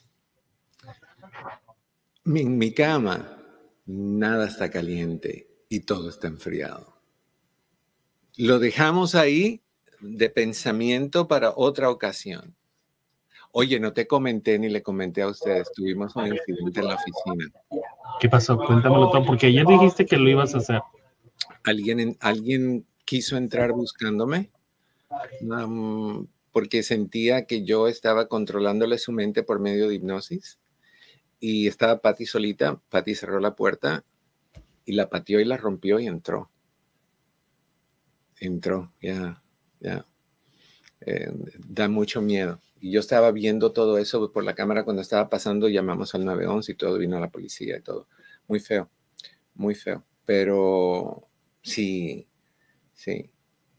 en 2.26 2.58
mi 2.58 2.74
cama 2.74 3.38
nada 3.86 4.48
está 4.48 4.70
caliente 4.70 5.48
y 5.70 5.82
todo 5.82 6.10
está 6.10 6.28
enfriado. 6.28 6.96
Lo 8.38 8.60
dejamos 8.60 9.16
ahí 9.16 9.62
de 10.02 10.30
pensamiento 10.30 11.28
para 11.28 11.54
otra 11.56 11.90
ocasión. 11.90 12.56
Oye, 13.52 13.80
no 13.80 13.94
te 13.94 14.08
comenté 14.08 14.60
ni 14.60 14.68
le 14.68 14.84
comenté 14.84 15.22
a 15.22 15.30
ustedes, 15.30 15.72
tuvimos 15.74 16.16
un 16.18 16.28
incidente 16.28 16.82
en 16.82 16.88
la 16.88 16.96
oficina. 16.96 17.52
¿Qué 18.20 18.28
pasó? 18.28 18.58
Cuéntamelo 18.58 19.10
todo, 19.10 19.26
porque 19.26 19.48
ayer 19.48 19.66
dijiste 19.66 20.06
que 20.06 20.18
lo 20.18 20.30
ibas 20.30 20.54
a 20.56 20.58
hacer. 20.58 20.82
Alguien, 21.64 22.18
alguien 22.20 22.86
quiso 23.06 23.38
entrar 23.38 23.72
buscándome 23.72 24.52
porque 26.56 26.84
sentía 26.84 27.48
que 27.48 27.66
yo 27.66 27.90
estaba 27.90 28.30
controlándole 28.30 28.98
su 28.98 29.12
mente 29.12 29.44
por 29.44 29.60
medio 29.60 29.90
de 29.90 29.96
hipnosis 29.96 30.58
y 31.38 31.68
estaba 31.68 32.00
Patty 32.00 32.26
solita. 32.26 32.82
Patty 32.88 33.14
cerró 33.14 33.42
la 33.42 33.58
puerta 33.58 34.06
y 34.86 34.94
la 34.94 35.10
pateó 35.10 35.42
y 35.42 35.44
la 35.44 35.58
rompió 35.58 36.00
y 36.00 36.08
entró. 36.08 36.50
Entró, 38.40 38.94
ya, 39.02 39.42
ya. 39.82 40.06
Eh, 41.02 41.30
da 41.68 41.90
mucho 41.90 42.22
miedo. 42.22 42.62
Y 42.80 42.90
yo 42.90 43.02
estaba 43.02 43.34
viendo 43.34 43.74
todo 43.74 43.98
eso 43.98 44.32
por 44.32 44.46
la 44.46 44.56
cámara 44.56 44.86
cuando 44.86 45.02
estaba 45.02 45.30
pasando, 45.30 45.68
llamamos 45.68 46.16
al 46.16 46.24
911 46.24 46.72
y 46.72 46.76
todo, 46.76 46.98
vino 46.98 47.20
la 47.20 47.32
policía 47.32 47.76
y 47.80 47.82
todo. 47.82 48.08
Muy 48.48 48.62
feo, 48.62 48.90
muy 49.56 49.76
feo. 49.76 50.06
Pero 50.24 51.28
sí, 51.62 52.30
sí, 52.94 53.30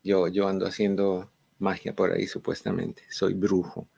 yo, 0.04 0.28
yo 0.28 0.46
ando 0.46 0.66
haciendo 0.66 1.32
magia 1.58 1.94
por 1.94 2.12
ahí 2.12 2.26
supuestamente, 2.26 3.02
soy 3.10 3.34
brujo. 3.34 3.88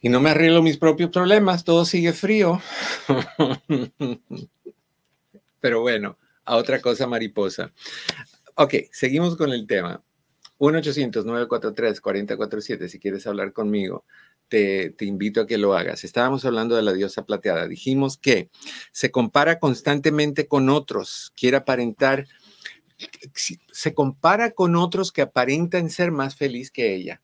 Y 0.00 0.08
no 0.08 0.20
me 0.20 0.30
arreglo 0.30 0.62
mis 0.62 0.76
propios 0.76 1.10
problemas, 1.10 1.64
todo 1.64 1.84
sigue 1.84 2.12
frío. 2.12 2.60
Pero 5.60 5.80
bueno, 5.80 6.18
a 6.44 6.56
otra 6.56 6.80
cosa 6.80 7.06
mariposa. 7.06 7.72
Ok, 8.54 8.74
seguimos 8.92 9.36
con 9.36 9.52
el 9.52 9.66
tema. 9.66 10.02
1-800-943-4047, 10.58 12.88
si 12.88 12.98
quieres 12.98 13.26
hablar 13.26 13.52
conmigo, 13.52 14.04
te, 14.48 14.90
te, 14.90 15.06
invito 15.06 15.40
a 15.40 15.46
que 15.46 15.58
lo 15.58 15.74
hagas. 15.74 16.04
Estábamos 16.04 16.44
hablando 16.44 16.76
de 16.76 16.82
la 16.82 16.92
diosa 16.92 17.24
plateada. 17.24 17.66
Dijimos 17.66 18.18
que 18.18 18.50
se 18.92 19.10
compara 19.10 19.58
constantemente 19.58 20.46
con 20.46 20.68
otros, 20.68 21.32
quiere 21.34 21.56
aparentar 21.56 22.26
se 23.72 23.94
compara 23.94 24.52
con 24.52 24.76
otros 24.76 25.12
que 25.12 25.22
aparentan 25.22 25.90
ser 25.90 26.10
más 26.10 26.36
feliz 26.36 26.70
que 26.70 26.94
ella. 26.94 27.20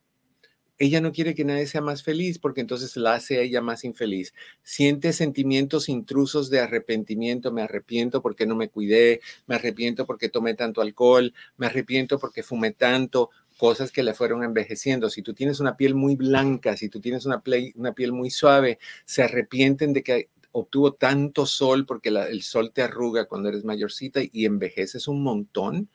Ella 0.79 1.03
no 1.03 1.13
quiere 1.13 1.35
que 1.35 1.45
nadie 1.45 1.67
sea 1.67 1.83
más 1.83 2.03
feliz 2.03 2.39
porque 2.39 2.63
entonces 2.63 2.97
la 2.97 3.13
hace 3.13 3.37
a 3.37 3.43
ella 3.43 3.61
más 3.61 3.85
infeliz. 3.85 4.33
Siente 4.63 5.13
sentimientos 5.13 5.91
intrusos 5.91 6.49
de 6.49 6.61
arrepentimiento. 6.61 7.53
Me 7.53 7.61
arrepiento 7.61 8.23
porque 8.23 8.47
no 8.47 8.57
me 8.57 8.71
cuidé, 8.71 9.21
me 9.47 9.57
arrepiento 9.57 10.07
porque 10.07 10.31
tomé 10.31 10.55
tanto 10.55 10.81
alcohol, 10.81 11.35
me 11.59 11.67
arrepiento 11.67 12.19
porque 12.19 12.43
fumé 12.43 12.71
tanto, 12.73 13.29
cosas 13.59 13.93
que 13.93 14.03
le 14.03 14.15
fueron 14.15 14.43
envejeciendo. 14.43 15.11
Si 15.11 15.21
tú 15.21 15.35
tienes 15.35 15.61
una 15.61 15.77
piel 15.77 15.95
muy 15.95 16.17
blanca, 16.17 16.79
si 16.79 16.89
tú 16.89 16.99
tienes 16.99 17.27
una, 17.27 17.43
una 17.75 17.93
piel 17.93 18.13
muy 18.15 18.31
suave, 18.31 18.79
se 19.05 19.23
arrepienten 19.23 19.93
de 19.93 20.03
que 20.03 20.31
obtuvo 20.53 20.95
tanto 20.95 21.47
sol 21.47 21.87
porque 21.87 22.09
el 22.09 22.43
sol 22.43 22.73
te 22.73 22.83
arruga 22.83 23.27
cuando 23.27 23.49
eres 23.49 23.65
mayorcita 23.65 24.21
y 24.31 24.47
envejeces 24.47 25.09
un 25.09 25.23
montón 25.23 25.89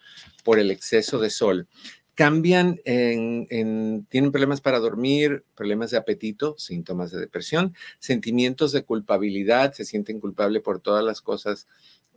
por 0.43 0.59
el 0.59 0.71
exceso 0.71 1.19
de 1.19 1.29
sol. 1.29 1.67
cambian 2.13 2.79
en, 2.85 4.05
tienen 4.09 4.31
problemas 4.31 4.61
para 4.61 4.79
dormir, 4.79 5.43
problemas 5.53 5.91
de 5.91 5.97
apetito, 5.97 6.55
síntomas 6.57 7.11
de 7.11 7.19
depresión, 7.19 7.75
sentimientos 7.99 8.71
de 8.71 8.85
culpabilidad, 8.85 9.73
se 9.73 9.83
sienten 9.83 10.21
culpables 10.21 10.61
por 10.61 10.79
todas 10.79 11.03
las 11.03 11.21
cosas 11.21 11.67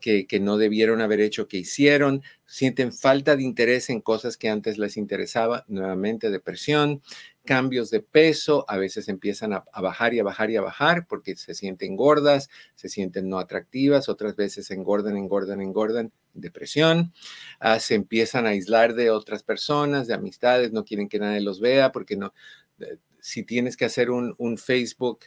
que, 0.00 0.26
no 0.40 0.56
debieron 0.56 1.00
haber 1.00 1.20
hecho 1.20 1.48
que 1.48 1.58
hicieron, 1.58 2.22
sienten 2.46 2.92
falta 2.92 3.36
de 3.36 3.42
interés 3.42 3.90
en 3.90 4.00
cosas 4.00 4.36
que 4.36 4.48
antes 4.48 4.78
les 4.78 4.96
interesaba, 4.96 5.64
nuevamente 5.68 6.30
depresión, 6.30 7.02
cambios 7.44 7.90
de 7.90 8.00
peso, 8.00 8.64
a 8.68 8.76
veces 8.76 9.08
empiezan 9.08 9.52
a, 9.52 9.64
bajar 9.80 10.14
y 10.14 10.20
a 10.20 10.24
bajar 10.24 10.50
y 10.50 10.56
a 10.56 10.60
bajar 10.60 11.06
porque 11.06 11.36
se 11.36 11.54
sienten 11.54 11.96
gordas, 11.96 12.50
se 12.74 12.88
sienten 12.88 13.28
no 13.28 13.38
atractivas, 13.38 14.08
otras 14.08 14.36
veces 14.36 14.70
engordan, 14.70 15.16
engordan, 15.16 15.60
engordan, 15.60 16.12
depresión, 16.34 17.12
ah, 17.58 17.80
se 17.80 17.94
empiezan 17.94 18.46
a 18.46 18.50
aislar 18.50 18.94
de 18.94 19.10
otras 19.10 19.42
personas, 19.42 20.06
de 20.06 20.14
amistades, 20.14 20.72
no 20.72 20.84
quieren 20.84 21.08
que 21.08 21.18
nadie 21.18 21.40
los 21.40 21.60
vea 21.60 21.90
porque 21.90 22.16
no, 22.16 22.32
eh, 22.80 22.98
si 23.20 23.42
tienes 23.42 23.76
que 23.76 23.84
hacer 23.84 24.10
un, 24.10 24.58
Facebook, 24.58 25.20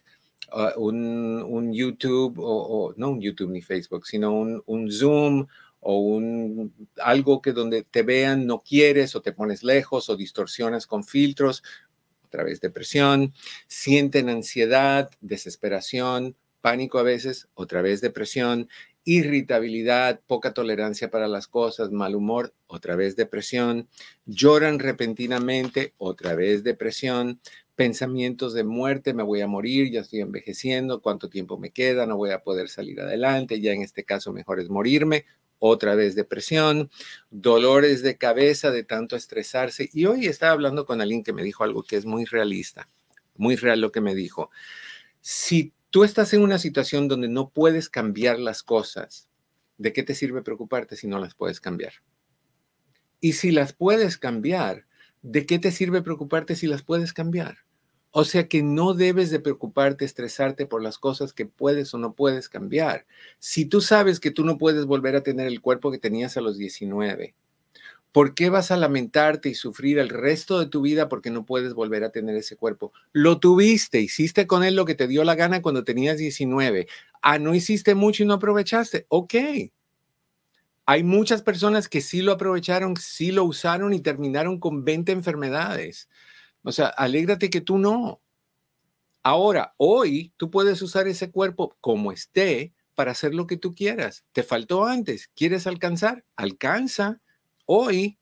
ah, 0.51 0.73
un, 0.77 1.73
YouTube, 1.73 2.35
o, 2.39 2.93
no 2.97 3.09
un 3.11 3.21
YouTube 3.21 3.51
ni 3.51 3.61
Facebook, 3.61 4.05
sino 4.05 4.33
un, 4.33 4.61
un 4.65 4.91
Zoom 4.91 5.47
o 5.79 5.97
un 5.99 6.73
algo 7.01 7.41
que 7.41 7.53
donde 7.53 7.83
te 7.83 8.03
vean 8.03 8.45
no 8.45 8.61
quieres 8.61 9.15
o 9.15 9.21
te 9.21 9.31
pones 9.31 9.63
lejos 9.63 10.09
o 10.09 10.15
distorsionas 10.15 10.85
con 10.85 11.03
filtros 11.03 11.63
otra 12.31 12.43
vez 12.45 12.61
depresión, 12.61 13.33
sienten 13.67 14.29
ansiedad, 14.29 15.09
desesperación, 15.19 16.37
pánico 16.61 16.97
a 16.97 17.03
veces, 17.03 17.49
otra 17.55 17.81
vez 17.81 17.99
depresión, 17.99 18.69
irritabilidad, 19.03 20.21
poca 20.27 20.53
tolerancia 20.53 21.11
para 21.11 21.27
las 21.27 21.49
cosas, 21.49 21.91
mal 21.91 22.15
humor, 22.15 22.53
otra 22.67 22.95
vez 22.95 23.17
depresión, 23.17 23.89
lloran 24.25 24.79
repentinamente, 24.79 25.93
otra 25.97 26.33
vez 26.33 26.63
depresión, 26.63 27.41
pensamientos 27.81 28.53
de 28.53 28.63
muerte, 28.63 29.11
me 29.11 29.23
voy 29.23 29.41
a 29.41 29.47
morir, 29.47 29.91
ya 29.91 30.01
estoy 30.01 30.19
envejeciendo, 30.19 31.01
cuánto 31.01 31.29
tiempo 31.29 31.57
me 31.57 31.71
queda, 31.71 32.05
no 32.05 32.15
voy 32.15 32.29
a 32.29 32.43
poder 32.43 32.69
salir 32.69 33.01
adelante, 33.01 33.59
ya 33.59 33.71
en 33.71 33.81
este 33.81 34.03
caso 34.03 34.31
mejor 34.31 34.59
es 34.59 34.69
morirme, 34.69 35.25
otra 35.57 35.95
vez 35.95 36.13
depresión, 36.13 36.91
dolores 37.31 38.03
de 38.03 38.19
cabeza 38.19 38.69
de 38.69 38.83
tanto 38.83 39.15
estresarse. 39.15 39.89
Y 39.93 40.05
hoy 40.05 40.27
estaba 40.27 40.51
hablando 40.51 40.85
con 40.85 41.01
alguien 41.01 41.23
que 41.23 41.33
me 41.33 41.41
dijo 41.41 41.63
algo 41.63 41.81
que 41.81 41.95
es 41.95 42.05
muy 42.05 42.25
realista, 42.25 42.87
muy 43.35 43.55
real 43.55 43.81
lo 43.81 43.91
que 43.91 43.99
me 43.99 44.13
dijo. 44.13 44.51
Si 45.19 45.73
tú 45.89 46.03
estás 46.03 46.35
en 46.35 46.43
una 46.43 46.59
situación 46.59 47.07
donde 47.07 47.29
no 47.29 47.49
puedes 47.49 47.89
cambiar 47.89 48.37
las 48.37 48.61
cosas, 48.61 49.27
¿de 49.79 49.91
qué 49.91 50.03
te 50.03 50.13
sirve 50.13 50.43
preocuparte 50.43 50.95
si 50.95 51.07
no 51.07 51.17
las 51.17 51.33
puedes 51.33 51.59
cambiar? 51.59 51.93
Y 53.19 53.33
si 53.33 53.49
las 53.49 53.73
puedes 53.73 54.19
cambiar, 54.19 54.85
¿de 55.23 55.47
qué 55.47 55.57
te 55.57 55.71
sirve 55.71 56.03
preocuparte 56.03 56.55
si 56.55 56.67
las 56.67 56.83
puedes 56.83 57.11
cambiar? 57.11 57.57
O 58.11 58.25
sea 58.25 58.47
que 58.49 58.61
no 58.61 58.93
debes 58.93 59.29
de 59.31 59.39
preocuparte, 59.39 60.03
estresarte 60.03 60.65
por 60.65 60.83
las 60.83 60.97
cosas 60.97 61.31
que 61.31 61.45
puedes 61.45 61.93
o 61.93 61.97
no 61.97 62.13
puedes 62.13 62.49
cambiar. 62.49 63.05
Si 63.39 63.65
tú 63.65 63.79
sabes 63.79 64.19
que 64.19 64.31
tú 64.31 64.43
no 64.43 64.57
puedes 64.57 64.85
volver 64.85 65.15
a 65.15 65.23
tener 65.23 65.47
el 65.47 65.61
cuerpo 65.61 65.91
que 65.91 65.97
tenías 65.97 66.35
a 66.35 66.41
los 66.41 66.57
19, 66.57 67.33
¿por 68.11 68.35
qué 68.35 68.49
vas 68.49 68.71
a 68.71 68.77
lamentarte 68.77 69.47
y 69.47 69.55
sufrir 69.55 69.97
el 69.97 70.09
resto 70.09 70.59
de 70.59 70.65
tu 70.65 70.81
vida 70.81 71.07
porque 71.07 71.29
no 71.31 71.45
puedes 71.45 71.73
volver 71.73 72.03
a 72.03 72.11
tener 72.11 72.35
ese 72.35 72.57
cuerpo? 72.57 72.91
Lo 73.13 73.39
tuviste, 73.39 74.01
hiciste 74.01 74.45
con 74.45 74.63
él 74.63 74.75
lo 74.75 74.85
que 74.85 74.95
te 74.95 75.07
dio 75.07 75.23
la 75.23 75.35
gana 75.35 75.61
cuando 75.61 75.85
tenías 75.85 76.17
19. 76.17 76.87
Ah, 77.21 77.39
no 77.39 77.55
hiciste 77.55 77.95
mucho 77.95 78.23
y 78.23 78.25
no 78.25 78.33
aprovechaste. 78.33 79.05
Ok. 79.09 79.35
Hay 80.85 81.03
muchas 81.03 81.41
personas 81.41 81.87
que 81.87 82.01
sí 82.01 82.21
lo 82.21 82.33
aprovecharon, 82.33 82.97
sí 82.97 83.31
lo 83.31 83.45
usaron 83.45 83.93
y 83.93 84.01
terminaron 84.01 84.59
con 84.59 84.83
20 84.83 85.13
enfermedades. 85.13 86.09
O 86.63 86.71
sea, 86.71 86.87
alégrate 86.87 87.49
que 87.49 87.61
tú 87.61 87.77
no. 87.77 88.21
Ahora, 89.23 89.73
hoy 89.77 90.33
tú 90.37 90.49
puedes 90.49 90.81
usar 90.81 91.07
ese 91.07 91.31
cuerpo 91.31 91.75
como 91.79 92.11
esté 92.11 92.73
para 92.95 93.11
hacer 93.11 93.33
lo 93.33 93.47
que 93.47 93.57
tú 93.57 93.73
quieras. 93.73 94.25
Te 94.31 94.43
faltó 94.43 94.85
antes. 94.85 95.29
¿Quieres 95.35 95.67
alcanzar? 95.67 96.25
Alcanza. 96.35 97.21
Hoy 97.65 98.17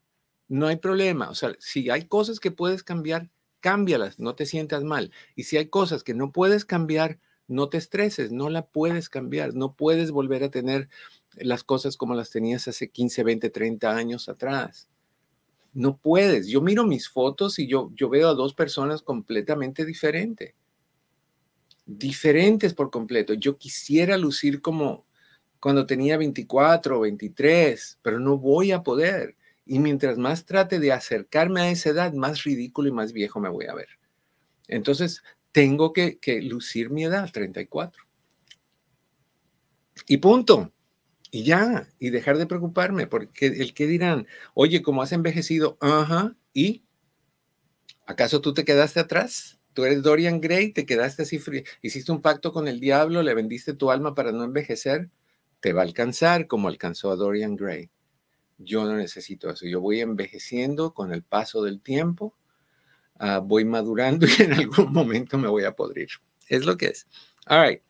no 0.47 0.67
hay 0.67 0.77
problema. 0.77 1.29
O 1.29 1.35
sea, 1.35 1.53
si 1.59 1.89
hay 1.89 2.05
cosas 2.07 2.39
que 2.39 2.51
puedes 2.51 2.83
cambiar, 2.83 3.29
cámbialas, 3.61 4.19
no 4.19 4.35
te 4.35 4.45
sientas 4.45 4.83
mal. 4.83 5.11
Y 5.35 5.43
si 5.43 5.57
hay 5.57 5.67
cosas 5.67 6.03
que 6.03 6.13
no 6.13 6.31
puedes 6.31 6.65
cambiar, 6.65 7.19
no 7.47 7.69
te 7.69 7.77
estreses, 7.77 8.31
no 8.31 8.49
la 8.49 8.67
puedes 8.67 9.09
cambiar, 9.09 9.53
no 9.53 9.73
puedes 9.75 10.11
volver 10.11 10.43
a 10.43 10.51
tener 10.51 10.89
las 11.35 11.63
cosas 11.63 11.97
como 11.97 12.13
las 12.13 12.29
tenías 12.29 12.67
hace 12.67 12.89
15, 12.89 13.23
20, 13.23 13.49
30 13.49 13.95
años 13.95 14.29
atrás. 14.29 14.87
No 15.73 15.97
puedes. 15.97 16.47
Yo 16.47 16.61
miro 16.61 16.85
mis 16.85 17.09
fotos 17.09 17.59
y 17.59 17.67
yo, 17.67 17.91
yo 17.95 18.09
veo 18.09 18.29
a 18.29 18.33
dos 18.33 18.53
personas 18.53 19.01
completamente 19.01 19.85
diferentes. 19.85 20.53
Diferentes 21.85 22.73
por 22.73 22.89
completo. 22.89 23.33
Yo 23.33 23.57
quisiera 23.57 24.17
lucir 24.17 24.61
como 24.61 25.05
cuando 25.59 25.85
tenía 25.85 26.17
24 26.17 26.97
o 26.97 27.01
23, 27.01 27.99
pero 28.01 28.19
no 28.19 28.37
voy 28.37 28.71
a 28.71 28.83
poder. 28.83 29.35
Y 29.65 29.79
mientras 29.79 30.17
más 30.17 30.45
trate 30.45 30.79
de 30.79 30.91
acercarme 30.91 31.61
a 31.61 31.71
esa 31.71 31.89
edad, 31.89 32.13
más 32.13 32.43
ridículo 32.43 32.89
y 32.89 32.93
más 32.93 33.13
viejo 33.13 33.39
me 33.39 33.49
voy 33.49 33.65
a 33.65 33.75
ver. 33.75 33.89
Entonces, 34.67 35.21
tengo 35.51 35.93
que, 35.93 36.17
que 36.17 36.41
lucir 36.41 36.89
mi 36.89 37.03
edad, 37.03 37.29
34. 37.31 38.03
Y 40.07 40.17
punto 40.17 40.71
y 41.31 41.43
ya, 41.43 41.87
y 41.99 42.09
dejar 42.09 42.37
de 42.37 42.47
preocuparme, 42.47 43.07
porque 43.07 43.47
el 43.47 43.73
que 43.73 43.87
dirán, 43.87 44.27
oye, 44.53 44.81
como 44.81 45.01
has 45.01 45.11
envejecido, 45.11 45.77
ajá, 45.79 46.35
¿y 46.53 46.83
acaso 48.05 48.41
tú 48.41 48.53
te 48.53 48.65
quedaste 48.65 48.99
atrás? 48.99 49.59
Tú 49.73 49.85
eres 49.85 50.01
Dorian 50.01 50.41
Gray, 50.41 50.71
te 50.71 50.85
quedaste 50.85 51.23
así 51.23 51.37
frío, 51.37 51.63
hiciste 51.81 52.11
un 52.11 52.21
pacto 52.21 52.51
con 52.51 52.67
el 52.67 52.79
diablo, 52.79 53.21
le 53.21 53.33
vendiste 53.33 53.73
tu 53.73 53.91
alma 53.91 54.15
para 54.15 54.31
no 54.31 54.43
envejecer, 54.43 55.09
te 55.59 55.73
va 55.73 55.81
a 55.81 55.85
alcanzar 55.85 56.47
como 56.47 56.67
alcanzó 56.67 57.11
a 57.11 57.15
Dorian 57.15 57.55
Gray. 57.55 57.89
Yo 58.57 58.83
no 58.85 58.95
necesito 58.95 59.49
eso, 59.49 59.67
yo 59.67 59.79
voy 59.79 60.01
envejeciendo 60.01 60.93
con 60.93 61.13
el 61.13 61.23
paso 61.23 61.63
del 61.63 61.81
tiempo, 61.81 62.35
ah, 63.19 63.39
voy 63.39 63.65
madurando 63.65 64.25
y 64.39 64.41
en 64.41 64.53
algún 64.53 64.91
momento 64.91 65.37
me 65.37 65.47
voy 65.47 65.63
a 65.65 65.75
podrir. 65.75 66.09
Es 66.47 66.65
lo 66.65 66.75
que 66.75 66.87
es. 66.87 67.07
All 67.45 67.67
right 67.67 67.81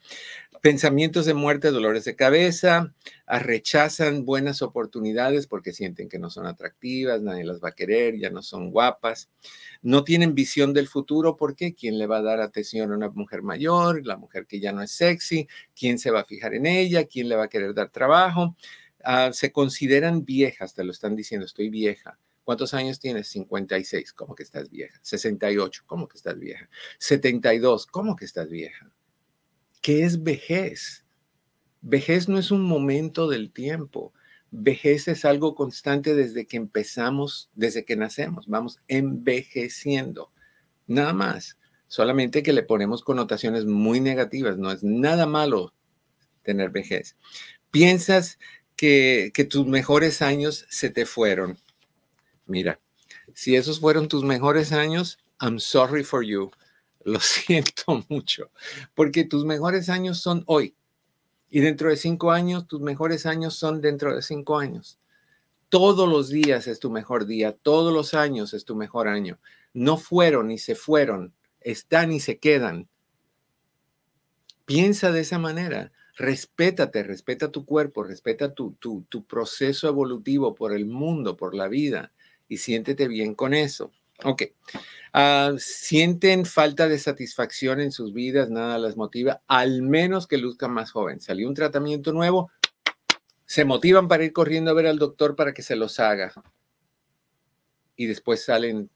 pensamientos 0.62 1.26
de 1.26 1.34
muerte, 1.34 1.72
dolores 1.72 2.06
de 2.06 2.16
cabeza, 2.16 2.94
rechazan 3.28 4.26
buenas 4.26 4.62
oportunidades 4.62 5.48
porque 5.48 5.74
sienten 5.74 6.10
que 6.10 6.20
no 6.20 6.30
son 6.30 6.46
atractivas, 6.46 7.22
nadie 7.22 7.44
las 7.44 7.62
va 7.64 7.70
a 7.70 7.76
querer, 7.76 8.18
ya 8.18 8.30
no 8.30 8.42
son 8.42 8.72
guapas, 8.72 9.30
no 9.82 10.04
tienen 10.04 10.36
visión 10.36 10.74
del 10.74 10.88
futuro 10.88 11.38
porque 11.38 11.74
quién 11.74 11.98
le 11.98 12.08
va 12.08 12.18
a 12.18 12.22
dar 12.22 12.42
atención 12.42 12.92
a 12.92 12.96
una 12.96 13.10
mujer 13.10 13.42
mayor, 13.42 14.06
la 14.06 14.18
mujer 14.18 14.46
que 14.46 14.60
ya 14.60 14.72
no 14.72 14.82
es 14.82 14.92
sexy, 14.92 15.48
quién 15.78 16.00
se 16.00 16.12
va 16.12 16.22
a 16.22 16.26
fijar 16.26 16.54
en 16.54 16.66
ella, 16.66 17.06
quién 17.06 17.30
le 17.30 17.36
va 17.36 17.46
a 17.46 17.50
querer 17.50 17.74
dar 17.74 17.90
trabajo, 17.90 18.56
ah, 19.04 19.32
se 19.34 19.52
consideran 19.52 20.26
viejas, 20.26 20.74
te 20.74 20.84
lo 20.84 20.92
están 20.92 21.16
diciendo, 21.16 21.46
estoy 21.46 21.70
vieja. 21.70 22.18
¿Cuántos 22.44 22.74
años 22.74 23.00
tienes? 23.00 23.28
56, 23.28 24.14
¿cómo 24.14 24.34
que 24.34 24.42
estás 24.42 24.72
vieja? 24.72 25.00
68, 25.04 25.84
¿cómo 25.86 26.08
que 26.08 26.18
estás 26.18 26.40
vieja? 26.40 26.68
72, 26.98 27.86
¿cómo 27.86 28.16
que 28.16 28.26
estás 28.26 28.50
vieja? 28.50 28.92
¿Qué 29.82 30.04
es 30.04 30.24
vejez? 30.24 31.06
Vejez 31.82 32.28
no 32.28 32.38
es 32.38 32.52
un 32.52 32.62
momento 32.62 33.30
del 33.30 33.52
tiempo. 33.52 34.14
Vejez 34.52 35.08
es 35.08 35.26
algo 35.26 35.56
constante 35.56 36.16
desde 36.16 36.46
que 36.46 36.58
empezamos, 36.58 37.50
desde 37.54 37.86
que 37.86 37.96
nacemos. 37.96 38.48
Vamos 38.48 38.80
envejeciendo. 38.88 40.32
Nada 40.88 41.14
más. 41.14 41.58
Solamente 41.88 42.44
que 42.44 42.54
le 42.54 42.64
ponemos 42.64 43.04
connotaciones 43.04 43.66
muy 43.66 44.00
negativas. 44.00 44.58
No 44.58 44.72
es 44.72 44.84
nada 44.84 45.26
malo 45.26 45.74
tener 46.44 46.70
vejez. 46.70 47.16
Piensas 47.72 48.38
que, 48.76 49.32
que 49.34 49.44
tus 49.44 49.66
mejores 49.66 50.22
años 50.22 50.66
se 50.70 50.90
te 50.90 51.06
fueron. 51.06 51.58
Mira, 52.46 52.80
si 53.34 53.56
esos 53.56 53.80
fueron 53.80 54.08
tus 54.08 54.24
mejores 54.24 54.72
años, 54.72 55.18
I'm 55.42 55.60
sorry 55.60 56.04
for 56.04 56.24
you. 56.24 56.52
Lo 57.04 57.20
siento 57.20 58.04
mucho, 58.10 58.52
porque 58.96 59.24
tus 59.24 59.46
mejores 59.46 59.90
años 59.90 60.20
son 60.20 60.44
hoy. 60.48 60.76
Y 61.50 61.62
dentro 61.62 61.90
de 61.90 61.98
cinco 61.98 62.32
años, 62.32 62.68
tus 62.68 62.82
mejores 62.82 63.26
años 63.26 63.56
son 63.56 63.82
dentro 63.82 64.16
de 64.16 64.22
cinco 64.22 64.60
años. 64.60 65.00
Todos 65.70 66.08
los 66.08 66.30
días 66.30 66.68
es 66.68 66.80
tu 66.80 66.90
mejor 66.90 67.26
día, 67.26 67.56
todos 67.56 67.94
los 67.94 68.14
años 68.14 68.54
es 68.54 68.66
tu 68.66 68.76
mejor 68.76 69.08
año. 69.08 69.40
No 69.74 69.98
fueron 69.98 70.48
ni 70.48 70.58
se 70.58 70.76
fueron, 70.76 71.34
están 71.62 72.12
y 72.12 72.20
se 72.20 72.40
quedan. 72.40 72.88
Piensa 74.66 75.12
de 75.12 75.22
esa 75.22 75.40
manera. 75.40 75.92
Respétate, 76.16 77.02
respeta 77.04 77.50
tu 77.50 77.66
cuerpo, 77.66 78.04
respeta 78.04 78.54
tu, 78.54 78.74
tu, 78.74 79.06
tu 79.10 79.24
proceso 79.26 79.88
evolutivo 79.88 80.54
por 80.54 80.74
el 80.74 80.86
mundo, 80.86 81.38
por 81.38 81.56
la 81.56 81.68
vida 81.68 82.12
y 82.50 82.58
siéntete 82.58 83.08
bien 83.08 83.36
con 83.36 83.54
eso. 83.54 83.92
Ok. 84.24 84.44
Ah, 85.14 85.54
sienten 85.58 86.46
falta 86.46 86.88
de 86.88 87.00
satisfacción 87.00 87.80
en 87.80 87.92
sus 87.92 88.14
vidas, 88.14 88.50
nada 88.50 88.78
las 88.78 88.96
motiva, 88.96 89.42
al 89.48 89.82
menos 89.82 90.28
que 90.28 90.38
luzcan 90.38 90.72
más 90.72 90.92
joven. 90.92 91.20
Salió 91.20 91.48
un 91.48 91.56
tratamiento 91.56 92.14
nuevo, 92.14 92.52
se 93.46 93.66
motivan 93.66 94.08
para 94.08 94.24
ir 94.24 94.34
corriendo 94.34 94.72
a 94.72 94.76
ver 94.76 94.88
al 94.88 95.00
doctor 95.00 95.36
para 95.36 95.54
que 95.54 95.64
se 95.64 95.76
los 95.76 96.00
haga. 96.00 96.32
y 97.96 98.06
después 98.06 98.46
salen 98.46 98.90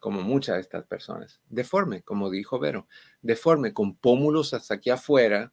como 0.00 0.22
muchas 0.22 0.56
de 0.56 0.62
estas 0.62 0.84
personas, 0.86 1.40
deforme, 1.48 2.02
como 2.02 2.30
dijo 2.30 2.58
Vero, 2.58 2.88
deforme, 3.22 3.72
con 3.72 3.94
pómulos 3.94 4.52
hasta 4.54 4.74
aquí 4.74 4.90
afuera, 4.90 5.52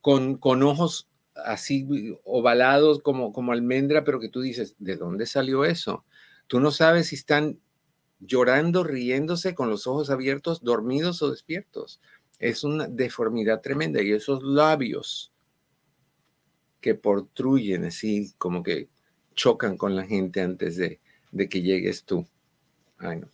con, 0.00 0.36
con 0.36 0.62
ojos 0.62 1.08
así 1.34 1.86
ovalados 2.24 3.00
como, 3.02 3.32
como 3.32 3.52
almendra, 3.52 4.04
pero 4.04 4.20
que 4.20 4.28
tú 4.28 4.40
dices, 4.40 4.76
¿de 4.78 4.96
dónde 4.96 5.26
salió 5.26 5.64
eso? 5.64 6.04
Tú 6.46 6.60
no 6.60 6.70
sabes 6.70 7.08
si 7.08 7.16
están 7.16 7.58
llorando, 8.24 8.84
riéndose, 8.84 9.54
con 9.54 9.70
los 9.70 9.86
ojos 9.86 10.10
abiertos, 10.10 10.62
dormidos 10.62 11.22
o 11.22 11.30
despiertos. 11.30 12.00
Es 12.38 12.64
una 12.64 12.88
deformidad 12.88 13.60
tremenda 13.60 14.02
y 14.02 14.12
esos 14.12 14.42
labios 14.42 15.32
que 16.80 16.94
portruyen 16.94 17.84
así, 17.84 18.32
como 18.38 18.62
que 18.62 18.88
chocan 19.34 19.76
con 19.76 19.94
la 19.94 20.04
gente 20.04 20.40
antes 20.40 20.76
de, 20.76 21.00
de 21.30 21.48
que 21.48 21.62
llegues 21.62 22.04
tú. 22.04 22.26
Ay, 22.98 23.20
no 23.20 23.28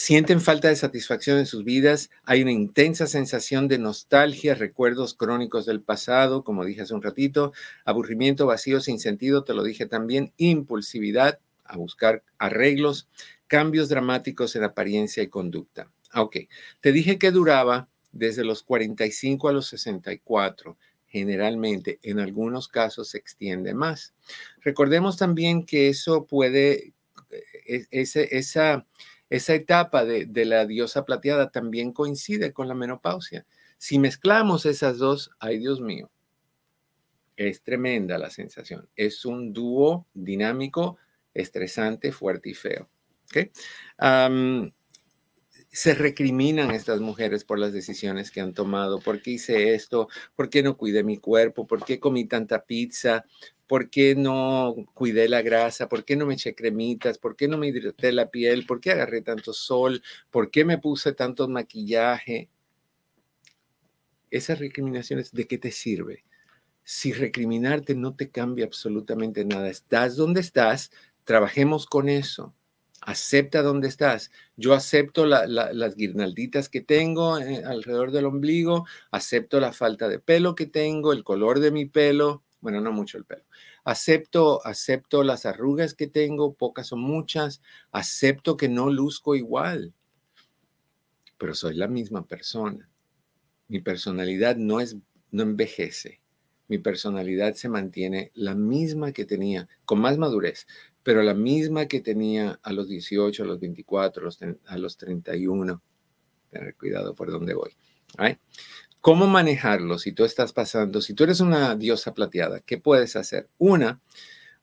sienten 0.00 0.40
falta 0.40 0.68
de 0.68 0.76
satisfacción 0.76 1.38
en 1.38 1.46
sus 1.46 1.64
vidas, 1.64 2.08
hay 2.22 2.42
una 2.42 2.52
intensa 2.52 3.08
sensación 3.08 3.66
de 3.66 3.78
nostalgia, 3.78 4.54
recuerdos 4.54 5.12
crónicos 5.12 5.66
del 5.66 5.82
pasado, 5.82 6.44
como 6.44 6.64
dije 6.64 6.82
hace 6.82 6.94
un 6.94 7.02
ratito, 7.02 7.52
aburrimiento, 7.84 8.46
vacío 8.46 8.78
sin 8.78 9.00
sentido, 9.00 9.42
te 9.42 9.54
lo 9.54 9.64
dije 9.64 9.86
también, 9.86 10.32
impulsividad 10.36 11.40
a 11.68 11.76
buscar 11.76 12.22
arreglos, 12.38 13.08
cambios 13.46 13.88
dramáticos 13.88 14.56
en 14.56 14.64
apariencia 14.64 15.22
y 15.22 15.28
conducta. 15.28 15.90
Ah, 16.10 16.22
ok, 16.22 16.36
te 16.80 16.92
dije 16.92 17.18
que 17.18 17.30
duraba 17.30 17.88
desde 18.12 18.44
los 18.44 18.62
45 18.62 19.48
a 19.48 19.52
los 19.52 19.66
64 19.68 20.76
generalmente, 21.08 21.98
en 22.02 22.20
algunos 22.20 22.68
casos 22.68 23.10
se 23.10 23.18
extiende 23.18 23.74
más. 23.74 24.14
Recordemos 24.60 25.16
también 25.16 25.64
que 25.64 25.88
eso 25.88 26.26
puede, 26.26 26.92
e, 27.66 27.86
ese, 27.90 28.36
esa, 28.36 28.86
esa 29.30 29.54
etapa 29.54 30.04
de, 30.04 30.44
la 30.44 30.66
diosa 30.66 31.04
plateada 31.04 31.50
también 31.50 31.92
coincide 31.92 32.52
con 32.52 32.68
la 32.68 32.74
menopausia. 32.74 33.46
Si 33.78 33.98
mezclamos 33.98 34.66
esas 34.66 34.98
dos, 34.98 35.30
ay 35.38 35.58
Dios 35.58 35.80
mío, 35.80 36.10
es 37.36 37.62
tremenda 37.62 38.18
la 38.18 38.30
sensación. 38.30 38.88
Es 38.94 39.24
un 39.24 39.52
dúo 39.52 40.06
dinámico, 40.12 40.98
estresante, 41.42 42.12
fuerte 42.12 42.50
y 42.50 42.54
feo. 42.54 42.88
se 45.70 45.94
recriminan 45.94 46.70
estas 46.70 47.00
mujeres 47.00 47.44
por 47.44 47.58
las 47.58 47.72
decisiones 47.72 48.30
que 48.30 48.40
han 48.40 48.54
tomado. 48.54 49.00
¿Por 49.00 49.22
qué 49.22 49.32
hice 49.32 49.74
esto? 49.74 50.08
¿Por 50.34 50.50
qué 50.50 50.62
no 50.62 50.76
cuidé 50.76 51.04
mi 51.04 51.18
cuerpo? 51.18 51.66
¿Por 51.66 51.84
qué 51.84 52.00
comí 52.00 52.24
tanta 52.24 52.64
pizza? 52.64 53.24
¿Por 53.68 53.90
qué 53.90 54.14
no 54.14 54.74
cuidé 54.94 55.28
la 55.28 55.42
grasa? 55.42 55.88
¿Por 55.90 56.04
qué 56.04 56.16
no 56.16 56.24
me 56.24 56.34
eché 56.34 56.54
cremitas? 56.54 57.18
¿Por 57.18 57.36
qué 57.36 57.48
no 57.48 57.58
me 57.58 57.68
hidraté 57.68 58.12
la 58.12 58.30
piel? 58.30 58.64
¿Por 58.64 58.80
qué 58.80 58.92
agarré 58.92 59.20
tanto 59.20 59.52
sol? 59.52 60.02
¿Por 60.30 60.50
qué 60.50 60.64
me 60.64 60.78
puse 60.78 61.12
tanto 61.12 61.46
maquillaje? 61.48 62.48
Esas 64.30 64.58
recriminaciones, 64.58 65.32
¿de 65.32 65.46
qué 65.46 65.58
te 65.58 65.70
sirve? 65.70 66.24
Si 66.82 67.12
recriminarte 67.12 67.94
no 67.94 68.16
te 68.16 68.30
cambia 68.30 68.64
absolutamente 68.64 69.44
nada, 69.44 69.68
estás 69.68 70.16
donde 70.16 70.40
estás, 70.40 70.90
trabajemos 71.28 71.84
con 71.84 72.08
eso. 72.08 72.54
Acepta 73.02 73.60
donde 73.60 73.86
estás. 73.86 74.30
Yo 74.56 74.72
acepto 74.72 75.26
las 75.26 75.94
guirnalditas 75.94 76.70
que 76.70 76.80
tengo 76.80 77.38
eh, 77.38 77.62
alrededor 77.66 78.12
del 78.12 78.24
ombligo, 78.24 78.86
acepto 79.10 79.60
la 79.60 79.74
falta 79.74 80.08
de 80.08 80.20
pelo 80.20 80.54
que 80.54 80.64
tengo, 80.64 81.12
el 81.12 81.24
color 81.24 81.60
de 81.60 81.70
mi 81.70 81.84
pelo, 81.84 82.44
bueno, 82.62 82.80
no 82.80 82.92
mucho 82.92 83.18
el 83.18 83.26
pelo. 83.26 83.44
Acepto, 83.84 84.64
acepto 84.66 85.22
las 85.22 85.44
arrugas 85.44 85.92
que 85.92 86.06
tengo, 86.06 86.54
pocas 86.54 86.94
o 86.94 86.96
muchas, 86.96 87.60
acepto 87.92 88.56
que 88.56 88.70
no 88.70 88.88
luzco 88.88 89.34
igual, 89.34 89.92
pero 91.36 91.54
soy 91.54 91.74
la 91.74 91.88
misma 91.88 92.26
persona. 92.26 92.88
Mi 93.68 93.80
personalidad 93.80 94.56
no 94.56 94.80
es 94.80 94.96
no 95.30 95.42
envejece. 95.42 96.22
Mi 96.68 96.78
personalidad 96.78 97.54
se 97.54 97.68
mantiene 97.68 98.30
la 98.34 98.54
misma 98.54 99.12
que 99.12 99.24
tenía, 99.24 99.68
con 99.84 100.00
más 100.00 100.18
madurez, 100.18 100.66
pero 101.02 101.22
la 101.22 101.34
misma 101.34 101.86
que 101.86 102.00
tenía 102.00 102.60
a 102.62 102.72
los 102.72 102.88
18, 102.88 103.42
a 103.42 103.46
los 103.46 103.58
24, 103.58 104.22
a 104.22 104.24
los, 104.24 104.38
a 104.66 104.78
los 104.78 104.96
31. 104.98 105.82
Tener 106.50 106.76
cuidado 106.76 107.14
por 107.14 107.30
dónde 107.30 107.54
voy. 107.54 107.70
¿Cómo 109.00 109.26
manejarlo 109.26 109.98
si 109.98 110.12
tú 110.12 110.24
estás 110.24 110.52
pasando, 110.52 111.00
si 111.00 111.14
tú 111.14 111.24
eres 111.24 111.40
una 111.40 111.74
diosa 111.76 112.14
plateada? 112.14 112.60
¿Qué 112.60 112.78
puedes 112.78 113.16
hacer? 113.16 113.48
Una, 113.56 114.00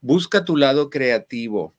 busca 0.02 0.46
tu 0.46 0.58
lado 0.58 0.90
creativo, 0.90 1.74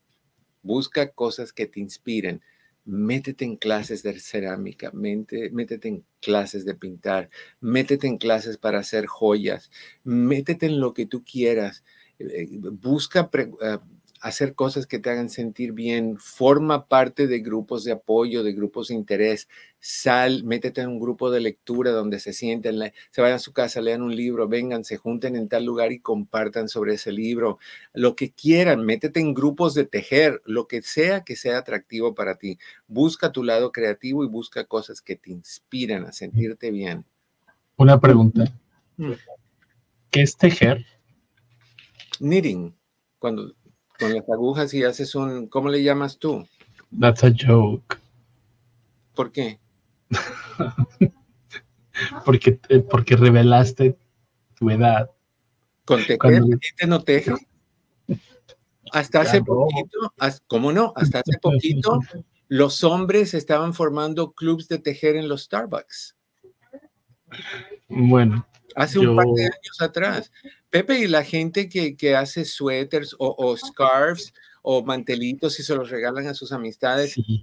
busca 0.63 1.11
cosas 1.11 1.53
que 1.53 1.67
te 1.67 1.81
inspiren. 1.81 2.43
Métete 2.87 3.45
en 3.45 3.57
clases 3.57 4.03
de 4.03 4.19
cerámica, 4.21 4.91
métete 4.93 5.89
en 5.89 6.05
clases 6.21 6.65
de 6.65 6.75
pintar, 6.75 7.31
métete 7.61 8.07
en 8.07 8.17
clases 8.17 8.59
para 8.59 8.79
hacer 8.79 9.07
joyas, 9.07 9.71
métete 10.05 10.67
en 10.67 10.81
lo 10.81 10.95
que 10.95 11.07
tú 11.07 11.25
quieras. 11.25 11.85
Eh, 12.19 12.49
busca 12.73 13.29
eh, 13.35 13.79
hacer 14.21 14.55
cosas 14.55 14.87
que 14.87 14.99
te 14.99 15.11
hagan 15.11 15.29
sentir 15.29 15.73
bien, 15.73 16.17
forma 16.19 16.87
parte 16.87 17.27
de 17.27 17.41
grupos 17.41 17.85
de 17.85 17.93
apoyo, 17.93 18.43
de 18.43 18.53
grupos 18.53 18.89
de 18.89 18.95
interés, 18.95 19.49
sal, 19.79 20.43
métete 20.45 20.81
en 20.81 20.89
un 20.89 20.99
grupo 20.99 21.31
de 21.31 21.41
lectura 21.41 21.91
donde 21.91 22.19
se 22.19 22.33
sienten, 22.33 22.93
se 23.11 23.21
vayan 23.21 23.37
a 23.37 23.41
su 23.41 23.53
casa, 23.53 23.81
lean 23.81 24.03
un 24.03 24.17
libro, 24.17 24.49
vengan, 24.49 24.85
se 24.85 24.97
junten 24.97 25.37
en 25.37 25.49
tal 25.49 25.65
lugar 25.65 25.93
y 25.93 26.01
compartan 26.01 26.69
sobre 26.69 26.95
ese 26.95 27.13
libro, 27.13 27.59
lo 27.93 28.17
que 28.17 28.33
quieran, 28.33 28.85
métete 28.85 29.21
en 29.21 29.35
grupos 29.35 29.75
de 29.75 29.85
tejer, 29.85 30.43
lo 30.45 30.67
que 30.67 30.83
sea 30.83 31.23
que 31.23 31.37
sea 31.37 31.59
atractivo 31.59 32.15
para 32.15 32.37
ti. 32.37 32.59
Busca 32.89 33.33
tu 33.33 33.43
lado 33.45 33.71
creativo 33.71 34.25
y 34.25 34.29
busca 34.29 34.65
cosas 34.65 35.01
que 35.01 35.17
te 35.17 35.31
inspiran 35.31 36.05
a 36.05 36.13
sentirte 36.13 36.71
bien. 36.71 37.05
Una 37.77 38.01
pregunta. 38.01 38.45
Mm. 38.97 39.13
¿Qué 40.11 40.23
es 40.23 40.37
tejer? 40.37 40.87
Knitting. 42.19 42.75
Cuando 43.19 43.55
con 43.99 44.15
las 44.15 44.29
agujas 44.29 44.73
y 44.75 44.85
haces 44.85 45.15
un, 45.15 45.49
¿cómo 45.49 45.69
le 45.69 45.83
llamas 45.83 46.19
tú? 46.19 46.47
That's 46.99 47.25
a 47.25 47.31
joke. 47.31 47.99
¿Por 49.15 49.33
qué? 49.33 49.59
porque, 52.25 52.61
eh, 52.69 52.81
porque 52.81 53.17
revelaste 53.17 53.99
tu 54.55 54.71
edad. 54.71 55.11
¿Con 55.85 56.01
tejer? 56.01 56.19
Cuando... 56.19 56.59
gente 56.61 56.87
no 56.87 57.03
teje? 57.03 57.33
Hasta 58.93 59.23
hace 59.23 59.43
poquito, 59.43 60.13
¿cómo 60.47 60.73
no? 60.73 60.93
Hasta 60.95 61.21
hace 61.21 61.39
poquito, 61.39 62.01
los 62.49 62.85
hombres 62.85 63.35
estaban 63.35 63.75
formando 63.75 64.33
clubs 64.33 64.69
de 64.69 64.79
tejer 64.79 65.17
en 65.17 65.29
los 65.29 65.43
Starbucks. 65.43 66.17
Bueno. 67.89 68.47
Hace 68.77 69.01
un 69.01 69.17
par 69.17 69.27
de 69.27 69.45
años 69.45 69.81
atrás. 69.81 70.31
Pepe, 70.77 70.99
y 71.01 71.07
la 71.07 71.25
gente 71.25 71.71
que, 71.71 71.97
que 71.97 72.15
hace 72.15 72.45
suéteres 72.45 73.15
o, 73.19 73.35
o, 73.39 73.57
scarves 73.57 74.35
o 74.61 74.85
mantelitos 74.85 75.59
y 75.59 75.63
se 75.63 75.75
los 75.75 75.89
regalan 75.89 76.27
a 76.27 76.35
sus 76.35 76.53
amistades. 76.53 77.13
Sí, 77.15 77.43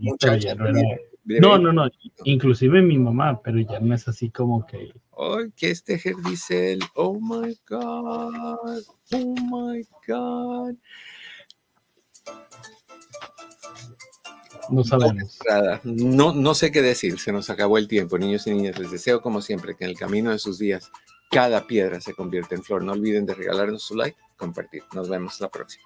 no, 1.26 1.58
no, 1.58 1.74
no, 1.74 1.90
inclusive 2.26 2.84
mi 2.84 3.00
mamá, 3.00 3.42
pero 3.42 3.60
ya 3.60 3.80
no 3.80 3.96
es 3.96 4.08
así 4.08 4.30
como 4.30 4.68
que... 4.68 4.94
Ay, 5.18 5.52
que 5.56 5.72
este 5.72 6.00
dice 6.28 6.74
él, 6.74 6.82
oh 6.94 7.20
my 7.20 7.58
God, 7.68 8.84
oh 9.14 9.36
my 9.50 9.82
God. 10.08 10.76
No 14.70 14.84
sabemos. 14.84 15.40
No, 15.84 16.34
no 16.34 16.54
sé 16.54 16.72
qué 16.72 16.84
decir, 16.84 17.18
se 17.18 17.32
nos 17.32 17.50
acabó 17.50 17.80
el 17.80 17.88
tiempo, 17.88 18.20
niños 18.20 18.46
y 18.46 18.52
niñas. 18.52 18.78
Les 18.78 18.92
deseo, 18.92 19.22
como 19.22 19.42
siempre, 19.42 19.76
que 19.76 19.86
en 19.86 19.90
el 19.90 19.98
camino 19.98 20.30
de 20.30 20.38
sus 20.40 20.60
días 20.60 20.92
cada 21.34 21.66
piedra 21.66 22.00
se 22.00 22.14
convierte 22.14 22.56
en 22.56 22.64
flor. 22.64 22.84
No 22.84 22.92
olviden 22.92 23.26
de 23.26 23.34
regalarnos 23.34 23.84
su 23.84 23.96
like, 23.96 24.18
compartir. 24.38 24.84
Nos 24.94 25.10
vemos 25.10 25.40
la 25.42 25.50
próxima. 25.50 25.84